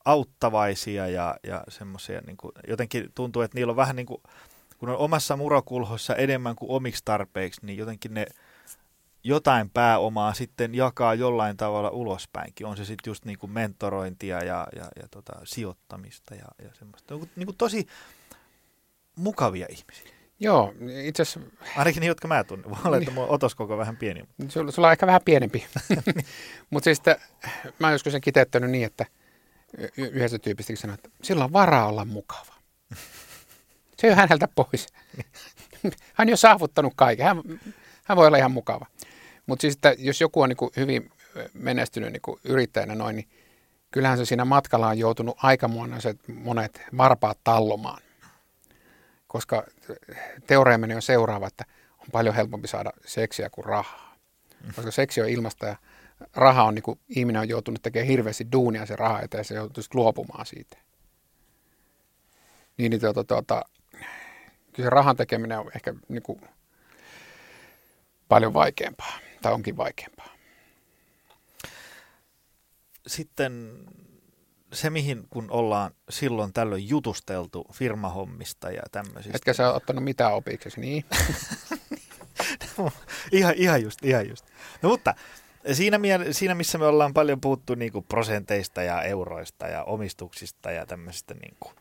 auttavaisia 0.05 1.09
ja, 1.09 1.37
ja 1.43 1.65
semmoisia, 1.69 2.21
niin 2.27 2.37
jotenkin 2.69 3.13
tuntuu, 3.15 3.43
että 3.43 3.55
niillä 3.55 3.71
on 3.71 3.77
vähän 3.77 3.97
niin 3.97 4.07
kuin, 4.07 4.23
kun 4.79 4.89
on 4.89 4.97
omassa 4.97 5.37
murokulhossa 5.37 6.17
enemmän 6.17 6.57
kuin 6.57 6.71
omiksi 6.71 7.03
tarpeiksi, 7.05 7.67
niin 7.67 7.79
jotenkin 7.79 8.15
ne 8.15 8.27
jotain 9.25 9.71
pääomaa 9.71 10.35
sitten 10.35 10.75
jakaa 10.75 11.15
jollain 11.15 11.57
tavalla 11.57 11.91
ulospäinkin. 11.91 12.67
On 12.67 12.77
se 12.77 12.85
sitten 12.85 13.11
just 13.11 13.25
niin 13.25 13.39
kuin 13.39 13.53
mentorointia 13.53 14.45
ja, 14.45 14.67
ja, 14.77 14.89
ja 15.03 15.09
tota, 15.11 15.33
sijoittamista 15.45 16.35
ja, 16.35 16.47
ja 16.63 16.71
semmoista. 16.75 17.15
Niin 17.15 17.21
kuin, 17.21 17.31
niin 17.37 17.47
kuin 17.47 17.57
tosi 17.57 17.87
mukavia 19.17 19.67
ihmisiä. 19.71 20.17
Joo, 20.41 20.75
itse 21.05 21.23
asiassa 21.23 21.41
Ainakin 21.77 22.01
ne, 22.01 22.07
jotka 22.07 22.29
mä 22.29 22.45
tunnen. 22.45 22.71
Voi 22.71 22.79
olla, 22.85 22.97
että 22.97 23.11
mulla 23.11 23.27
on 23.27 23.35
otoskoko 23.35 23.79
vähän 23.79 23.97
pieni. 23.97 24.25
Sulla, 24.49 24.71
sulla 24.71 24.89
on 24.89 24.93
ehkä 24.93 25.07
vähän 25.07 25.21
pienempi. 25.25 25.67
Mutta 26.71 26.85
siis 26.85 26.99
että, 26.99 27.19
mä 27.79 27.87
oon 27.87 27.93
joskus 27.93 28.13
sen 28.13 28.21
kiteyttänyt 28.21 28.71
niin, 28.71 28.85
että 28.87 29.07
yhdessä 29.97 30.39
tyypistä 30.39 30.77
sanoi, 30.77 30.95
että 30.95 31.09
sillä 31.23 31.45
on 31.45 31.53
varaa 31.53 31.89
olla 31.89 32.05
mukava. 32.05 32.56
Se 33.99 34.07
ole 34.07 34.15
häneltä 34.15 34.49
pois. 34.55 34.87
Hän 36.15 36.27
on 36.27 36.29
jo 36.29 36.37
saavuttanut 36.37 36.93
kaiken. 36.97 37.27
Hän, 37.27 37.43
hän 38.05 38.17
voi 38.17 38.27
olla 38.27 38.37
ihan 38.37 38.51
mukava. 38.51 38.87
Mutta 39.47 39.61
siis, 39.61 39.75
että 39.75 39.95
jos 39.99 40.21
joku 40.21 40.43
on 40.43 40.49
niin 40.49 40.71
hyvin 40.77 41.11
menestynyt 41.55 42.13
niin 42.13 42.39
yrittäjänä 42.45 42.95
noin, 42.95 43.17
niin 43.17 43.29
kyllähän 43.91 44.19
se 44.19 44.25
siinä 44.25 44.45
matkalla 44.45 44.89
on 44.89 44.99
joutunut 44.99 45.37
aika 45.43 45.69
monet, 45.69 46.19
monet 46.43 46.83
varpaat 46.97 47.39
tallomaan. 47.45 48.03
Koska 49.27 49.67
teoreemani 50.47 50.95
on 50.95 51.03
seuraava, 51.03 51.47
että 51.47 51.65
on 51.99 52.07
paljon 52.13 52.35
helpompi 52.35 52.69
saada 52.69 52.91
seksiä 53.07 53.51
kuin 53.51 53.65
rahaa. 53.65 54.17
Koska 54.77 54.91
seksi 54.91 55.21
on 55.21 55.29
ilmasta 55.29 55.67
ja 55.67 55.77
raha 56.35 56.63
on 56.63 56.75
niin 56.75 56.83
kuin, 56.83 57.01
ihminen 57.09 57.41
on 57.41 57.49
joutunut 57.49 57.83
tekemään 57.83 58.09
hirveästi 58.09 58.47
duunia 58.53 58.87
sen 58.87 58.99
rahaa 58.99 59.23
eteen 59.23 59.41
ja 59.41 59.45
se 59.45 59.55
joutuu 59.55 59.85
luopumaan 59.95 60.47
siitä. 60.47 60.77
Niin, 62.79 62.91
niin 62.91 63.01
tuota, 63.01 63.25
tuota, 63.25 63.63
kyllä 64.77 64.87
se 64.87 64.91
rahan 64.91 65.17
tekeminen 65.17 65.59
on 65.59 65.71
ehkä 65.75 65.95
niin 66.09 66.23
kuin, 66.23 66.41
paljon 68.29 68.55
vaikeampaa, 68.55 69.19
tai 69.43 69.53
onkin 69.53 69.77
vaikeampaa. 69.77 70.29
Sitten 73.07 73.85
se, 74.73 74.91
mihin 74.91 75.27
kun 75.31 75.51
ollaan 75.51 75.91
silloin 76.11 76.53
tällöin 76.53 76.89
jutusteltu 76.89 77.67
firmahommista 77.73 78.71
ja 78.71 78.83
tämmöisistä. 78.93 79.37
Etkä 79.37 79.53
sä 79.53 79.69
ole 79.69 79.77
ottanut 79.77 80.05
mitään 80.05 80.35
opiksi, 80.35 80.81
niin? 80.81 81.05
ihan, 83.33 83.55
ihan 83.57 83.83
just, 83.83 84.05
ihan 84.05 84.29
just. 84.29 84.47
No 84.83 84.89
mutta 84.89 85.15
siinä, 85.73 85.99
siinä 86.31 86.55
missä 86.55 86.79
me 86.79 86.87
ollaan 86.87 87.15
paljon 87.15 87.41
puhuttu 87.41 87.75
niin 87.75 87.93
kuin 87.93 88.05
prosenteista 88.05 88.83
ja 88.83 89.03
euroista 89.03 89.67
ja 89.67 89.85
omistuksista 89.85 90.71
ja 90.71 90.87
tämmöisistä 90.87 91.35
niin 91.35 91.57
kuin 91.61 91.75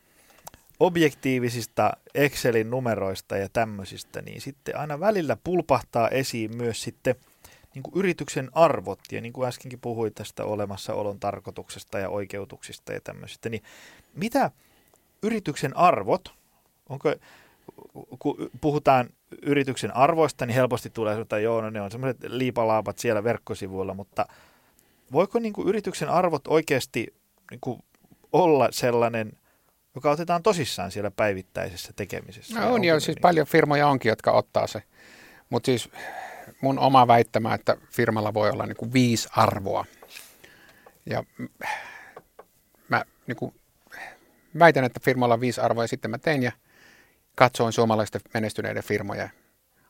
objektiivisista 0.79 1.91
Excelin 2.15 2.69
numeroista 2.69 3.37
ja 3.37 3.49
tämmöisistä, 3.49 4.21
niin 4.21 4.41
sitten 4.41 4.77
aina 4.77 4.99
välillä 4.99 5.37
pulpahtaa 5.43 6.09
esiin 6.09 6.57
myös 6.57 6.81
sitten 6.81 7.15
niin 7.75 7.83
kuin 7.83 7.93
yrityksen 7.95 8.49
arvot, 8.53 8.99
ja 9.11 9.21
niin 9.21 9.33
kuin 9.33 9.47
äskenkin 9.47 9.79
puhuit 9.79 10.15
tästä 10.15 10.45
olemassaolon 10.45 11.19
tarkoituksesta 11.19 11.99
ja 11.99 12.09
oikeutuksista 12.09 12.93
ja 12.93 13.01
tämmöisistä, 13.01 13.49
niin 13.49 13.63
mitä 14.13 14.51
yrityksen 15.23 15.77
arvot, 15.77 16.33
onko, 16.89 17.13
kun 18.19 18.49
puhutaan 18.61 19.09
yrityksen 19.41 19.95
arvoista, 19.95 20.45
niin 20.45 20.55
helposti 20.55 20.89
tulee, 20.89 21.21
että 21.21 21.39
joo, 21.39 21.61
no 21.61 21.69
ne 21.69 21.81
on 21.81 21.91
semmoiset 21.91 22.17
liipalaapat 22.27 22.99
siellä 22.99 23.23
verkkosivuilla, 23.23 23.93
mutta 23.93 24.25
voiko 25.11 25.39
niin 25.39 25.53
kuin 25.53 25.67
yrityksen 25.67 26.09
arvot 26.09 26.47
oikeasti 26.47 27.13
niin 27.51 27.59
kuin 27.61 27.83
olla 28.31 28.67
sellainen, 28.71 29.31
joka 29.95 30.11
otetaan 30.11 30.43
tosissaan 30.43 30.91
siellä 30.91 31.11
päivittäisessä 31.11 31.93
tekemisessä? 31.95 32.59
No 32.59 32.73
on 32.73 32.83
jo, 32.83 32.99
siis 32.99 33.15
niin? 33.15 33.21
paljon 33.21 33.47
firmoja 33.47 33.87
onkin, 33.87 34.09
jotka 34.09 34.31
ottaa 34.31 34.67
se. 34.67 34.83
Mutta 35.49 35.65
siis 35.65 35.89
mun 36.61 36.79
oma 36.79 37.07
väittämä, 37.07 37.53
että 37.53 37.77
firmalla 37.91 38.33
voi 38.33 38.49
olla 38.49 38.65
niin 38.65 38.77
kuin 38.77 38.93
viisi 38.93 39.29
arvoa. 39.31 39.85
Ja 41.05 41.23
mä 42.89 43.05
niin 43.27 43.35
kuin 43.35 43.55
väitän, 44.59 44.83
että 44.83 44.99
firmalla 45.03 45.33
on 45.33 45.41
viisi 45.41 45.61
arvoa 45.61 45.83
ja 45.83 45.87
sitten 45.87 46.11
mä 46.11 46.17
tein 46.17 46.43
ja 46.43 46.51
katsoin 47.35 47.73
suomalaisten 47.73 48.21
menestyneiden 48.33 48.83
firmojen 48.83 49.31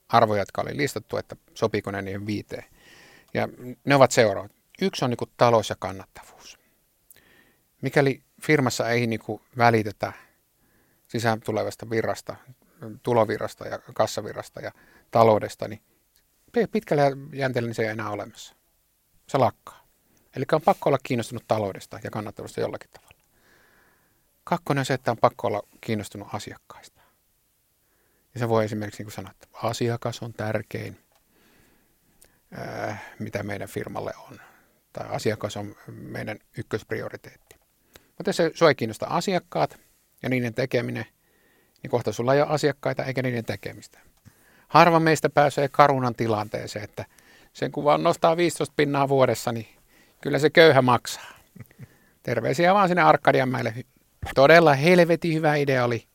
arvoja, 0.09 0.41
jotka 0.41 0.61
oli 0.61 0.77
listattu, 0.77 1.17
että 1.17 1.35
sopiiko 1.53 1.91
ne 1.91 2.01
niihin 2.01 2.25
viiteen. 2.25 2.63
Ja 3.33 3.47
ne 3.85 3.95
ovat 3.95 4.11
seuraavat. 4.11 4.51
Yksi 4.81 5.05
on 5.05 5.11
niin 5.11 5.17
kuin 5.17 5.31
talous 5.37 5.69
ja 5.69 5.75
kannattavuus. 5.79 6.59
Mikäli 7.81 8.24
firmassa 8.45 8.89
ei 8.89 9.07
niin 9.07 9.19
kuin 9.19 9.41
välitetä 9.57 10.13
sisään 11.07 11.41
tulevasta 11.41 11.89
virrasta, 11.89 12.35
tulovirrasta 13.03 13.67
ja 13.67 13.79
kassavirrasta 13.93 14.61
ja 14.61 14.71
taloudesta, 15.11 15.67
niin 15.67 15.81
pitkällä 16.71 17.03
jänteellä 17.33 17.67
niin 17.67 17.75
se 17.75 17.83
ei 17.83 17.89
enää 17.89 18.09
olemassa. 18.09 18.55
Se 19.27 19.37
lakkaa. 19.37 19.87
Eli 20.35 20.45
on 20.51 20.61
pakko 20.61 20.89
olla 20.89 20.97
kiinnostunut 21.03 21.43
taloudesta 21.47 21.99
ja 22.03 22.11
kannattavuudesta 22.11 22.61
jollakin 22.61 22.89
tavalla. 22.93 23.15
Kakkonen 24.43 24.79
on 24.79 24.85
se, 24.85 24.93
että 24.93 25.11
on 25.11 25.17
pakko 25.17 25.47
olla 25.47 25.61
kiinnostunut 25.81 26.27
asiakkaista. 26.33 27.01
Ja 28.33 28.39
se 28.39 28.49
voi 28.49 28.65
esimerkiksi 28.65 29.03
niin 29.03 29.11
sanoa, 29.11 29.31
että 29.31 29.47
asiakas 29.53 30.21
on 30.21 30.33
tärkein, 30.33 30.99
mitä 33.19 33.43
meidän 33.43 33.69
firmalle 33.69 34.13
on. 34.29 34.39
Tai 34.93 35.07
asiakas 35.09 35.57
on 35.57 35.75
meidän 35.87 36.39
ykkösprioriteetti. 36.57 37.54
Mutta 38.17 38.29
jos 38.29 38.37
se 38.37 38.51
sua 38.53 38.69
ei 38.69 38.75
kiinnosta 38.75 39.05
asiakkaat 39.05 39.79
ja 40.23 40.29
niiden 40.29 40.53
tekeminen, 40.53 41.05
niin 41.83 41.91
kohta 41.91 42.11
sulla 42.11 42.33
ei 42.33 42.41
ole 42.41 42.49
asiakkaita 42.49 43.03
eikä 43.03 43.21
niiden 43.21 43.45
tekemistä. 43.45 43.99
Harva 44.67 44.99
meistä 44.99 45.29
pääsee 45.29 45.67
karunan 45.67 46.15
tilanteeseen, 46.15 46.83
että 46.83 47.05
sen 47.53 47.71
kun 47.71 47.83
vaan 47.83 48.03
nostaa 48.03 48.37
15 48.37 48.73
pinnaa 48.77 49.09
vuodessa, 49.09 49.51
niin 49.51 49.67
kyllä 50.21 50.39
se 50.39 50.49
köyhä 50.49 50.81
maksaa. 50.81 51.35
Terveisiä 52.23 52.73
vaan 52.73 52.87
sinne 52.87 53.01
Arkadianmäelle. 53.01 53.73
Todella 54.35 54.73
helvetin 54.73 55.33
hyvä 55.33 55.55
idea 55.55 55.85
oli 55.85 56.07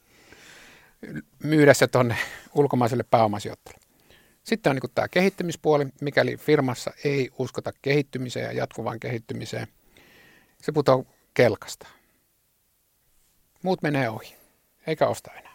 myydä 1.45 1.75
se 1.75 1.87
tuonne 1.87 2.17
ulkomaiselle 2.55 3.05
pääomasijoittajalle. 3.11 3.85
Sitten 4.43 4.71
on 4.71 4.77
niin 4.77 4.91
tämä 4.95 5.09
kehittymispuoli, 5.09 5.87
mikäli 6.01 6.37
firmassa 6.37 6.91
ei 7.05 7.31
uskota 7.39 7.73
kehittymiseen 7.83 8.45
ja 8.47 8.53
jatkuvaan 8.53 9.01
kehittymiseen, 9.01 9.67
se 10.63 10.73
putoaa 10.73 11.05
kelkasta. 11.35 11.87
Muut 13.63 13.83
menee 13.83 14.11
ohi, 14.11 14.37
eikä 14.87 15.07
osta 15.07 15.31
enää. 15.33 15.55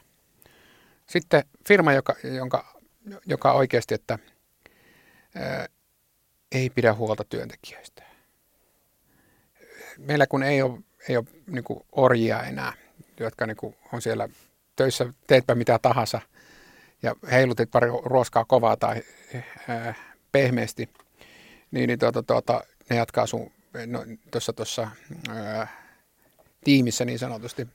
Sitten 1.08 1.44
firma, 1.68 1.94
joka, 1.94 2.16
jonka, 2.24 2.82
joka 3.26 3.52
oikeasti, 3.52 3.94
että 3.96 4.20
ää, 5.36 5.68
ei 6.52 6.70
pidä 6.70 6.94
huolta 6.94 7.24
työntekijöistä. 7.24 8.04
Meillä 9.98 10.28
kun 10.28 10.44
ei 10.44 10.62
ole, 10.62 10.80
ei 11.10 11.18
ole 11.18 11.26
niin 11.48 11.64
orjia 11.92 12.44
enää, 12.44 12.74
jotka 13.20 13.46
niin 13.48 13.76
on 13.94 14.02
siellä 14.02 14.30
töissä 14.76 15.14
teetpä 15.28 15.56
mitä 15.56 15.80
tahansa 15.82 16.22
ja 17.04 17.16
heilutit 17.32 17.72
pari 17.72 17.88
ruoskaa 18.04 18.46
kovaa 18.46 18.78
tai 18.78 19.02
äh, 19.70 19.98
pehmeästi, 20.32 20.90
niin, 21.72 21.88
niin 21.88 22.00
tuota, 22.00 22.24
tuota, 22.24 22.64
ne 22.90 22.96
jatkaa 22.96 23.28
sun 23.28 23.52
no, 23.86 24.06
tuossa 24.56 24.88
äh, 25.30 25.70
tiimissä 26.64 27.06
niin 27.06 27.20
sanotusti. 27.20 27.68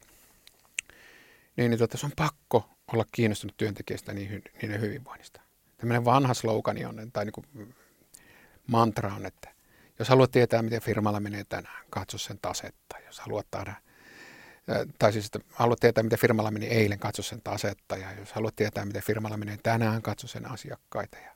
Niin, 1.57 1.70
niin 1.70 1.78
tuota, 1.78 1.98
se 1.98 2.07
on 2.07 2.12
pakko 2.16 2.70
olla 2.92 3.05
kiinnostunut 3.12 3.57
työntekijästä 3.57 4.12
niiden, 4.12 4.42
niiden 4.62 4.80
hyvinvoinnista. 4.80 5.40
Tämmöinen 5.76 6.05
vanha 6.05 6.34
slogani 6.34 6.84
on, 6.84 7.11
tai 7.12 7.24
niin 7.24 7.32
kuin 7.32 7.74
mantra 8.66 9.14
on, 9.14 9.26
että 9.26 9.51
jos 9.98 10.09
haluat 10.09 10.30
tietää, 10.30 10.62
miten 10.62 10.82
firmalla 10.82 11.20
menee 11.20 11.44
tänään, 11.44 11.84
katso 11.90 12.18
sen 12.18 12.38
tasetta. 12.42 12.98
Jos 13.07 13.20
haluat 13.20 13.46
taida 13.51 13.74
tai 14.98 15.12
siis, 15.12 15.26
että 15.26 15.38
haluat 15.53 15.80
tietää, 15.80 16.05
miten 16.05 16.18
firmalla 16.18 16.51
meni 16.51 16.66
eilen, 16.66 16.98
katso 16.98 17.22
sen 17.22 17.40
tasetta. 17.44 17.96
Ja 17.96 18.12
jos 18.12 18.32
haluat 18.32 18.57
tietää, 18.57 18.84
miten 18.84 19.03
firmalla 19.03 19.36
menee 19.36 19.59
tänään, 19.62 20.03
katso 20.03 20.26
sen 20.26 20.51
asiakkaita. 20.51 21.16
Ja 21.16 21.30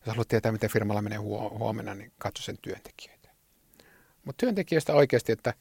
jos 0.00 0.06
haluat 0.06 0.28
tietää, 0.28 0.52
miten 0.52 0.70
firmalla 0.70 1.02
menee 1.02 1.18
huomenna, 1.18 1.94
niin 1.94 2.12
katso 2.18 2.42
sen 2.42 2.58
työntekijöitä. 2.62 3.19
Mutta 4.24 4.40
työntekijöistä 4.40 4.92
oikeasti, 4.92 5.32
että 5.32 5.54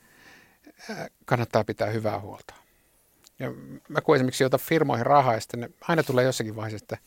kannattaa 1.26 1.64
pitää 1.64 1.90
hyvää 1.90 2.20
huolta. 2.20 2.54
Ja 3.40 3.52
mä 3.88 4.02
kun 4.02 4.16
esimerkiksi 4.16 4.46
ota 4.46 4.58
firmoihin 4.58 5.06
rahaa, 5.06 5.34
ja 5.34 5.40
sitten 5.40 5.74
aina 5.82 6.04
tulee 6.04 6.26
jossakin 6.26 6.56
vaiheessa, 6.56 6.84
että 6.84 6.98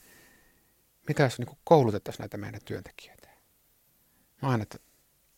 mitä 1.09 1.23
jos 1.23 1.39
niin 1.39 1.59
koulutettaisiin 1.65 2.23
näitä 2.23 2.37
meidän 2.37 2.61
työntekijöitä. 2.65 3.29
Mä 4.43 4.49
aina, 4.49 4.63
että 4.63 4.79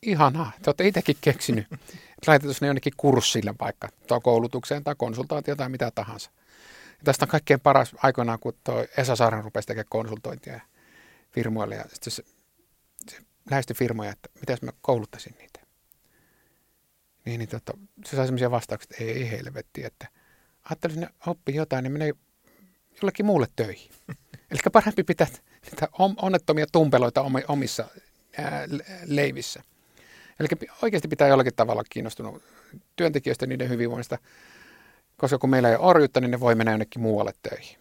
ihanaa, 0.03 0.53
te 0.63 0.71
olette 0.71 0.89
itsekin 0.89 1.17
keksinyt. 1.21 1.67
Että 1.73 2.31
laitetaan 2.31 2.57
ne 2.61 2.67
jonnekin 2.67 2.93
kurssille 2.97 3.55
vaikka, 3.61 3.89
tai 4.07 4.21
koulutukseen 4.23 4.85
tai 4.85 4.95
konsultaatio 4.99 5.57
tai 5.57 5.69
mitä 5.69 5.91
tahansa. 5.95 6.31
Ja 6.91 7.05
tästä 7.05 7.25
on 7.25 7.29
kaikkein 7.29 7.61
paras 7.61 7.95
aikoinaan, 8.03 8.39
kun 8.39 8.53
tuo 8.65 8.87
Esa 8.97 9.17
Saaren 9.17 9.45
rupesi 9.45 9.67
tekemään 9.67 9.87
konsultointia 9.89 10.61
firmoille. 11.31 11.75
Ja 11.75 11.85
sitten 11.89 12.11
se, 12.13 12.23
se 13.11 13.17
lähestyi 13.51 13.77
firmoja, 13.77 14.11
että 14.11 14.29
mitäs 14.41 14.63
mä 14.63 14.73
kouluttaisin 14.81 15.35
niitä. 15.39 15.64
Niin, 17.25 17.39
niin 17.39 17.49
tota, 17.49 17.73
se 18.05 18.17
sai 18.17 18.27
sellaisia 18.27 18.51
vastauksia, 18.51 18.89
että 18.91 19.05
ei, 19.05 19.11
ei 19.11 19.31
helvetti, 19.31 19.85
että 19.85 20.09
ajattelin, 20.65 21.03
että 21.03 21.07
ne 21.07 21.31
oppi 21.31 21.55
jotain, 21.55 21.83
niin 21.83 21.93
menee 21.93 22.13
jollekin 23.03 23.27
muulle 23.27 23.47
töihin. 23.57 23.91
Eli 24.51 24.61
parempi 24.73 25.05
pitää 25.05 25.27
niitä 25.65 25.89
onnettomia 26.23 26.67
tumpeloita 26.73 27.25
omissa 27.49 27.85
ää, 28.39 28.65
leivissä. 29.05 29.63
Eli 30.41 30.49
oikeasti 30.83 31.09
pitää 31.09 31.29
jollakin 31.29 31.55
tavalla 31.57 31.85
kiinnostunut 31.91 32.43
työntekijöistä 32.97 33.47
niiden 33.47 33.69
hyvinvoinnista, 33.69 34.19
koska 35.17 35.39
kun 35.39 35.51
meillä 35.51 35.69
ei 35.69 35.77
ole 35.77 35.87
orjuutta, 35.87 36.21
niin 36.21 36.31
ne 36.31 36.41
voi 36.41 36.55
mennä 36.55 36.73
jonnekin 36.73 37.03
muualle 37.03 37.33
töihin. 37.43 37.77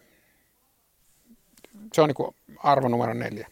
Se 1.92 2.02
on 2.02 2.08
niin 2.08 2.56
arvo 2.58 2.88
numero 2.88 3.14
neljä. 3.14 3.48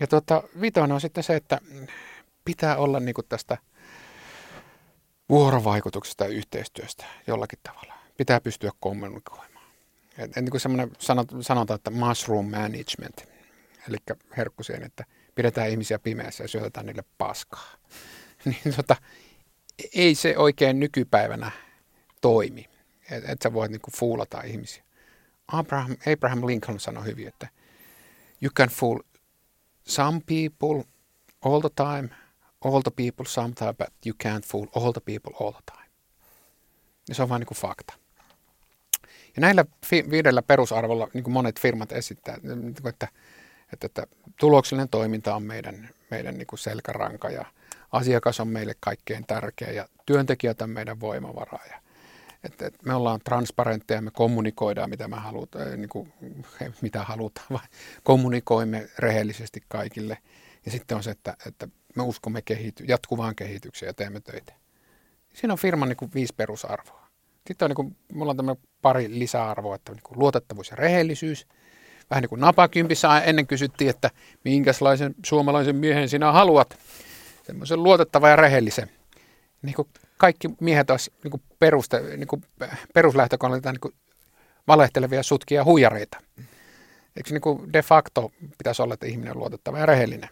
Ja 0.00 0.06
tuota, 0.06 0.42
vitoinen 0.60 0.94
on 0.94 1.00
sitten 1.00 1.24
se, 1.24 1.36
että 1.36 1.60
pitää 2.44 2.76
olla 2.76 3.00
niin 3.00 3.14
tästä 3.28 3.58
vuorovaikutuksesta 5.32 6.24
ja 6.24 6.30
yhteistyöstä 6.30 7.04
jollakin 7.26 7.58
tavalla. 7.62 7.94
Pitää 8.16 8.40
pystyä 8.40 8.70
kommunikoimaan. 8.80 9.66
Et, 10.18 10.36
niin 10.36 10.50
kuin 10.50 10.60
semmoinen 10.60 10.90
sanotaan, 11.40 11.76
että 11.76 11.90
mushroom 11.90 12.50
management, 12.50 13.24
eli 13.88 13.96
herkkuseen, 14.36 14.82
että– 14.82 15.04
pidetään 15.34 15.70
ihmisiä 15.70 15.98
pimeässä 15.98 16.44
ja 16.44 16.48
syötetään 16.48 16.86
niille 16.86 17.04
paskaa. 17.18 17.72
niin 18.44 18.76
tota, 18.76 18.96
ei 19.94 20.14
se 20.14 20.34
oikein 20.36 20.80
nykypäivänä 20.80 21.50
toimi, 22.20 22.68
että 23.10 23.32
et 23.32 23.42
sä 23.42 23.52
voit 23.52 23.70
niinku 23.70 23.90
fuulata 23.96 24.42
ihmisiä. 24.42 24.84
Abraham, 25.48 25.96
Abraham 26.12 26.46
Lincoln 26.46 26.80
sanoi 26.80 27.04
hyvin, 27.04 27.28
että 27.28 27.48
you 28.42 28.50
can 28.56 28.68
fool 28.68 28.98
some 29.84 30.20
people 30.26 30.84
all 31.42 31.60
the 31.60 31.70
time, 31.76 32.08
all 32.64 32.80
the 32.80 32.90
people 32.96 33.26
sometimes, 33.26 33.76
but 33.76 33.88
you 34.06 34.14
can't 34.24 34.46
fool 34.46 34.66
all 34.74 34.92
the 34.92 35.00
people 35.00 35.46
all 35.46 35.52
the 35.52 35.62
time. 35.72 35.90
Ja 37.08 37.14
se 37.14 37.22
on 37.22 37.28
vain 37.28 37.40
niin 37.40 37.46
kuin 37.46 37.58
fakta. 37.58 37.94
Ja 39.36 39.40
näillä 39.40 39.64
fi- 39.86 40.10
viidellä 40.10 40.42
perusarvolla 40.42 41.08
niin 41.14 41.24
kuin 41.24 41.34
monet 41.34 41.60
firmat 41.60 41.92
esittää, 41.92 42.38
niinku, 42.42 42.88
että 42.88 43.08
että, 43.72 43.86
että 43.86 44.06
tuloksellinen 44.40 44.88
toiminta 44.88 45.34
on 45.34 45.42
meidän, 45.42 45.88
meidän 46.10 46.34
niin 46.34 46.46
kuin 46.46 46.58
selkäranka 46.58 47.30
ja 47.30 47.44
asiakas 47.92 48.40
on 48.40 48.48
meille 48.48 48.74
kaikkein 48.80 49.26
tärkeä 49.26 49.70
ja 49.70 49.88
työntekijät 50.06 50.62
on 50.62 50.70
meidän 50.70 51.00
voimavara. 51.00 51.58
Ja, 51.70 51.80
että, 52.44 52.66
että 52.66 52.78
me 52.86 52.94
ollaan 52.94 53.20
transparentteja, 53.24 54.02
me 54.02 54.10
kommunikoidaan 54.10 54.90
mitä, 54.90 55.08
me 55.08 55.16
halutaan, 55.16 55.80
niin 55.80 55.88
kuin, 55.88 56.12
mitä 56.80 57.02
halutaan, 57.02 57.46
vai 57.50 57.66
kommunikoimme 58.02 58.88
rehellisesti 58.98 59.62
kaikille. 59.68 60.18
Ja 60.66 60.72
sitten 60.72 60.96
on 60.96 61.02
se, 61.02 61.10
että, 61.10 61.36
että 61.46 61.68
me 61.96 62.02
uskomme 62.02 62.42
kehity, 62.42 62.84
jatkuvaan 62.84 63.36
kehitykseen 63.36 63.88
ja 63.88 63.94
teemme 63.94 64.20
töitä. 64.20 64.52
Siinä 65.34 65.54
on 65.54 65.58
firman 65.58 65.88
niin 65.88 65.96
kuin 65.96 66.10
viisi 66.14 66.34
perusarvoa. 66.36 67.06
Sitten 67.46 67.66
on, 67.66 67.70
niin 67.70 67.76
kuin, 67.76 67.96
mulla 68.12 68.30
on 68.30 68.36
tämmöinen 68.36 68.62
pari 68.82 69.18
lisäarvoa, 69.18 69.74
että 69.74 69.92
niin 69.92 70.02
kuin 70.02 70.18
luotettavuus 70.18 70.70
ja 70.70 70.76
rehellisyys– 70.76 71.46
vähän 72.12 72.22
niin 72.22 72.28
kuin 72.28 72.40
napakympissä 72.40 73.18
ennen 73.18 73.46
kysyttiin, 73.46 73.90
että 73.90 74.10
minkälaisen 74.44 75.14
suomalaisen 75.24 75.76
miehen 75.76 76.08
sinä 76.08 76.32
haluat. 76.32 76.78
Semmoisen 77.42 77.82
luotettava 77.82 78.28
ja 78.28 78.36
rehellisen. 78.36 78.90
Niin 79.62 79.74
kuin 79.74 79.88
kaikki 80.16 80.48
miehet 80.60 80.90
olisi 80.90 81.12
niin 81.24 81.40
niin 82.16 82.28
kuin 82.28 82.44
peruslähtökohdalta 82.94 83.72
niin 83.72 83.80
kuin 83.80 83.94
valehtelevia 84.68 85.22
sutkia 85.22 85.64
huijareita. 85.64 86.18
Eikö 87.16 87.30
niin 87.30 87.40
kuin 87.40 87.72
de 87.72 87.82
facto 87.82 88.32
pitäisi 88.58 88.82
olla, 88.82 88.94
että 88.94 89.06
ihminen 89.06 89.32
on 89.32 89.38
luotettava 89.38 89.78
ja 89.78 89.86
rehellinen? 89.86 90.30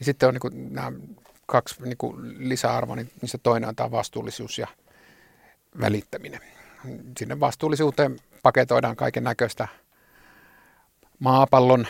Ja 0.00 0.04
sitten 0.04 0.28
on 0.28 0.34
niin 0.34 0.40
kuin 0.40 0.74
nämä 0.74 0.92
kaksi 1.46 1.82
niin 1.82 1.96
kuin 1.98 2.48
lisäarvoa, 2.48 2.96
niin 2.96 3.12
niistä 3.22 3.38
toinen 3.38 3.68
on 3.68 3.76
tämä 3.76 3.90
vastuullisuus 3.90 4.58
ja 4.58 4.66
välittäminen. 5.80 6.40
Sinne 7.18 7.40
vastuullisuuteen 7.40 8.16
paketoidaan 8.42 8.96
kaiken 8.96 9.24
näköistä 9.24 9.68
maapallon 11.18 11.86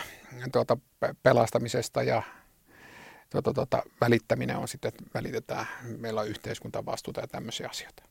tuota, 0.51 0.77
pelastamisesta 1.23 2.03
ja 2.03 2.23
tuota, 3.29 3.53
tuota, 3.53 3.83
välittäminen 4.01 4.57
on 4.57 4.67
sitten, 4.67 4.89
että 4.89 5.03
välitetään, 5.13 5.65
meillä 5.97 6.21
on 6.21 6.27
yhteiskuntavastuuta 6.27 7.21
ja 7.21 7.27
tämmöisiä 7.27 7.69
asioita. 7.69 8.03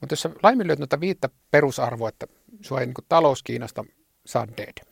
Mutta 0.00 0.12
jos 0.12 0.22
sä 0.22 0.30
laiminlyöt 0.42 0.78
noita 0.78 1.00
viittä 1.00 1.28
perusarvoa, 1.50 2.08
että 2.08 2.26
sua 2.60 2.80
ei 2.80 2.86
niin 2.86 2.94
talous 3.08 3.42
kiinnosta, 3.42 3.84
sä 4.26 4.40
oot 4.40 4.56
dead. 4.56 4.86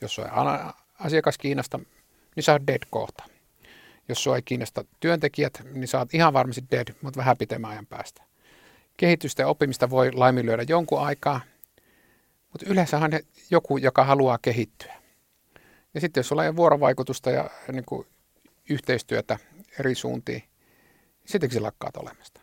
Jos 0.00 0.14
sua 0.14 0.24
ei 0.24 0.30
asiakas 0.98 1.38
kiinnosta, 1.38 1.78
niin 1.78 2.50
oot 2.50 2.66
dead 2.66 2.82
kohta. 2.90 3.35
Jos 4.08 4.24
sua 4.24 4.36
ei 4.36 4.42
kiinnosta 4.42 4.84
työntekijät, 5.00 5.62
niin 5.72 5.88
oot 5.98 6.14
ihan 6.14 6.32
varmasti 6.32 6.64
dead, 6.70 6.94
mutta 7.02 7.18
vähän 7.18 7.36
pitemmän 7.36 7.70
ajan 7.70 7.86
päästä. 7.86 8.22
Kehitystä 8.96 9.42
ja 9.42 9.48
oppimista 9.48 9.90
voi 9.90 10.12
laiminlyödä 10.12 10.64
jonkun 10.68 11.00
aikaa, 11.00 11.40
mutta 12.52 12.66
yleensä 12.66 12.98
on 12.98 13.10
joku, 13.50 13.76
joka 13.76 14.04
haluaa 14.04 14.38
kehittyä. 14.42 14.94
Ja 15.94 16.00
sitten 16.00 16.20
jos 16.20 16.28
sulla 16.28 16.42
ei 16.42 16.48
ole 16.48 16.56
vuorovaikutusta 16.56 17.30
ja 17.30 17.50
niin 17.72 17.84
kuin 17.84 18.06
yhteistyötä 18.70 19.38
eri 19.78 19.94
suuntiin, 19.94 20.40
niin 20.40 21.28
sittenkin 21.28 21.62
lakkaat 21.62 21.96
olemasta. 21.96 22.40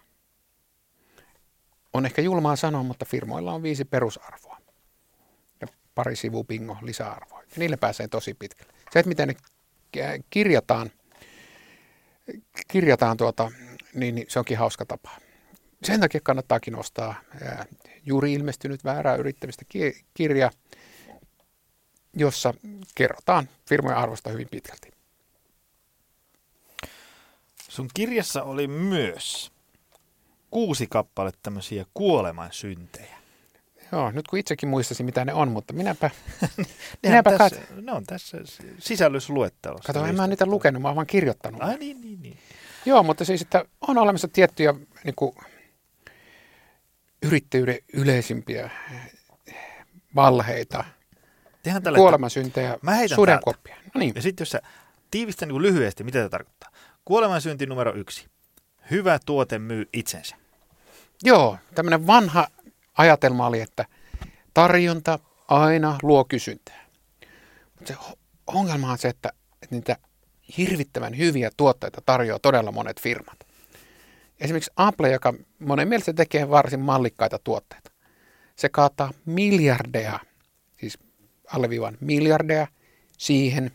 On 1.94 2.06
ehkä 2.06 2.22
julmaa 2.22 2.56
sanoa, 2.56 2.84
mutta 2.84 3.06
firmoilla 3.06 3.54
on 3.54 3.64
viisi 3.64 3.86
perusarvoa 3.86 4.58
ja 5.62 5.68
pari 5.96 6.16
sivupingo 6.16 6.78
lisäarvoa. 6.82 7.42
Ja 7.42 7.48
niille 7.58 7.78
pääsee 7.78 8.08
tosi 8.08 8.34
pitkälle. 8.34 8.74
Se, 8.92 9.00
että 9.00 9.10
miten 9.10 9.28
ne 9.28 9.36
kirjataan, 10.30 10.92
kirjataan 12.68 13.18
tuota, 13.18 13.52
niin, 13.94 14.16
niin 14.16 14.28
se 14.30 14.40
onkin 14.40 14.58
hauska 14.58 14.86
tapa. 14.86 15.10
Sen 15.84 16.00
takia 16.00 16.22
kannattaakin 16.24 16.76
ostaa 16.76 17.16
juuri 18.06 18.34
ilmestynyt 18.34 18.84
väärää 18.84 19.16
yrittämistä 19.16 19.66
kirja, 20.14 20.52
jossa 22.14 22.54
kerrotaan 22.96 23.50
firmojen 23.70 23.98
arvosta 23.98 24.30
hyvin 24.30 24.48
pitkälti. 24.52 24.92
Sun 27.70 27.90
kirjassa 27.94 28.44
oli 28.44 28.68
myös 28.68 29.52
kuusi 30.52 30.88
kappaletta 30.88 31.40
tämmöisiä 31.44 31.86
kuoleman 31.94 32.50
syntejä. 32.52 33.23
Joo, 33.94 34.12
nyt 34.12 34.28
kun 34.28 34.40
itsekin 34.40 34.70
muistasin, 34.70 35.06
mitä 35.06 35.26
ne 35.26 35.34
on, 35.34 35.52
mutta 35.52 35.74
minäpä... 35.74 36.10
minäpä 37.04 37.38
tässä, 37.38 37.56
kat... 37.56 37.82
Ne 37.82 37.92
on 37.92 38.04
tässä 38.04 38.38
sisällysluettelossa. 38.80 39.94
Kato, 39.94 40.06
en 40.06 40.16
mä 40.16 40.28
niitä 40.28 40.46
lukenut, 40.46 40.82
mä 40.82 40.88
oon 40.88 40.96
vaan 40.96 41.08
kirjoittanut. 41.08 41.62
Ai 41.64 41.78
niin, 41.78 42.02
niin, 42.02 42.22
niin. 42.22 42.38
Joo, 42.86 43.04
mutta 43.04 43.26
siis, 43.26 43.42
että 43.42 43.66
on 43.82 43.98
olemassa 43.98 44.28
tiettyjä 44.28 44.74
niin 45.04 45.16
kuin, 45.16 45.36
yrittäjyyden 47.22 47.78
yleisimpiä 47.94 48.70
valheita, 50.16 50.84
kuolemansyntejä, 51.96 52.78
sudenkuoppia. 53.16 53.76
No 53.94 54.00
niin. 54.00 54.12
Ja 54.16 54.22
sitten 54.22 54.42
jos 54.42 54.50
sä 54.50 54.62
tiivistän 55.12 55.50
niin 55.50 55.62
lyhyesti, 55.62 56.04
mitä 56.04 56.18
tämä 56.18 56.30
tarkoittaa. 56.30 56.70
Kuolemansynti 57.06 57.66
numero 57.66 57.96
yksi. 57.96 58.28
Hyvä 58.92 59.20
tuote 59.26 59.60
myy 59.60 59.90
itsensä. 59.94 60.36
Joo, 61.24 61.58
tämmöinen 61.76 62.08
vanha 62.08 62.48
ajatelma 62.98 63.48
oli, 63.48 63.62
että 63.62 63.86
tarjonta 64.54 65.20
aina 65.48 65.98
luo 66.04 66.26
kysyntää. 66.26 66.86
Mutta 67.76 67.94
se 67.94 68.00
ongelma 68.48 68.92
on 68.92 68.98
se, 68.98 69.08
että, 69.08 69.34
niitä 69.72 69.98
hirvittävän 70.58 71.18
hyviä 71.18 71.52
tuotteita 71.58 72.02
tarjoaa 72.06 72.40
todella 72.40 72.72
monet 72.72 73.02
firmat. 73.02 73.40
Esimerkiksi 74.40 74.72
Apple, 74.76 75.12
joka 75.12 75.34
monen 75.60 75.88
mielestä 75.88 76.14
tekee 76.14 76.50
varsin 76.50 76.80
mallikkaita 76.80 77.40
tuotteita, 77.40 77.92
se 78.56 78.70
kaataa 78.70 79.14
miljardeja, 79.26 80.20
siis 80.80 81.00
alleviivan 81.54 81.98
miljardeja 82.00 82.68
siihen, 83.18 83.72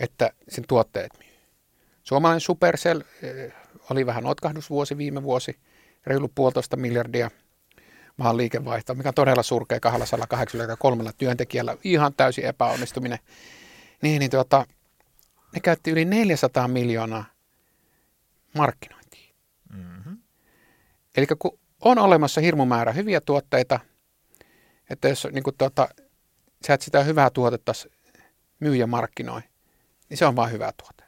että 0.00 0.32
sen 0.48 0.64
tuotteet 0.68 1.10
myy. 1.18 1.28
Suomalainen 2.02 2.40
Supercell 2.40 3.00
eh, 3.22 3.52
oli 3.90 4.06
vähän 4.06 4.26
otkahdusvuosi 4.26 4.98
viime 4.98 5.22
vuosi, 5.22 5.56
reilu 6.06 6.28
puolitoista 6.34 6.76
miljardia 6.76 7.30
maan 8.16 8.36
liikevaihto, 8.36 8.94
mikä 8.94 9.08
on 9.08 9.14
todella 9.14 9.42
surkea 9.42 9.80
283 9.80 11.12
työntekijällä, 11.18 11.76
ihan 11.84 12.14
täysin 12.14 12.44
epäonnistuminen. 12.44 13.18
Niin, 14.02 14.18
niin 14.18 14.30
tuota, 14.30 14.66
ne 15.54 15.60
käytti 15.60 15.90
yli 15.90 16.04
400 16.04 16.68
miljoonaa 16.68 17.24
markkinointiin. 18.54 19.34
Mm-hmm. 19.72 20.18
Eli 21.16 21.26
kun 21.38 21.58
on 21.80 21.98
olemassa 21.98 22.40
hirmumäärä 22.40 22.92
hyviä 22.92 23.20
tuotteita, 23.20 23.80
että 24.90 25.08
jos 25.08 25.28
niin 25.32 25.42
kuin 25.42 25.56
tuota, 25.58 25.88
sä 26.66 26.74
et 26.74 26.82
sitä 26.82 27.02
hyvää 27.02 27.30
tuotetta 27.30 27.72
myy 28.60 28.76
ja 28.76 28.86
markkinoi, 28.86 29.40
niin 30.08 30.18
se 30.18 30.26
on 30.26 30.36
vain 30.36 30.52
hyvä 30.52 30.72
tuote. 30.82 31.04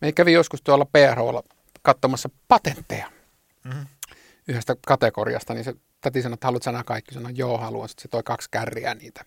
Me 0.00 0.12
kävi 0.12 0.32
joskus 0.32 0.62
tuolla 0.62 0.84
PROlla 0.84 1.42
katsomassa 1.82 2.30
patentteja 2.48 3.10
mm-hmm. 3.64 3.86
yhdestä 4.48 4.76
kategoriasta, 4.86 5.54
niin 5.54 5.64
se 5.64 5.74
täti 6.00 6.22
sanoi, 6.22 6.34
että 6.34 6.46
haluatko 6.46 6.70
nämä 6.70 6.84
kaikki? 6.84 7.14
Sanoin, 7.14 7.36
joo, 7.36 7.58
haluan. 7.58 7.88
Sitten 7.88 8.02
se 8.02 8.08
toi 8.08 8.22
kaksi 8.22 8.48
kärriä 8.50 8.94
niitä. 8.94 9.24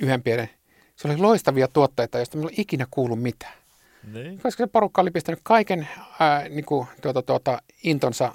yhden 0.00 0.22
pienen. 0.22 0.50
Se 0.96 1.08
oli 1.08 1.16
loistavia 1.16 1.68
tuotteita, 1.68 2.18
joista 2.18 2.36
minulla 2.36 2.50
ei 2.50 2.60
ikinä 2.60 2.86
kuulu 2.90 3.16
mitään. 3.16 3.54
Niin. 4.12 4.38
Koska 4.38 4.64
se 4.64 4.66
porukka 4.66 5.02
oli 5.02 5.10
pistänyt 5.10 5.40
kaiken 5.42 5.88
ää, 6.20 6.48
niin 6.48 6.64
kuin, 6.64 6.86
tuota, 7.02 7.22
tuota, 7.22 7.62
intonsa 7.82 8.32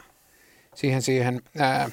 siihen, 0.75 1.01
siihen 1.01 1.41
ää, 1.57 1.89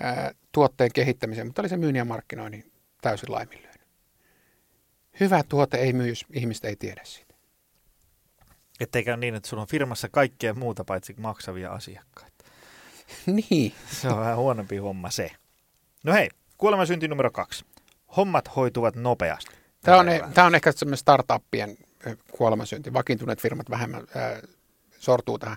ää, 0.00 0.34
tuotteen 0.52 0.90
kehittämiseen, 0.94 1.46
mutta 1.46 1.62
oli 1.62 1.68
se 1.68 1.76
myynnin 1.76 1.98
ja 1.98 2.04
markkinoinnin 2.04 2.72
täysin 3.02 3.32
laiminlyönyt. 3.32 3.80
Hyvä 5.20 5.42
tuote 5.48 5.76
ei 5.76 5.92
myy, 5.92 6.14
ihmiset 6.32 6.64
ei 6.64 6.76
tiedä 6.76 7.00
siitä. 7.04 7.34
Etteikä 8.80 9.16
niin, 9.16 9.34
että 9.34 9.48
sulla 9.48 9.62
on 9.62 9.68
firmassa 9.68 10.08
kaikkea 10.08 10.54
muuta 10.54 10.84
paitsi 10.84 11.14
maksavia 11.18 11.72
asiakkaita. 11.72 12.29
niin. 13.50 13.72
Se 14.00 14.08
on 14.08 14.18
vähän 14.18 14.36
huonompi 14.36 14.76
homma 14.76 15.10
se. 15.10 15.30
No 16.04 16.12
hei, 16.12 16.28
kuolema 16.58 16.86
synti 16.86 17.08
numero 17.08 17.30
kaksi. 17.30 17.64
Hommat 18.16 18.56
hoituvat 18.56 18.96
nopeasti. 18.96 19.50
Tämä 19.82 19.98
on, 19.98 20.08
e- 20.08 20.22
tämä 20.34 20.46
on 20.46 20.54
ehkä 20.54 20.72
semmoinen 20.72 20.98
startuppien 20.98 21.76
kuolemasynti. 22.30 22.92
Vakiintuneet 22.92 23.40
firmat 23.40 23.70
vähemmän 23.70 24.02
äh, 24.16 24.42
sortuu 24.98 25.38
tähän. 25.38 25.56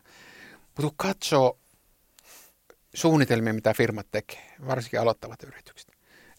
Mutta 0.62 0.82
kun 0.82 0.94
katsoo 0.96 1.58
suunnitelmia, 2.94 3.54
mitä 3.54 3.74
firmat 3.74 4.08
tekee, 4.12 4.54
varsinkin 4.68 5.00
aloittavat 5.00 5.44
yritykset. 5.44 5.90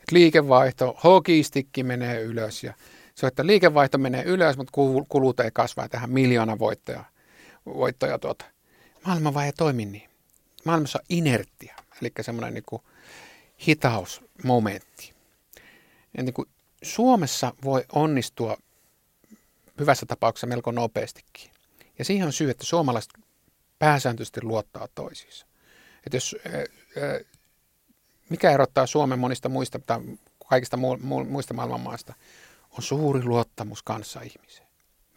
Et 0.00 0.12
liikevaihto, 0.12 0.98
hokistikki 1.04 1.82
menee 1.82 2.20
ylös 2.20 2.64
ja 2.64 2.74
se, 3.14 3.26
että 3.26 3.46
liikevaihto 3.46 3.98
menee 3.98 4.22
ylös, 4.24 4.56
mutta 4.56 4.72
kulut 5.08 5.40
ei 5.40 5.50
kasva 5.52 5.88
tähän 5.88 6.10
miljoona 6.10 6.58
voittoja. 6.58 7.04
voittoja 7.66 8.18
tuota. 8.18 8.44
Maailma 9.06 9.34
vai 9.34 9.46
ei 9.46 9.52
toimi 9.52 9.84
niin. 9.84 10.08
Maailmassa 10.64 10.98
on 10.98 11.04
inerttiä, 11.08 11.76
eli 12.00 12.10
semmoinen 12.20 12.54
niin 12.54 12.80
hitausmomentti. 13.66 15.14
Ja 16.16 16.22
niin 16.22 16.34
kuin 16.34 16.48
Suomessa 16.82 17.52
voi 17.64 17.84
onnistua 17.92 18.56
hyvässä 19.78 20.06
tapauksessa 20.06 20.46
melko 20.46 20.72
nopeastikin. 20.72 21.50
Ja 21.98 22.04
siihen 22.04 22.26
on 22.26 22.32
syy, 22.32 22.50
että 22.50 22.64
suomalaiset 22.64 23.12
pääsääntöisesti 23.78 24.42
luottaa 24.42 24.88
toisiinsa. 24.94 25.46
Että 26.06 26.16
jos, 26.16 26.36
mikä 28.28 28.50
erottaa 28.50 28.86
Suomen 28.86 29.18
monista 29.18 29.48
muista 29.48 29.78
tai 29.78 30.00
kaikista 30.48 30.76
muista 31.26 31.54
maailman 31.54 31.80
maista, 31.80 32.14
on 32.70 32.82
suuri 32.82 33.24
luottamus 33.24 33.82
kanssa 33.82 34.20
ihmiseen. 34.20 34.68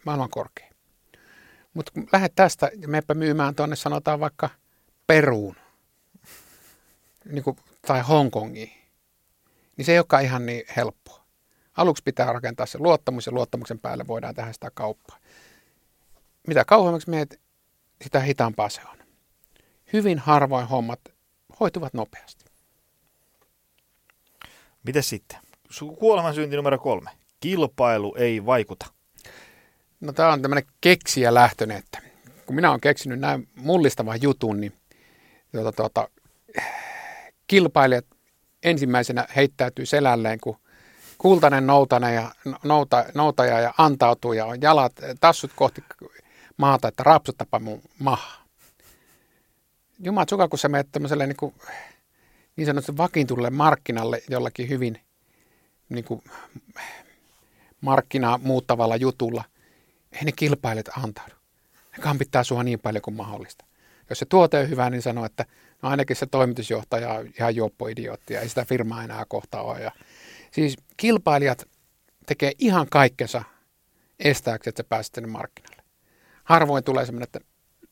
Maailman 0.06 0.30
korkein. 0.30 0.72
Mutta 1.74 1.92
kun 1.92 2.08
lähdet 2.12 2.32
tästä 2.34 2.70
ja 2.78 2.88
meppä 2.88 3.14
myymään 3.14 3.54
tuonne 3.54 3.76
sanotaan 3.76 4.20
vaikka 4.20 4.50
Peruun 5.08 5.56
niin 7.24 7.44
kuin, 7.44 7.56
tai 7.86 8.00
Hongkongiin, 8.00 8.72
niin 9.76 9.84
se 9.84 9.92
ei 9.92 9.98
olekaan 9.98 10.24
ihan 10.24 10.46
niin 10.46 10.64
helppoa. 10.76 11.24
Aluksi 11.76 12.02
pitää 12.02 12.32
rakentaa 12.32 12.66
se 12.66 12.78
luottamus 12.78 13.26
ja 13.26 13.32
luottamuksen 13.32 13.78
päälle 13.78 14.06
voidaan 14.06 14.34
tehdä 14.34 14.52
sitä 14.52 14.70
kauppaa. 14.74 15.18
Mitä 16.46 16.64
kauemmaksi 16.64 17.10
meet, 17.10 17.40
sitä 18.02 18.20
hitaampaa 18.20 18.68
se 18.68 18.80
on. 18.90 18.98
Hyvin 19.92 20.18
harvoin 20.18 20.68
hommat 20.68 21.00
hoituvat 21.60 21.94
nopeasti. 21.94 22.44
Miten 24.82 25.02
sitten? 25.02 25.38
Kuoleman 25.98 26.34
synti 26.34 26.56
numero 26.56 26.78
kolme 26.78 27.10
kilpailu 27.40 28.14
ei 28.18 28.46
vaikuta? 28.46 28.86
No 30.00 30.12
tämä 30.12 30.32
on 30.32 30.42
tämmöinen 30.42 30.68
keksiä 30.80 31.34
lähtöinen, 31.34 31.76
että 31.76 32.02
kun 32.46 32.56
minä 32.56 32.70
olen 32.70 32.80
keksinyt 32.80 33.20
näin 33.20 33.48
mullistavan 33.54 34.22
jutun, 34.22 34.60
niin 34.60 34.72
tuota, 35.52 35.72
tuota, 35.72 36.08
kilpailijat 37.46 38.06
ensimmäisenä 38.62 39.26
heittäytyy 39.36 39.86
selälleen, 39.86 40.40
kun 40.40 40.56
kultainen 41.18 41.66
noutaja 41.66 42.10
ja, 42.10 42.30
nouta, 42.64 43.04
noutaja 43.14 43.60
ja 43.60 43.74
antautuu 43.78 44.32
ja 44.32 44.46
on 44.46 44.62
jalat, 44.62 44.92
tassut 45.20 45.50
kohti 45.56 45.84
maata, 46.56 46.88
että 46.88 47.02
rapsuttapa 47.02 47.58
mun 47.58 47.82
maha. 47.98 48.32
Jumala 50.00 50.26
suka, 50.30 50.48
kun 50.48 50.58
sä 50.58 50.68
menet 50.68 50.88
tämmöiselle 50.92 51.26
niin, 51.26 51.36
kuin, 51.36 51.54
niin 52.56 52.66
sanotusti 52.66 52.96
vakiintulle 52.96 53.50
markkinalle 53.50 54.22
jollakin 54.28 54.68
hyvin 54.68 55.00
niin 55.88 56.04
kuin, 56.04 56.22
markkinaa 57.80 58.38
muuttavalla 58.38 58.96
jutulla, 58.96 59.44
ei 60.12 60.24
ne 60.24 60.32
kilpailijat 60.32 60.88
antaudu. 60.88 61.34
Ne 61.96 62.02
kampittaa 62.02 62.44
sua 62.44 62.62
niin 62.62 62.80
paljon 62.80 63.02
kuin 63.02 63.16
mahdollista. 63.16 63.67
Jos 64.10 64.18
se 64.18 64.26
tuote 64.26 64.58
on 64.58 64.68
hyvä, 64.68 64.90
niin 64.90 65.02
sanoo, 65.02 65.24
että 65.24 65.44
no 65.82 65.88
ainakin 65.88 66.16
se 66.16 66.26
toimitusjohtaja 66.26 67.12
on 67.12 67.26
ihan 67.38 67.56
juoppoidiootti 67.56 68.34
ja 68.34 68.40
ei 68.40 68.48
sitä 68.48 68.64
firmaa 68.64 69.04
enää 69.04 69.24
kohta 69.28 69.60
ole. 69.60 69.80
Ja 69.80 69.90
siis 70.50 70.76
kilpailijat 70.96 71.68
tekee 72.26 72.52
ihan 72.58 72.86
kaikkensa 72.90 73.42
estääkseen, 74.18 74.70
että 74.70 74.82
sä 74.82 74.88
pääset 74.88 75.12
tänne 75.12 75.30
markkinalle. 75.30 75.82
Harvoin 76.44 76.84
tulee 76.84 77.06
semmoinen, 77.06 77.24
että 77.24 77.40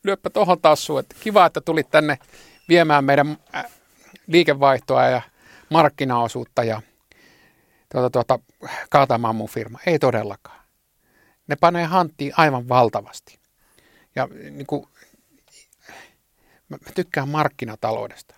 lyöppä 0.04 0.30
tuohon 0.30 0.60
tassuun, 0.60 1.00
että 1.00 1.16
kiva, 1.20 1.46
että 1.46 1.60
tulit 1.60 1.90
tänne 1.90 2.18
viemään 2.68 3.04
meidän 3.04 3.36
äh, 3.54 3.64
liikevaihtoa 4.26 5.04
ja 5.04 5.22
markkinaosuutta 5.70 6.64
ja 6.64 6.82
tuota, 7.92 8.10
tuota, 8.10 8.38
kaatamaan 8.90 9.36
mun 9.36 9.48
firma. 9.48 9.78
Ei 9.86 9.98
todellakaan. 9.98 10.60
Ne 11.46 11.56
panee 11.56 11.84
hanttiin 11.84 12.32
aivan 12.36 12.68
valtavasti. 12.68 13.38
Ja 14.14 14.28
niin 14.50 14.66
kuin, 14.66 14.86
mä, 16.68 16.76
mä 16.86 16.92
tykkään 16.94 17.28
markkinataloudesta. 17.28 18.34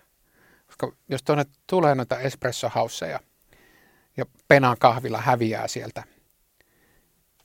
Koska 0.66 0.92
jos 1.08 1.22
tuonne 1.22 1.44
tulee 1.66 1.94
noita 1.94 2.20
espressohausseja 2.20 3.20
ja 4.16 4.24
penan 4.48 4.76
kahvilla 4.78 5.20
häviää 5.20 5.68
sieltä, 5.68 6.04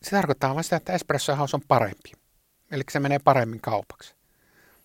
se 0.03 0.11
tarkoittaa 0.11 0.55
vain 0.55 0.63
sitä, 0.63 0.75
että 0.75 0.93
espresso 0.93 1.35
house 1.35 1.55
on 1.55 1.61
parempi. 1.67 2.11
Eli 2.71 2.83
se 2.91 2.99
menee 2.99 3.19
paremmin 3.19 3.61
kaupaksi. 3.61 4.15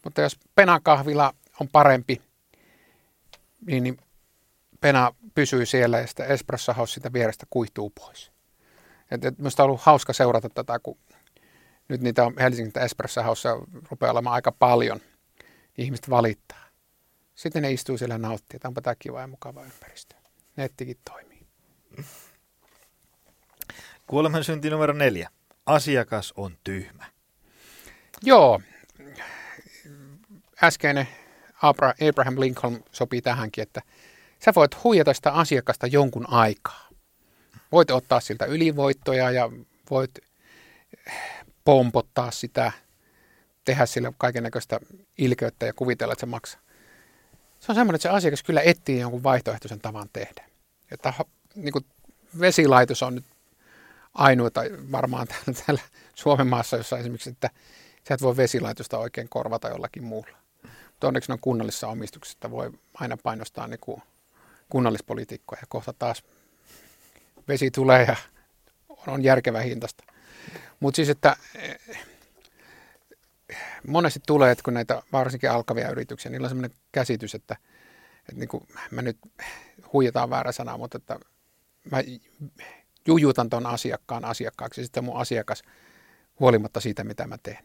Mutta 0.05 0.21
jos 0.21 0.39
penakahvila 0.55 1.35
on 1.61 1.69
parempi, 1.69 2.23
niin, 3.67 3.83
niin 3.83 3.99
pena 4.81 5.15
pysyy 5.35 5.67
siellä 5.67 5.99
ja 5.99 6.07
sitten 6.07 6.27
espresso 6.27 6.73
house 6.73 6.93
sitä 6.93 7.13
vierestä 7.13 7.47
kuihtuu 7.51 7.91
pois. 7.91 8.33
Et, 9.11 9.25
et 9.25 9.39
minusta 9.39 9.63
on 9.63 9.69
ollut 9.69 9.81
hauska 9.81 10.13
seurata 10.13 10.49
tätä, 10.49 10.79
kun 10.79 10.99
nyt 11.89 12.01
niitä 12.01 12.25
on 12.25 12.35
Helsingin 12.41 12.73
espresso 12.85 13.23
house 13.23 13.49
rupeaa 13.91 14.13
olemaan 14.13 14.35
aika 14.35 14.53
paljon. 14.53 15.01
Ihmiset 15.79 16.11
valittaa. 16.11 16.64
Sitten 17.35 17.62
ne 17.62 17.72
istuu 17.72 17.99
siellä 17.99 18.14
ja 18.14 18.18
nauttii, 18.18 18.57
että 18.57 18.68
onpa 18.68 18.81
tämä 18.81 18.95
kiva 18.99 19.20
ja 19.20 19.26
mukava 19.26 19.64
ympäristö. 19.64 20.14
Nettikin 20.57 20.97
toimii. 21.05 21.47
Kuoleman 24.07 24.45
synti 24.45 24.70
numero 24.70 24.93
neljä. 24.93 25.31
Asiakas 25.66 26.33
on 26.37 26.59
tyhmä. 26.64 27.05
Joo, 28.22 28.61
äskeinen 30.62 31.09
Abraham 31.62 32.41
Lincoln 32.41 32.85
sopii 32.93 33.22
tähänkin, 33.22 33.62
että 33.62 33.83
sä 34.45 34.53
voit 34.57 34.85
huijata 34.85 35.14
sitä 35.14 35.33
asiakasta 35.33 35.87
jonkun 35.87 36.31
aikaa. 36.31 36.89
Voit 37.72 37.91
ottaa 37.91 38.20
siltä 38.20 38.45
ylivoittoja 38.45 39.31
ja 39.31 39.51
voit 39.91 40.18
pompottaa 41.64 42.31
sitä, 42.31 42.72
tehdä 43.69 43.87
sille 43.87 44.12
kaiken 44.19 44.43
näköistä 44.43 44.81
ilkeyttä 45.19 45.66
ja 45.66 45.73
kuvitella, 45.73 46.12
että 46.12 46.21
se 46.21 46.27
maksaa. 46.27 46.61
Se 47.61 47.73
on 47.73 47.77
semmoinen, 47.77 47.95
että 47.95 48.03
se 48.03 48.09
asiakas 48.09 48.43
kyllä 48.43 48.61
etsii 48.61 49.01
jonkun 49.01 49.23
vaihtoehtoisen 49.23 49.81
tavan 49.81 50.09
tehdä. 50.12 50.45
Että 50.91 51.14
niin 51.55 51.73
kuin 51.73 51.85
vesilaitos 52.41 53.03
on 53.03 53.14
nyt 53.14 53.25
ainoita 54.14 54.61
varmaan 54.93 55.27
täällä, 55.29 55.61
täällä 55.66 55.83
Suomen 56.14 56.47
maassa, 56.47 56.77
jossa 56.77 56.99
esimerkiksi, 56.99 57.31
että 57.31 57.51
sä 58.09 58.14
et 58.14 58.23
voi 58.23 58.37
vesilaitosta 58.37 58.99
oikein 58.99 59.29
korvata 59.29 59.69
jollakin 59.69 60.05
muulla. 60.05 60.39
Mutta 60.91 61.09
onneksi 61.09 61.33
on 61.33 61.39
kunnallisessa 61.41 61.89
omistuksessa, 61.89 62.51
voi 62.51 62.71
aina 62.95 63.16
painostaa 63.23 63.66
niin 63.66 63.81
kuin 63.81 64.03
kunnallispolitiikkoja 64.69 65.61
ja 65.61 65.66
kohta 65.69 65.93
taas 65.93 66.23
vesi 67.49 67.71
tulee 67.71 68.05
ja 68.05 68.16
on 69.07 69.25
järkevä 69.25 69.61
hintasta. 69.61 70.05
Mutta 70.81 70.97
siis, 70.97 71.09
että 71.09 71.37
monesti 73.87 74.21
tulee, 74.27 74.51
että 74.51 74.65
kun 74.65 74.75
näitä 74.75 75.03
varsinkin 75.13 75.51
alkavia 75.51 75.91
yrityksiä, 75.91 76.31
niillä 76.31 76.45
on 76.45 76.51
sellainen 76.51 76.79
käsitys, 76.93 77.35
että, 77.35 77.57
että 78.19 78.35
niin 78.35 78.49
kuin, 78.49 78.67
mä 78.91 79.03
nyt 79.03 79.19
huijataan 79.93 80.31
väärä 80.31 80.53
sana, 80.53 80.79
mutta 80.79 80.99
että 80.99 81.21
mä 81.91 81.99
jujutan 83.07 83.51
ton 83.51 83.67
asiakkaan 83.67 84.25
asiakkaaksi, 84.25 84.83
sitten 84.83 85.05
mun 85.05 85.21
asiakas 85.21 85.63
huolimatta 86.41 86.81
siitä, 86.81 87.05
mitä 87.05 87.27
mä 87.27 87.39
teen. 87.43 87.65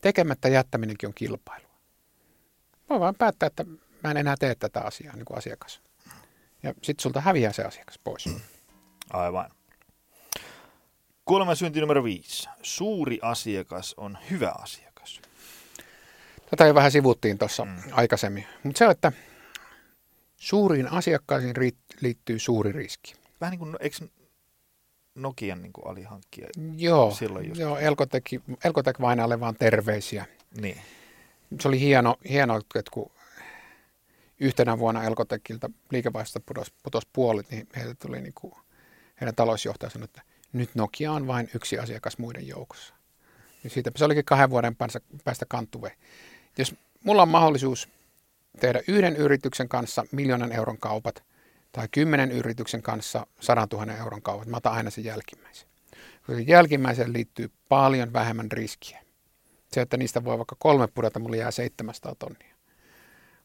Tekemättä 0.00 0.48
jättäminenkin 0.48 1.06
on 1.06 1.14
kilpailua. 1.14 1.70
Voi 2.88 3.00
vaan 3.00 3.14
päättää, 3.18 3.46
että 3.46 3.64
mä 4.04 4.10
en 4.10 4.16
enää 4.16 4.34
tee 4.40 4.54
tätä 4.54 4.80
asiaa 4.80 5.16
niin 5.16 5.24
kuin 5.24 5.38
asiakas. 5.38 5.80
Ja 6.62 6.74
sitten 6.82 7.02
sulta 7.02 7.20
häviää 7.20 7.52
se 7.52 7.64
asiakas 7.64 7.98
pois. 8.04 8.28
Aivan. 9.10 9.50
Kuoleman 11.30 11.56
synti 11.56 11.80
numero 11.80 12.04
viisi. 12.04 12.48
Suuri 12.62 13.18
asiakas 13.22 13.94
on 13.96 14.18
hyvä 14.30 14.52
asiakas. 14.58 15.20
Tätä 16.50 16.66
jo 16.66 16.74
vähän 16.74 16.92
sivuttiin 16.92 17.38
tuossa 17.38 17.64
mm. 17.64 17.76
aikaisemmin. 17.92 18.46
Mutta 18.62 18.78
se, 18.78 18.86
että 18.86 19.12
suuriin 20.36 20.92
asiakkaisiin 20.92 21.54
liittyy 22.00 22.38
suuri 22.38 22.72
riski. 22.72 23.14
Vähän 23.40 23.50
niin 23.50 23.58
kuin, 23.58 23.76
eikö 23.80 23.96
Nokian 25.14 25.62
niin 25.62 25.72
kuin 25.72 25.86
alihankkija 25.86 26.48
joo, 26.76 27.10
silloin 27.10 27.48
just. 27.48 27.60
Joo, 27.60 27.78
Elkotek, 27.78 28.24
Elkotek 28.64 29.00
vainalle 29.00 29.40
vaan 29.40 29.56
terveisiä. 29.58 30.26
Niin. 30.60 30.80
Se 31.60 31.68
oli 31.68 31.80
hieno, 31.80 32.16
hieno 32.28 32.56
että 32.56 32.90
kun 32.90 33.10
yhtenä 34.40 34.78
vuonna 34.78 35.04
Elkotekilta 35.04 35.70
liikevaihdosta 35.90 36.40
putosi, 36.40 36.72
putos 36.82 37.06
puolet, 37.12 37.50
niin 37.50 37.68
heiltä 37.76 37.94
tuli 37.94 38.20
niin 38.20 38.34
kuin, 38.34 38.54
heidän 39.20 39.34
talousjohtaja 39.34 39.90
sanoi, 39.90 40.04
että 40.04 40.29
nyt 40.52 40.74
Nokia 40.74 41.12
on 41.12 41.26
vain 41.26 41.50
yksi 41.54 41.78
asiakas 41.78 42.18
muiden 42.18 42.46
joukossa. 42.46 42.94
Ja 43.64 43.70
siitä 43.70 43.90
se 43.96 44.04
olikin 44.04 44.24
kahden 44.24 44.50
vuoden 44.50 44.76
päästä, 45.24 45.46
kantuve. 45.48 45.96
Jos 46.58 46.74
mulla 47.04 47.22
on 47.22 47.28
mahdollisuus 47.28 47.88
tehdä 48.60 48.80
yhden 48.88 49.16
yrityksen 49.16 49.68
kanssa 49.68 50.04
miljoonan 50.12 50.52
euron 50.52 50.78
kaupat, 50.78 51.22
tai 51.72 51.88
kymmenen 51.90 52.32
yrityksen 52.32 52.82
kanssa 52.82 53.26
100 53.40 53.68
000 53.72 53.92
euron 53.92 54.22
kaupat. 54.22 54.48
Mä 54.48 54.56
otan 54.56 54.72
aina 54.72 54.90
sen 54.90 55.04
jälkimmäisen. 55.04 55.68
Koska 56.26 56.42
jälkimmäiseen 56.46 57.12
liittyy 57.12 57.50
paljon 57.68 58.12
vähemmän 58.12 58.52
riskiä. 58.52 59.02
Se, 59.72 59.80
että 59.80 59.96
niistä 59.96 60.24
voi 60.24 60.38
vaikka 60.38 60.56
kolme 60.58 60.86
pudota, 60.86 61.18
mulla 61.18 61.36
jää 61.36 61.50
700 61.50 62.14
tonnia. 62.14 62.54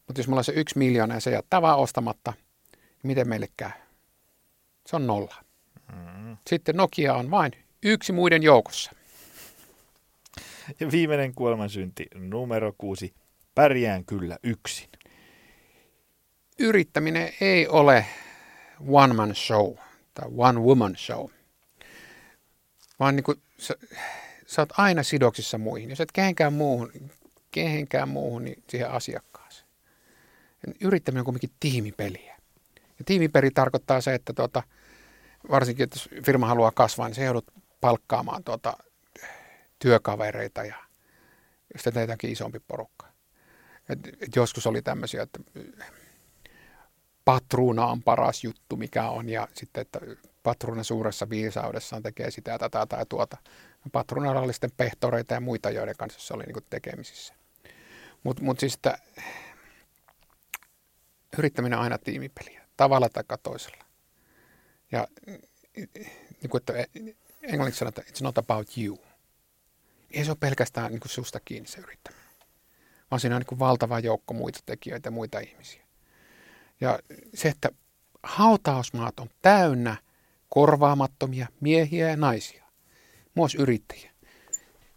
Mutta 0.06 0.20
jos 0.20 0.28
mulla 0.28 0.40
on 0.40 0.44
se 0.44 0.52
yksi 0.52 0.78
miljoona 0.78 1.14
ja 1.14 1.20
se 1.20 1.30
jättää 1.30 1.62
vaan 1.62 1.78
ostamatta, 1.78 2.32
niin 2.76 2.82
miten 3.02 3.28
meille 3.28 3.48
käy? 3.56 3.70
Se 4.86 4.96
on 4.96 5.06
nolla. 5.06 5.45
Mm. 5.92 6.36
Sitten 6.46 6.76
Nokia 6.76 7.14
on 7.14 7.30
vain 7.30 7.52
yksi 7.82 8.12
muiden 8.12 8.42
joukossa. 8.42 8.92
Ja 10.80 10.90
viimeinen 10.90 11.34
kuolemansynti, 11.34 12.06
numero 12.14 12.74
kuusi. 12.78 13.14
Pärjään 13.54 14.04
kyllä 14.04 14.38
yksin 14.42 14.88
yrittäminen 16.58 17.32
ei 17.40 17.68
ole 17.68 18.06
one 18.88 19.14
man 19.14 19.34
show 19.34 19.74
tai 20.14 20.28
one 20.36 20.60
woman 20.60 20.96
show, 20.96 21.26
vaan 23.00 23.16
niin 23.16 23.24
kuin 23.24 23.42
sä, 23.58 23.74
sä 24.46 24.62
oot 24.62 24.68
aina 24.78 25.02
sidoksissa 25.02 25.58
muihin. 25.58 25.90
Jos 25.90 26.00
et 26.00 26.12
kehenkään 26.12 26.52
muuhun, 26.52 26.92
kehenkään 27.50 28.08
muuhun 28.08 28.44
niin 28.44 28.62
siihen 28.68 28.90
asiakkaaseen. 28.90 29.66
Yrittäminen 30.80 31.20
on 31.20 31.24
kuitenkin 31.24 31.50
tiimipeliä. 31.60 32.36
Ja 32.98 33.04
tiimipeli 33.04 33.50
tarkoittaa 33.50 34.00
se, 34.00 34.14
että 34.14 34.32
tuota, 34.32 34.62
varsinkin, 35.50 35.84
että 35.84 35.96
jos 35.96 36.24
firma 36.24 36.46
haluaa 36.46 36.70
kasvaa, 36.70 37.08
niin 37.08 37.14
se 37.14 37.24
joudut 37.24 37.52
palkkaamaan 37.80 38.44
tuota, 38.44 38.76
työkavereita 39.78 40.64
ja 40.64 40.76
sitten 41.76 41.92
teitäänkin 41.92 42.32
isompi 42.32 42.60
porukka. 42.60 43.06
Et, 43.88 43.98
et 44.20 44.36
joskus 44.36 44.66
oli 44.66 44.82
tämmöisiä, 44.82 45.22
että 45.22 45.40
patruuna 47.24 47.86
on 47.86 48.02
paras 48.02 48.44
juttu, 48.44 48.76
mikä 48.76 49.08
on, 49.08 49.28
ja 49.28 49.48
sitten, 49.54 49.80
että 49.80 50.00
patruuna 50.42 50.82
suuressa 50.82 51.30
viisaudessaan 51.30 52.02
tekee 52.02 52.30
sitä, 52.30 52.58
tätä 52.58 52.86
tai 52.86 53.06
tuota. 53.08 53.36
Patruunalla 53.92 54.40
oli 54.40 54.52
sitten 54.52 54.70
pehtoreita 54.76 55.34
ja 55.34 55.40
muita, 55.40 55.70
joiden 55.70 55.94
kanssa 55.98 56.20
se 56.20 56.34
oli 56.34 56.44
niin 56.44 56.64
tekemisissä. 56.70 57.34
Mutta 58.22 58.42
mut 58.42 58.60
siis, 58.60 58.74
että 58.74 58.98
yrittäminen 61.38 61.78
on 61.78 61.84
aina 61.84 61.98
tiimipeliä, 61.98 62.62
tavalla 62.76 63.08
tai 63.08 63.24
toisella. 63.42 63.85
Ja 64.92 65.08
niin 66.42 66.50
kuin, 66.50 66.60
että 66.60 66.72
englanniksi 67.42 67.78
sanotaan, 67.78 68.06
it's 68.06 68.22
not 68.22 68.38
about 68.38 68.68
you. 68.78 69.00
Ei 70.10 70.24
se 70.24 70.30
ole 70.30 70.36
pelkästään 70.40 70.90
niin 70.90 71.00
kuin 71.00 71.10
susta 71.10 71.40
kiinni 71.44 71.68
se 71.68 71.80
yrittäminen, 71.80 72.26
vaan 73.10 73.20
siinä 73.20 73.36
on 73.36 73.40
niin 73.40 73.46
kuin 73.46 73.58
valtava 73.58 73.98
joukko 73.98 74.34
muita 74.34 74.60
tekijöitä 74.66 75.06
ja 75.06 75.10
muita 75.10 75.40
ihmisiä. 75.40 75.82
Ja 76.80 76.98
se, 77.34 77.48
että 77.48 77.68
hautausmaat 78.22 79.20
on 79.20 79.30
täynnä 79.42 79.96
korvaamattomia 80.48 81.46
miehiä 81.60 82.08
ja 82.08 82.16
naisia, 82.16 82.64
myös 83.34 83.54
yrittäjiä. 83.54 84.10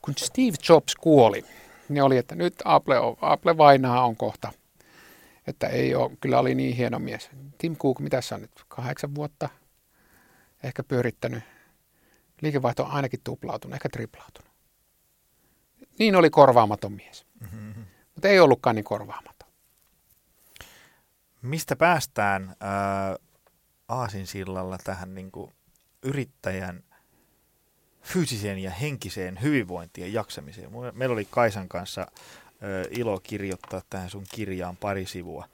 Kun 0.02 0.14
Steve 0.18 0.58
Jobs 0.70 0.96
kuoli, 0.96 1.46
niin 1.90 2.04
oli, 2.04 2.18
että 2.18 2.36
nyt 2.36 2.54
Apple, 2.66 3.00
on, 3.00 3.18
Apple 3.22 3.58
vainaa 3.58 4.06
on 4.06 4.16
kohta. 4.16 4.52
Että 5.48 5.68
ei 5.68 5.96
ole, 5.96 6.12
kyllä 6.22 6.40
oli 6.40 6.56
niin 6.56 6.76
hieno 6.76 7.00
mies. 7.00 7.30
Tim 7.58 7.76
Cook, 7.76 8.00
mitä 8.00 8.20
on 8.34 8.42
nyt, 8.42 8.52
kahdeksan 8.68 9.16
vuotta 9.16 9.50
ehkä 10.64 10.84
pyörittänyt. 10.84 11.44
Liikevaihto 12.42 12.84
on 12.84 12.92
ainakin 12.92 13.20
tuplautunut, 13.24 13.74
ehkä 13.74 13.90
triplautunut. 13.90 14.52
Niin 16.00 16.16
oli 16.16 16.30
korvaamaton 16.30 16.92
mies. 16.92 17.26
Mm-hmm. 17.40 17.86
Mutta 18.16 18.28
ei 18.28 18.40
ollutkaan 18.40 18.76
niin 18.76 18.84
korvaamaton. 18.84 19.50
Mistä 21.42 21.76
päästään 21.76 22.56
ää, 22.60 23.16
Aasinsillalla 23.88 24.78
tähän 24.84 25.16
niin 25.16 25.32
kuin 25.32 25.54
yrittäjän 26.04 26.84
fyysiseen 28.02 28.60
ja 28.60 28.72
henkiseen 28.72 29.42
hyvinvointiin 29.42 30.08
ja 30.08 30.14
jaksamiseen? 30.14 30.70
Meillä 30.94 31.14
oli 31.14 31.28
Kaisan 31.32 31.70
kanssa 31.70 32.02
ää, 32.02 32.10
ilo 32.90 33.20
kirjoittaa 33.20 33.82
tähän 33.90 34.10
sun 34.10 34.26
kirjaan 34.36 34.78
pari 34.78 35.06
sivua. 35.06 35.48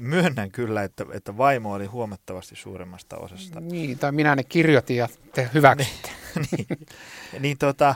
Myönnän 0.00 0.50
kyllä, 0.50 0.82
että, 0.82 1.04
että 1.12 1.36
vaimo 1.36 1.72
oli 1.72 1.86
huomattavasti 1.86 2.56
suuremmasta 2.56 3.16
osasta. 3.16 3.60
Niin, 3.60 3.98
tai 3.98 4.12
minä 4.12 4.36
ne 4.36 4.44
kirjoitin 4.44 4.96
ja 4.96 5.08
te 5.34 5.50
hyväksytte. 5.54 6.10
niin, 6.34 6.66
niin 7.40 7.58
tota, 7.58 7.94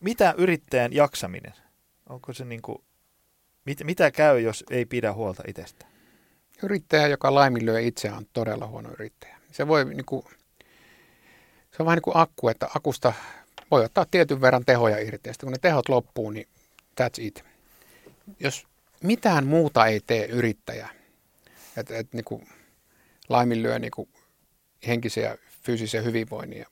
mitä 0.00 0.34
yrittäjän 0.38 0.92
jaksaminen? 0.92 1.52
Onko 2.08 2.32
se 2.32 2.44
niin 2.44 2.62
kuin, 2.62 2.78
mit, 3.64 3.84
mitä 3.84 4.10
käy, 4.10 4.40
jos 4.40 4.64
ei 4.70 4.86
pidä 4.86 5.12
huolta 5.12 5.42
itsestä? 5.46 5.86
Yrittäjä, 6.62 7.06
joka 7.06 7.34
laiminlyö 7.34 7.80
itseään, 7.80 8.16
on 8.16 8.26
todella 8.32 8.66
huono 8.66 8.90
yrittäjä. 8.92 9.38
Se 9.52 9.68
voi 9.68 9.84
niin 9.84 10.04
kuin, 10.04 10.22
se 11.70 11.76
on 11.78 11.86
vähän 11.86 11.96
niin 11.96 12.02
kuin 12.02 12.16
akku, 12.16 12.48
että 12.48 12.68
akusta 12.74 13.12
voi 13.70 13.84
ottaa 13.84 14.06
tietyn 14.10 14.40
verran 14.40 14.64
tehoja 14.64 14.98
irti. 14.98 15.28
Ja 15.28 15.32
sitten 15.32 15.46
kun 15.46 15.52
ne 15.52 15.58
tehot 15.58 15.88
loppuu, 15.88 16.30
niin 16.30 16.48
that's 17.00 17.18
it. 17.18 17.44
Jos 18.40 18.67
mitään 19.02 19.46
muuta 19.46 19.86
ei 19.86 20.00
tee 20.06 20.26
yrittäjä, 20.26 20.88
että 21.76 21.98
et, 21.98 22.12
niin 22.12 22.24
kuin 22.24 22.48
laiminlyö 23.28 23.78
niin 23.78 23.90
kuin 23.90 24.08
henkisen 24.86 25.24
ja 25.24 25.38
fyysisen 25.62 26.04
hyvinvoinnin 26.04 26.66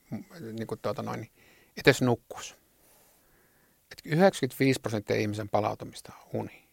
niin 0.53 0.67
kuin 0.67 0.79
tuota 0.79 1.01
noin, 1.01 1.29
edes 1.77 2.01
nukkus. 2.01 2.55
95 4.05 4.79
prosenttia 4.79 5.15
ihmisen 5.15 5.49
palautumista 5.49 6.13
on 6.15 6.39
uni. 6.39 6.67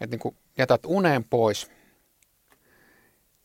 Että 0.00 0.06
niin 0.06 0.18
kun 0.18 0.36
jätät 0.58 0.80
uneen 0.86 1.24
pois, 1.24 1.70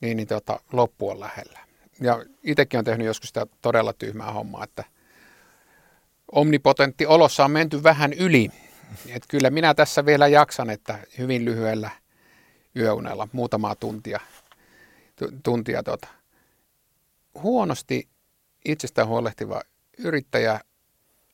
niin, 0.01 0.17
niin 0.17 0.27
tota, 0.27 0.59
loppu 0.71 1.09
on 1.09 1.19
lähellä. 1.19 1.59
Ja 2.01 2.25
itsekin 2.43 2.77
on 2.77 2.85
tehnyt 2.85 3.07
joskus 3.07 3.27
sitä 3.27 3.47
todella 3.61 3.93
tyhmää 3.93 4.31
hommaa, 4.31 4.63
että 4.63 4.83
omnipotentti 6.31 7.05
olossa 7.05 7.45
on 7.45 7.51
menty 7.51 7.83
vähän 7.83 8.13
yli. 8.13 8.49
Että 9.07 9.27
kyllä 9.29 9.49
minä 9.49 9.73
tässä 9.73 10.05
vielä 10.05 10.27
jaksan, 10.27 10.69
että 10.69 10.99
hyvin 11.17 11.45
lyhyellä 11.45 11.91
yöunella, 12.75 13.27
muutamaa 13.31 13.75
tuntia, 13.75 14.19
tuntia 15.43 15.83
tota. 15.83 16.07
huonosti 17.41 18.09
itsestään 18.65 19.07
huolehtiva 19.07 19.61
yrittäjä 19.97 20.59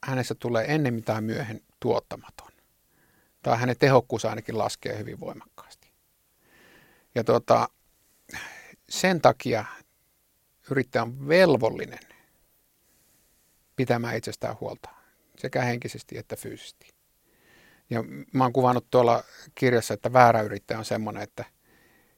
hänessä 0.04 0.36
tulee 0.36 0.66
ennen 0.76 1.04
tai 1.04 1.22
myöhemmin 1.22 1.66
tuottamaton. 1.80 2.52
Tai 3.44 3.58
hänen 3.58 3.76
tehokkuus 3.80 4.26
ainakin 4.26 4.58
laskee 4.58 4.98
hyvin 4.98 5.20
voimakkaasti. 5.20 5.92
Ja 7.16 7.24
tuota, 7.24 7.70
sen 8.90 9.22
takia 9.22 9.66
yrittäjä 10.72 11.04
on 11.04 11.28
velvollinen 11.28 12.00
pitämään 13.76 14.18
itsestään 14.18 14.56
huolta, 14.60 14.90
sekä 15.38 15.62
henkisesti 15.62 16.18
että 16.18 16.36
fyysisesti. 16.36 16.91
Ja 17.92 18.04
mä 18.34 18.44
oon 18.44 18.54
kuvannut 18.54 18.88
tuolla 18.92 19.24
kirjassa, 19.56 19.94
että 19.94 20.14
väärä 20.14 20.42
yrittäjä 20.42 20.78
on 20.78 20.86
semmoinen, 20.86 21.24
että 21.24 21.46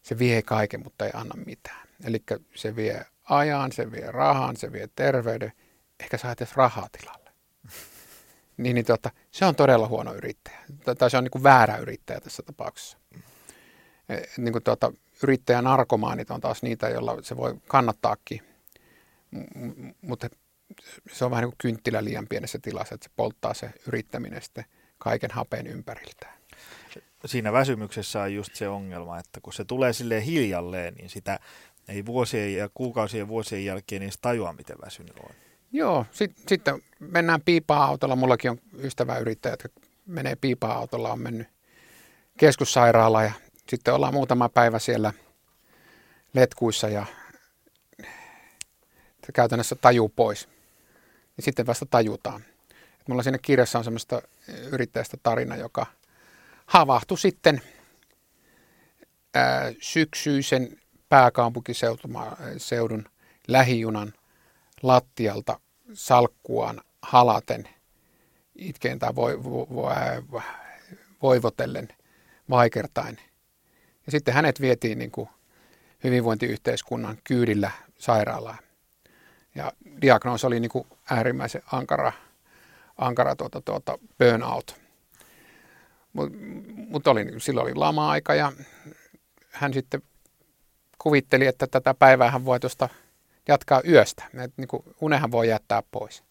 se 0.01 0.19
vie 0.19 0.41
kaiken, 0.41 0.83
mutta 0.83 1.05
ei 1.05 1.11
anna 1.13 1.35
mitään. 1.45 1.87
Eli 2.03 2.23
se 2.55 2.75
vie 2.75 3.05
ajan, 3.23 3.71
se 3.71 3.91
vie 3.91 4.11
rahan, 4.11 4.57
se 4.57 4.71
vie 4.71 4.89
terveyden, 4.95 5.53
ehkä 5.99 6.17
saa 6.17 6.31
edes 6.31 6.55
rahaa 6.55 6.87
tilalla 6.97 7.31
niin, 8.57 8.75
niin 8.75 8.85
tota, 8.85 9.11
se 9.31 9.45
on 9.45 9.55
todella 9.55 9.87
huono 9.87 10.13
yrittäjä. 10.13 10.59
Tai 10.97 11.09
se 11.09 11.17
on 11.17 11.23
niin 11.23 11.31
kuin 11.31 11.43
väärä 11.43 11.77
yrittäjä 11.77 12.19
tässä 12.19 12.43
tapauksessa. 12.43 12.97
E, 14.09 14.17
niin 14.37 14.51
kuin 14.51 14.63
tuota, 14.63 14.93
yrittäjän 15.23 15.63
narkomaanit 15.63 16.31
on 16.31 16.41
taas 16.41 16.63
niitä, 16.63 16.89
joilla 16.89 17.17
se 17.21 17.37
voi 17.37 17.55
kannattaakin, 17.67 18.41
mutta 20.01 20.29
se 21.11 21.25
on 21.25 21.31
vähän 21.31 21.41
niin 21.41 21.51
kuin 21.51 21.57
kynttilä 21.57 22.03
liian 22.03 22.27
pienessä 22.27 22.59
tilassa, 22.61 22.95
että 22.95 23.03
se 23.03 23.11
polttaa 23.15 23.53
se 23.53 23.71
yrittäminen 23.87 24.41
sitten 24.41 24.65
kaiken 25.03 25.31
hapeen 25.31 25.67
ympäriltään. 25.67 26.33
Siinä 27.25 27.53
väsymyksessä 27.53 28.21
on 28.21 28.33
just 28.33 28.55
se 28.55 28.67
ongelma, 28.69 29.19
että 29.19 29.41
kun 29.41 29.53
se 29.53 29.65
tulee 29.65 29.93
sille 29.93 30.25
hiljalleen, 30.25 30.93
niin 30.93 31.09
sitä 31.09 31.39
ei 31.87 32.05
vuosien 32.05 32.55
ja 32.55 32.69
kuukausien 32.73 33.19
ja 33.19 33.27
vuosien 33.27 33.65
jälkeen 33.65 34.03
edes 34.03 34.17
tajua, 34.21 34.53
miten 34.53 34.75
väsynyt 34.85 35.19
on. 35.19 35.35
Joo, 35.71 36.05
sit, 36.11 36.31
sitten 36.47 36.81
mennään 36.99 37.41
piipaa-autolla. 37.41 38.15
Mullakin 38.15 38.51
on 38.51 38.59
ystäväyrittäjät, 38.77 39.59
jotka 39.63 39.81
menee 40.05 40.35
piipaa-autolla, 40.35 41.11
on 41.11 41.19
mennyt 41.19 41.47
keskussairaalaan 42.37 43.25
ja 43.25 43.31
sitten 43.69 43.93
ollaan 43.93 44.13
muutama 44.13 44.49
päivä 44.49 44.79
siellä 44.79 45.13
letkuissa 46.33 46.89
ja 46.89 47.05
käytännössä 49.33 49.75
taju 49.75 50.09
pois. 50.09 50.49
Ja 51.37 51.43
sitten 51.43 51.65
vasta 51.65 51.85
tajutaan. 51.85 52.41
Mulla 53.07 53.23
siinä 53.23 53.37
kirjassa 53.37 53.77
on 53.77 53.83
semmoista 53.83 54.21
yrittäjästä 54.71 55.17
tarina, 55.23 55.55
joka 55.55 55.85
havahtui 56.65 57.17
sitten 57.17 57.61
ää, 59.33 59.71
syksyisen 59.81 60.77
pääkaupunkiseudun 61.09 63.05
lähijunan 63.47 64.13
lattialta 64.81 65.59
salkkuaan 65.93 66.81
halaten, 67.01 67.69
itkeen 68.55 68.99
tai 68.99 69.15
voi, 69.15 69.43
vo, 69.43 69.67
vo, 70.31 70.41
voivotellen, 71.21 71.87
vaikertain. 72.49 73.17
Ja 74.05 74.11
sitten 74.11 74.33
hänet 74.33 74.61
vietiin 74.61 74.99
niin 74.99 75.11
kuin 75.11 75.29
hyvinvointiyhteiskunnan 76.03 77.17
kyydillä 77.23 77.71
sairaalaan. 77.97 78.57
Ja 79.55 79.71
diagnoosi 80.01 80.47
oli 80.47 80.59
niin 80.59 80.71
kuin 80.71 80.87
äärimmäisen 81.09 81.61
ankara, 81.71 82.11
ankara 82.97 83.35
tuota, 83.35 83.61
tuota 83.61 83.97
burnout. 84.19 84.81
Mutta 86.13 86.37
mut 86.75 87.07
oli, 87.07 87.25
silloin 87.37 87.65
oli 87.65 87.75
lama-aika 87.75 88.35
ja 88.35 88.51
hän 89.51 89.73
sitten 89.73 90.01
kuvitteli, 90.97 91.47
että 91.47 91.67
tätä 91.67 91.93
päivää 91.93 92.31
hän 92.31 92.45
voi 92.45 92.59
tuosta 92.59 92.89
jatkaa 93.47 93.81
yöstä. 93.87 94.23
Et 94.43 94.53
niin 94.57 94.67
kuin 94.67 94.83
unehan 95.01 95.31
voi 95.31 95.49
jättää 95.49 95.83
pois. 95.91 96.23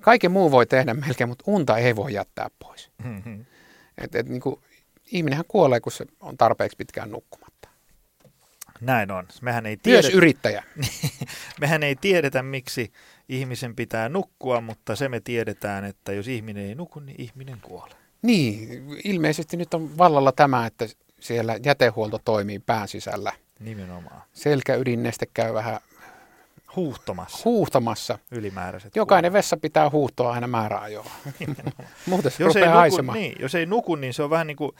Kaiken 0.00 0.30
muu 0.30 0.50
voi 0.50 0.66
tehdä 0.66 0.94
melkein, 0.94 1.28
mutta 1.28 1.44
unta 1.46 1.78
ei 1.78 1.96
voi 1.96 2.12
jättää 2.12 2.50
pois. 2.58 2.90
Mm-hmm. 3.04 3.44
Et, 3.98 4.14
et, 4.14 4.28
niin 4.28 4.40
kuin, 4.40 4.60
ihminenhän 5.12 5.44
kuolee, 5.48 5.80
kun 5.80 5.92
se 5.92 6.06
on 6.20 6.36
tarpeeksi 6.36 6.76
pitkään 6.76 7.10
nukkumatta. 7.10 7.68
Näin 8.80 9.10
on. 9.10 9.26
Mehän 9.42 9.66
ei 9.66 9.76
tiedetä, 9.76 10.08
Myös 10.08 10.14
yrittäjä. 10.14 10.64
mehän 11.60 11.82
ei 11.82 11.96
tiedetä, 11.96 12.42
miksi 12.42 12.92
ihmisen 13.30 13.76
pitää 13.76 14.08
nukkua, 14.08 14.60
mutta 14.60 14.96
se 14.96 15.08
me 15.08 15.20
tiedetään, 15.20 15.84
että 15.84 16.12
jos 16.12 16.28
ihminen 16.28 16.66
ei 16.66 16.74
nuku, 16.74 17.00
niin 17.00 17.20
ihminen 17.20 17.58
kuolee. 17.62 17.96
Niin, 18.22 18.86
ilmeisesti 19.04 19.56
nyt 19.56 19.74
on 19.74 19.98
vallalla 19.98 20.32
tämä, 20.32 20.66
että 20.66 20.86
siellä 21.20 21.58
jätehuolto 21.64 22.20
toimii 22.24 22.58
pään 22.58 22.88
sisällä. 22.88 23.32
Nimenomaan. 23.60 24.22
Selkäydinneste 24.32 25.26
käy 25.34 25.54
vähän 25.54 25.80
Huuhtomassa. 26.76 27.38
Huuhtomassa. 27.44 28.18
Ylimääräiset. 28.30 28.96
Jokainen 28.96 29.32
vessa 29.32 29.56
pitää 29.56 29.90
huuhtoa 29.90 30.32
aina 30.32 30.46
määräajoa. 30.46 31.10
Muuten 32.06 32.30
se 32.30 32.44
jos 32.44 32.56
ei 32.56 32.66
haisemaan. 32.66 33.16
Nuku, 33.16 33.28
niin, 33.28 33.36
jos 33.40 33.54
ei 33.54 33.66
nuku, 33.66 33.96
niin 33.96 34.14
se 34.14 34.22
on 34.22 34.30
vähän 34.30 34.46
niin 34.46 34.56
kuin 34.56 34.72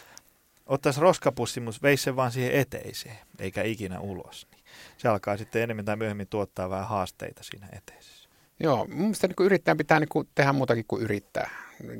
ottaisi 0.66 1.00
roskapussi, 1.00 1.60
mutta 1.60 1.80
veisi 1.82 2.02
sen 2.02 2.16
vaan 2.16 2.32
siihen 2.32 2.52
eteiseen, 2.52 3.18
eikä 3.38 3.62
ikinä 3.62 4.00
ulos. 4.00 4.46
Niin 4.50 4.64
se 4.96 5.08
alkaa 5.08 5.36
sitten 5.36 5.62
enemmän 5.62 5.84
tai 5.84 5.96
myöhemmin 5.96 6.28
tuottaa 6.28 6.70
vähän 6.70 6.88
haasteita 6.88 7.42
siinä 7.42 7.66
eteisessä. 7.72 7.99
Joo, 8.60 8.86
mun 8.86 8.98
mielestä 8.98 9.26
niin 9.26 9.46
yrittäjän 9.46 9.76
pitää 9.76 10.00
niin 10.00 10.28
tehdä 10.34 10.52
muutakin 10.52 10.84
kuin 10.88 11.02
yrittää. 11.02 11.50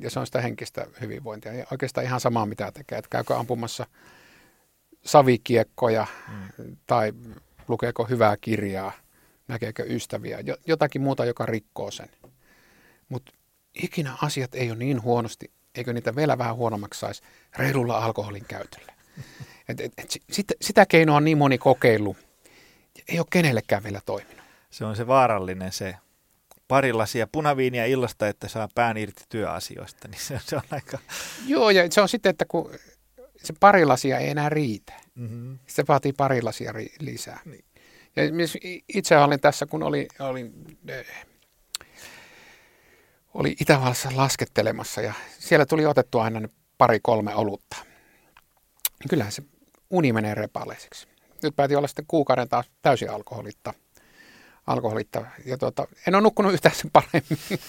Ja 0.01 0.11
se 0.11 0.21
on 0.21 0.27
sitä 0.27 0.41
henkistä 0.41 0.87
hyvinvointia. 1.01 1.53
Ja 1.53 1.67
oikeastaan 1.71 2.07
ihan 2.07 2.21
samaa 2.21 2.47
mitä 2.47 2.73
tekee. 2.73 2.99
Että 2.99 3.09
käykö 3.11 3.37
ampumassa 3.37 3.87
savikiekkoja 5.05 6.07
mm. 6.29 6.77
tai 6.87 7.13
lukeeko 7.69 8.05
hyvää 8.05 8.37
kirjaa– 8.41 8.93
näkeekö 9.51 9.85
ystäviä, 9.89 10.39
jotakin 10.67 11.03
muuta, 11.03 11.25
joka 11.25 11.47
rikkoo 11.47 11.91
sen. 11.91 12.09
Mutta 13.09 13.33
ikinä 13.83 14.17
asiat 14.23 14.55
ei 14.55 14.71
ole 14.71 14.79
niin 14.79 15.03
huonosti, 15.03 15.51
eikö 15.75 15.93
niitä 15.93 16.17
vielä 16.17 16.39
vähän 16.39 16.57
huonommaksi 16.57 17.01
saisi 17.01 17.23
reilulla 17.57 17.99
alkoholin 17.99 18.45
käytöllä. 18.45 18.93
Et, 19.69 19.81
et, 19.81 19.93
et, 19.99 20.11
sitä, 20.31 20.55
sitä 20.61 20.87
keinoa 20.87 21.17
on 21.17 21.25
niin 21.25 21.39
moni 21.39 21.59
kokeillut. 21.59 22.17
Ei 23.09 23.19
ole 23.19 23.27
kenellekään 23.31 23.85
vielä 23.85 24.01
toiminut. 24.07 24.45
Se 24.71 24.85
on 24.85 24.97
se 24.97 25.07
vaarallinen 25.07 25.73
se 25.73 25.95
pari 26.71 26.93
lasia 26.93 27.27
punaviiniä 27.33 27.85
illasta, 27.85 28.29
että 28.29 28.49
saa 28.49 28.69
pään 28.75 28.97
irti 28.97 29.25
työasioista, 29.29 30.09
niin 30.09 30.21
se, 30.21 30.41
se 30.45 30.57
on 30.57 30.63
aika... 30.71 30.99
Joo, 31.47 31.71
ja 31.71 31.91
se 31.91 32.01
on 32.01 32.09
sitten, 32.09 32.31
että 32.31 32.45
kun 32.49 32.71
se 33.37 33.55
pari 33.61 33.85
lasia 33.85 34.19
ei 34.19 34.29
enää 34.29 34.49
riitä. 34.49 34.93
Mm-hmm. 35.15 35.59
Se 35.67 35.85
vaatii 35.89 36.13
pari 36.13 36.43
lasia 36.43 36.73
ri- 36.73 36.97
lisää. 37.01 37.41
Niin. 37.45 37.65
Ja 38.17 38.23
itse 38.95 39.19
olin 39.19 39.41
tässä, 39.41 39.67
kun 39.67 39.83
olin, 39.83 40.07
olin, 40.21 40.53
äh, 40.91 41.27
oli 43.35 43.57
Itävallassa 43.61 44.09
laskettelemassa 44.15 45.01
ja 45.01 45.13
siellä 45.39 45.67
tuli 45.67 45.87
otettua 45.87 46.25
aina 46.25 46.49
pari-kolme 46.79 47.35
olutta. 47.35 47.77
Kyllähän 49.09 49.33
se 49.33 49.43
uni 49.91 50.13
menee 50.13 50.35
repaleiseksi. 50.35 51.09
Nyt 51.43 51.57
päätin 51.57 51.77
olla 51.77 51.89
sitten 51.89 52.05
kuukauden 52.09 52.49
taas 52.49 52.71
täysin 52.83 53.11
alkoholitta. 53.11 53.75
Alkoholitta. 54.71 55.25
Ja 55.45 55.59
tuota, 55.59 55.87
en 56.07 56.15
ole 56.15 56.23
nukkunut 56.23 56.53
yhtään 56.53 56.75
sen 56.75 56.91
paremmin. 56.91 57.39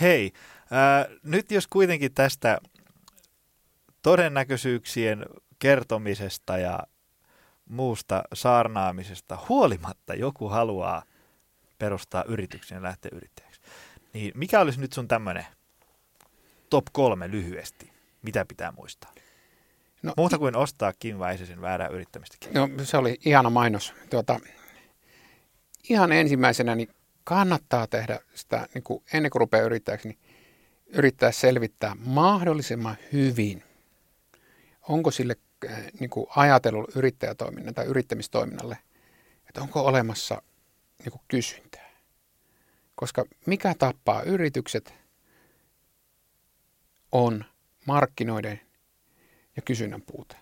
Hei, 0.00 0.32
äh, 0.60 1.16
nyt 1.22 1.50
jos 1.50 1.66
kuitenkin 1.66 2.14
tästä 2.14 2.58
todennäköisyyksien 4.02 5.26
kertomisesta 5.58 6.58
ja 6.58 6.80
muusta 7.68 8.22
saarnaamisesta 8.32 9.38
huolimatta 9.48 10.14
joku 10.14 10.48
haluaa 10.48 11.02
perustaa 11.78 12.24
yrityksen 12.28 12.76
ja 12.76 12.82
lähteä 12.82 13.10
yrittäjäksi, 13.14 13.60
niin 14.12 14.32
mikä 14.34 14.60
olisi 14.60 14.80
nyt 14.80 14.92
sun 14.92 15.08
tämmöinen 15.08 15.46
top 16.70 16.84
kolme 16.92 17.30
lyhyesti? 17.30 17.92
Mitä 18.22 18.44
pitää 18.44 18.72
muistaa? 18.72 19.12
No, 20.02 20.12
Muuta 20.16 20.38
kuin 20.38 20.56
ostaa 20.56 20.92
Kim 20.98 21.18
Väisäsen 21.18 21.60
väärää 21.60 21.88
yrittämistä. 21.88 22.36
No 22.52 22.68
se 22.84 22.96
oli 22.96 23.18
ihana 23.24 23.50
mainos. 23.50 23.94
Tuota, 24.10 24.40
ihan 25.88 26.12
ensimmäisenä 26.12 26.74
niin 26.74 26.88
kannattaa 27.24 27.86
tehdä 27.86 28.20
sitä, 28.34 28.68
niin 28.74 28.84
kuin 28.84 29.02
ennen 29.12 29.30
kuin 29.30 29.40
rupeaa 29.40 29.66
yrittäjäksi, 29.66 30.08
niin 30.08 30.18
yrittää 30.86 31.32
selvittää 31.32 31.96
mahdollisimman 31.98 32.96
hyvin, 33.12 33.62
onko 34.88 35.10
sille 35.10 35.36
äh, 35.70 35.84
niin 36.00 36.10
kuin 36.10 36.26
ajatellut 36.36 36.96
yrittäjätoiminnan 36.96 37.74
tai 37.74 37.86
yrittämistoiminnalle, 37.86 38.78
että 39.48 39.60
onko 39.60 39.80
olemassa 39.80 40.42
niin 40.98 41.12
kuin 41.12 41.22
kysyntää. 41.28 41.90
Koska 42.94 43.24
mikä 43.46 43.74
tappaa 43.78 44.22
yritykset 44.22 44.94
on 47.12 47.44
markkinoiden 47.86 48.60
ja 49.56 49.62
kysynnän 49.62 50.02
puute. 50.02 50.36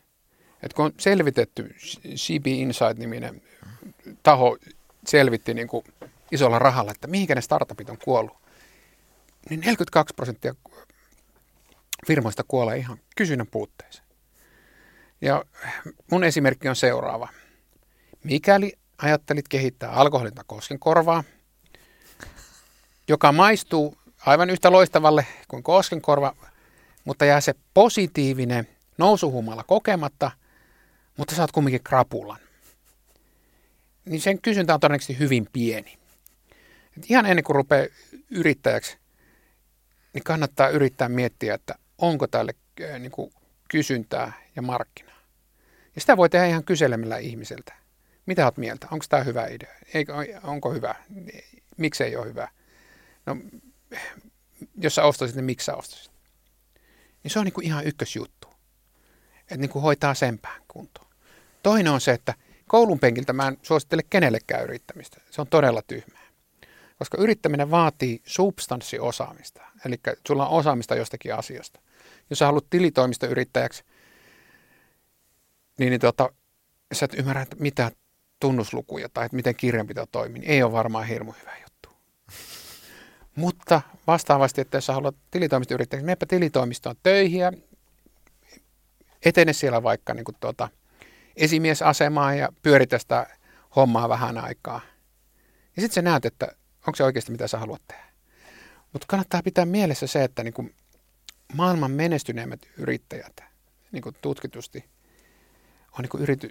Et 0.62 0.72
kun 0.72 0.84
on 0.84 0.92
selvitetty, 0.99 1.74
CB 2.14 2.47
Insight-niminen 2.47 3.42
taho 4.22 4.59
selvitti 5.07 5.55
niin 5.55 5.68
kuin 5.68 5.84
isolla 6.32 6.59
rahalla, 6.59 6.92
että 6.92 7.07
mihinkä 7.07 7.34
ne 7.34 7.40
startupit 7.40 7.90
on 7.90 7.98
kuollut, 8.05 8.36
niin 9.50 9.61
42 9.61 10.14
prosenttia 10.14 10.55
firmoista 12.07 12.44
kuolee 12.48 12.76
ihan 12.76 12.98
kysynnän 13.16 13.46
puutteeseen. 13.46 14.07
Ja 15.20 15.44
mun 16.11 16.24
esimerkki 16.24 16.68
on 16.68 16.76
seuraava. 16.76 17.28
Mikäli 18.24 18.72
ajattelit 18.98 19.48
kehittää 19.48 19.90
alkoholilta 19.90 20.44
koskenkorvaa, 20.46 21.24
joka 23.09 23.32
maistuu 23.32 23.98
aivan 24.26 24.50
yhtä 24.50 24.72
loistavalle 24.72 25.26
kuin 25.48 25.62
koskenkorva, 25.62 26.36
mutta 27.05 27.24
jää 27.24 27.40
se 27.40 27.55
positiivinen 27.74 28.68
nousuhumala 28.98 29.64
kokematta, 29.64 30.30
mutta 31.16 31.34
saat 31.34 31.52
kumminkin 31.52 31.84
krapulan. 31.84 32.43
Niin 34.05 34.20
sen 34.20 34.40
kysyntä 34.40 34.74
on 34.74 34.80
todennäköisesti 34.80 35.18
hyvin 35.18 35.48
pieni. 35.52 35.98
Et 36.96 37.11
ihan 37.11 37.26
ennen 37.26 37.44
kuin 37.44 37.57
rupeaa 37.57 37.86
yrittäjäksi, 38.30 38.98
niin 40.14 40.24
kannattaa 40.24 40.68
yrittää 40.68 41.09
miettiä, 41.09 41.55
että 41.55 41.74
onko 41.98 42.26
tälle 42.26 42.55
äh, 42.82 43.00
niin 43.00 43.12
kuin 43.12 43.32
kysyntää 43.68 44.32
ja 44.57 44.62
markkinaa. 44.62 45.14
Ja 45.94 46.00
sitä 46.00 46.16
voi 46.16 46.28
tehdä 46.28 46.46
ihan 46.46 46.64
kyselemällä 46.64 47.18
ihmiseltä. 47.18 47.74
Mitä 48.26 48.44
olet 48.44 48.57
mieltä? 48.57 48.88
Onko 48.90 49.05
tämä 49.09 49.22
hyvä 49.22 49.46
idea? 49.46 49.74
Eikö, 49.94 50.12
onko 50.42 50.72
hyvä? 50.72 50.94
Miksi 51.76 52.05
ei 52.05 52.16
ole 52.16 52.26
hyvä? 52.26 52.48
No, 53.26 53.36
jos 54.80 54.94
sä 54.94 55.05
ostaisit, 55.05 55.36
niin 55.36 55.44
miksi 55.44 55.64
sä 55.64 55.74
ostaisit? 55.74 56.12
Niin 57.22 57.30
se 57.30 57.38
on 57.38 57.44
niin 57.44 57.52
kuin 57.52 57.66
ihan 57.66 57.86
ykkösjuttu. 57.86 58.48
Että 59.40 59.57
niin 59.57 59.70
kuin 59.70 59.82
hoitaa 59.82 60.14
sen 60.14 60.38
pään 60.38 60.62
kuntoon. 60.68 61.11
Toinen 61.62 61.92
on 61.92 62.00
se, 62.00 62.12
että 62.12 62.34
koulun 62.69 62.99
penkiltä 62.99 63.33
mä 63.33 63.49
en 63.49 63.59
suosittele 63.62 64.03
kenellekään 64.11 64.65
yrittämistä. 64.65 65.21
Se 65.31 65.41
on 65.41 65.47
todella 65.47 65.83
tyhmää. 65.83 66.25
Koska 66.99 67.19
yrittäminen 67.21 67.71
vaatii 67.71 68.23
substanssiosaamista. 68.25 69.62
Eli 69.85 70.01
sulla 70.29 70.49
on 70.49 70.59
osaamista 70.59 70.95
jostakin 70.95 71.35
asiasta. 71.35 71.81
Jos 72.31 72.39
sä 72.39 72.47
haluat 72.47 72.71
tilitoimistoyrittäjäksi, 72.71 73.85
niin, 75.79 75.91
niin 75.91 76.01
tuota, 76.01 76.31
sä 76.93 77.05
et 77.05 77.15
ymmärrä, 77.19 77.43
että 77.43 77.57
mitä 77.59 77.91
tunnuslukuja 78.41 79.09
tai 79.09 79.27
että 79.27 79.37
miten 79.37 79.57
kirjanpito 79.57 80.07
toimii, 80.07 80.41
niin 80.41 80.51
ei 80.51 80.62
ole 80.62 80.73
varmaan 80.73 81.07
hirmu 81.07 81.33
hyvä 81.41 81.53
juttu. 81.62 81.89
Mutta 83.37 83.83
vastaavasti, 84.07 84.61
että 84.61 84.77
jos 84.77 84.87
sä 84.87 84.93
haluat 84.93 85.17
tilitoimistoyrittäjäksi, 85.31 86.05
menepä 86.05 86.27
tilitoimistoon 86.27 86.97
töihin 87.03 87.43
etene 89.25 89.53
siellä 89.53 89.83
vaikka 89.83 90.15
niin 90.15 90.25
kuin 90.25 90.37
tuota, 90.41 90.69
esimiesasemaan 91.37 92.39
ja 92.39 92.49
pyöritä 92.62 92.99
sitä 92.99 93.26
hommaa 93.76 94.09
vähän 94.09 94.39
aikaa. 94.39 94.80
Ja 95.76 95.82
sitten 95.82 95.95
sä 95.95 96.03
näet, 96.03 96.24
että 96.24 96.47
onko 96.87 96.97
se 96.97 97.05
oikeasti 97.05 97.32
mitä 97.32 97.49
sä 97.49 97.59
haluat 97.59 97.82
tehdä. 97.89 98.05
Mutta 98.93 99.07
kannattaa 99.09 99.43
pitää 99.43 99.66
mielessä 99.66 100.07
se, 100.07 100.24
että 100.24 100.45
niin 100.45 100.55
kuin 100.55 100.74
maailman 101.55 101.91
menestyneimmät 101.91 102.61
yrittäjät 102.76 103.41
niin 103.93 104.03
kuin 104.03 104.16
tutkitusti 104.22 104.85
on 105.93 106.03
niin 106.03 106.09
kuin 106.09 106.22
yrity, 106.22 106.51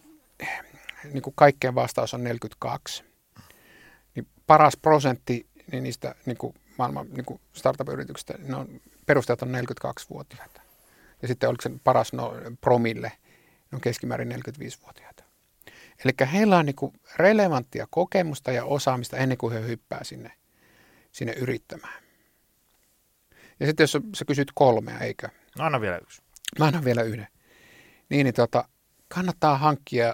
niin 1.13 1.21
kuin 1.21 1.33
kaikkeen 1.35 1.75
vastaus 1.75 2.13
on 2.13 2.23
42. 2.23 3.03
Niin 4.15 4.27
paras 4.47 4.77
prosentti 4.77 5.47
niin 5.71 5.83
niistä 5.83 6.15
niin 6.25 6.37
kuin 6.37 6.53
maailman 6.77 7.07
niin 7.09 7.25
kuin 7.25 7.41
startup-yrityksistä, 7.53 8.33
ne 8.37 8.55
on, 8.55 8.81
perustajat 9.05 9.41
on 9.41 9.55
42-vuotiaita. 9.55 10.61
Ja 11.21 11.27
sitten 11.27 11.49
oliko 11.49 11.61
se 11.61 11.71
paras 11.83 12.13
no, 12.13 12.33
promille, 12.61 13.11
ne 13.73 13.77
on 13.77 13.81
keskimäärin 13.81 14.31
45-vuotiaita. 14.31 15.23
Eli 16.05 16.29
heillä 16.31 16.57
on 16.57 16.65
niin 16.65 17.01
relevanttia 17.17 17.87
kokemusta 17.89 18.51
ja 18.51 18.65
osaamista 18.65 19.17
ennen 19.17 19.37
kuin 19.37 19.53
he 19.53 19.67
hyppää 19.67 20.03
sinne, 20.03 20.31
sinne 21.11 21.33
yrittämään. 21.33 22.03
Ja 23.59 23.65
sitten 23.65 23.83
jos 23.83 23.97
sä 24.15 24.25
kysyt 24.25 24.51
kolmea, 24.55 24.99
eikö? 24.99 25.29
No 25.57 25.65
anna 25.65 25.81
vielä 25.81 25.97
yksi. 25.97 26.21
Mä 26.59 26.65
annan 26.65 26.85
vielä 26.85 27.03
yhden. 27.03 27.27
Niin, 28.09 28.23
niin 28.23 28.33
tota, 28.33 28.67
kannattaa 29.07 29.57
hankkia 29.57 30.13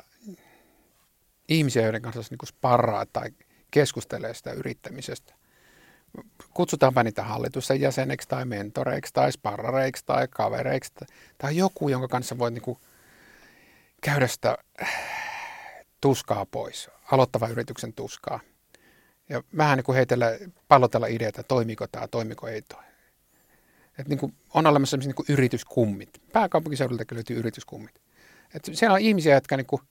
ihmisiä, 1.49 1.83
joiden 1.83 2.01
kanssa 2.01 2.21
niin 2.29 2.47
sparraa 2.47 3.05
tai 3.05 3.29
keskustelee 3.71 4.33
sitä 4.33 4.51
yrittämisestä. 4.51 5.33
Kutsutaanpa 6.53 7.03
niitä 7.03 7.23
hallitusten 7.23 7.81
jäseneksi 7.81 8.27
tai 8.27 8.45
mentoreiksi 8.45 9.13
tai 9.13 9.31
sparrareiksi 9.31 10.05
tai 10.05 10.27
kavereiksi 10.27 10.93
tai 11.37 11.57
joku, 11.57 11.89
jonka 11.89 12.07
kanssa 12.07 12.37
voit 12.37 12.53
niin 12.53 12.77
käydä 14.01 14.27
sitä 14.27 14.57
tuskaa 16.01 16.45
pois, 16.45 16.89
aloittava 17.11 17.47
yrityksen 17.47 17.93
tuskaa. 17.93 18.39
Ja 19.29 19.43
vähän 19.57 19.77
niin 19.77 19.85
kuin 19.85 19.95
heitellä, 19.95 20.37
pallotella 20.67 21.07
ideitä, 21.07 21.43
toimiko 21.43 21.87
tämä, 21.87 22.07
toimiko 22.07 22.47
ei 22.47 22.61
toi. 22.61 22.83
Et 23.99 24.07
niin 24.07 24.19
kuin 24.19 24.33
on 24.53 24.67
olemassa 24.67 24.97
niin 24.97 25.15
kuin 25.15 25.25
yrityskummit. 25.29 26.09
Pääkaupunkiseudulta 26.33 27.03
löytyy 27.11 27.37
yrityskummit. 27.37 28.01
Et 28.53 28.69
siellä 28.73 28.93
on 28.93 28.99
ihmisiä, 28.99 29.33
jotka 29.33 29.57
niin 29.57 29.65
kuin, 29.65 29.81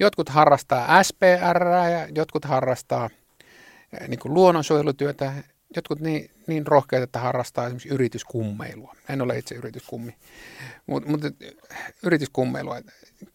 jotkut 0.00 0.28
harrastaa 0.28 1.02
SPR 1.02 1.66
ja 1.92 2.08
jotkut 2.14 2.44
harrastaa 2.44 3.10
eh, 4.00 4.08
niin 4.08 4.20
kuin 4.20 4.34
luonnonsuojelutyötä, 4.34 5.32
jotkut 5.76 6.00
niin, 6.00 6.30
niin 6.46 6.66
rohkeita, 6.66 7.04
että 7.04 7.18
harrastaa 7.18 7.66
esimerkiksi 7.66 7.88
yrityskummeilua. 7.88 8.96
En 9.08 9.22
ole 9.22 9.38
itse 9.38 9.54
yrityskummi, 9.54 10.16
mutta 10.86 11.10
mut, 11.10 11.20
yrityskummeilua. 12.02 12.80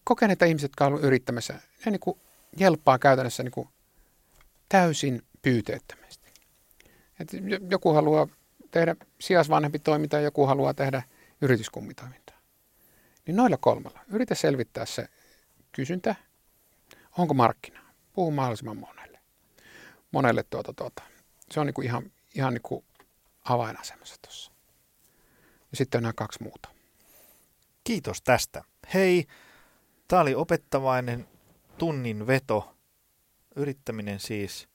Kokeneita 0.04 0.44
ihmiset, 0.44 0.64
jotka 0.64 0.86
ovat 0.86 1.04
yrittämässä, 1.04 1.54
ne 1.54 1.90
niin 1.92 2.00
kuin 2.00 2.18
jelppaa 2.56 2.98
käytännössä 2.98 3.42
niin 3.42 3.52
kuin 3.52 3.68
täysin 4.68 5.22
pyyteettömästi. 5.42 6.32
Et 7.20 7.28
joku 7.70 7.92
haluaa 7.92 8.28
tehdä 8.70 8.96
sijaisvanhempi 9.20 9.78
toimintaa, 9.78 10.20
joku 10.20 10.46
haluaa 10.46 10.74
tehdä 10.74 11.02
yrityskummitoimintaa. 11.40 12.38
Niin 13.26 13.36
noilla 13.36 13.56
kolmella 13.56 14.00
yritä 14.08 14.34
selvittää 14.34 14.86
se 14.86 15.08
kysyntä, 15.72 16.14
onko 17.18 17.34
markkina, 17.34 17.80
puhu 18.12 18.30
mahdollisimman 18.30 18.76
monelle. 18.76 19.18
Monelle 20.12 20.42
tuota, 20.42 20.72
tuota. 20.72 21.02
Se 21.50 21.60
on 21.60 21.66
niin 21.66 21.74
kuin 21.74 21.86
ihan, 21.86 22.12
ihan 22.34 22.54
niin 22.54 22.62
kuin 22.62 22.84
avainasemassa 23.44 24.16
tuossa. 24.22 24.52
Ja 25.70 25.76
sitten 25.76 25.98
on 25.98 26.02
nämä 26.02 26.12
kaksi 26.12 26.42
muuta. 26.42 26.68
Kiitos 27.84 28.22
tästä. 28.22 28.64
Hei, 28.94 29.26
tämä 30.08 30.22
oli 30.22 30.34
opettavainen 30.34 31.28
tunnin 31.78 32.26
veto. 32.26 32.76
Yrittäminen 33.56 34.20
siis 34.20 34.68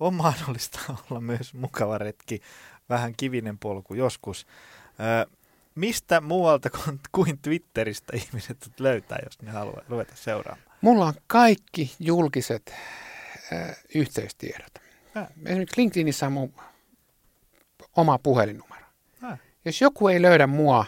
on 0.00 0.14
mahdollista 0.14 0.80
olla 1.10 1.20
myös 1.20 1.54
mukava 1.54 1.98
retki, 1.98 2.40
vähän 2.88 3.14
kivinen 3.16 3.58
polku 3.58 3.94
joskus. 3.94 4.46
Ö, 4.90 5.30
mistä 5.74 6.20
muualta 6.20 6.70
kuin 7.12 7.38
Twitteristä 7.38 8.12
ihmiset 8.16 8.70
löytää, 8.78 9.18
jos 9.24 9.42
ne 9.42 9.50
haluaa 9.50 9.82
ruveta 9.88 10.16
seuraamaan? 10.16 10.70
Mulla 10.80 11.06
on 11.06 11.14
kaikki 11.26 11.94
julkiset 11.98 12.74
äh, 13.52 13.76
yhteystiedot. 13.94 14.72
Äh. 15.16 15.26
Esimerkiksi 15.46 15.80
LinkedInissä 15.80 16.26
on 16.26 16.32
mun 16.32 16.54
oma 17.96 18.18
puhelinnumero. 18.18 18.86
Äh. 19.24 19.40
Jos 19.64 19.80
joku 19.80 20.08
ei 20.08 20.22
löydä 20.22 20.46
mua, 20.46 20.84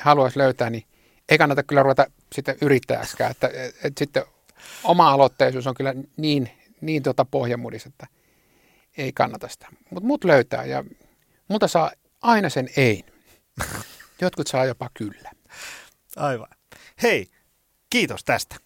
haluaisi 0.00 0.38
löytää, 0.38 0.70
niin 0.70 0.84
ei 1.28 1.38
kannata 1.38 1.62
kyllä 1.62 1.82
ruveta 1.82 2.06
sitten 2.32 2.56
yrittäjäskään. 2.60 3.30
Että, 3.30 3.46
että, 3.46 3.86
että 3.86 3.98
sitten 3.98 4.24
oma-aloitteisuus 4.84 5.66
on 5.66 5.74
kyllä 5.74 5.94
niin, 6.16 6.50
niin 6.80 7.02
tuota 7.02 7.24
pohjamudis, 7.24 7.86
että 7.86 8.06
ei 8.96 9.12
kannata 9.12 9.48
sitä. 9.48 9.66
Mutta 9.90 10.06
mut 10.06 10.24
löytää 10.24 10.64
ja 10.64 10.84
multa 11.48 11.68
saa 11.68 11.92
aina 12.22 12.48
sen 12.48 12.68
ei. 12.76 13.04
Jotkut 14.20 14.46
saa 14.46 14.64
jopa 14.64 14.90
kyllä. 14.94 15.30
Aivan. 16.16 16.48
Hei, 17.02 17.30
kiitos 17.90 18.24
tästä. 18.24 18.56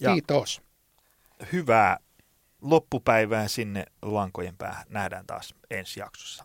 Ja 0.00 0.12
Kiitos. 0.12 0.62
Hyvää 1.52 1.98
loppupäivää 2.60 3.48
sinne 3.48 3.86
lankojen 4.02 4.56
päähän. 4.56 4.86
Nähdään 4.88 5.26
taas 5.26 5.54
ensi 5.70 6.00
jaksossa. 6.00 6.44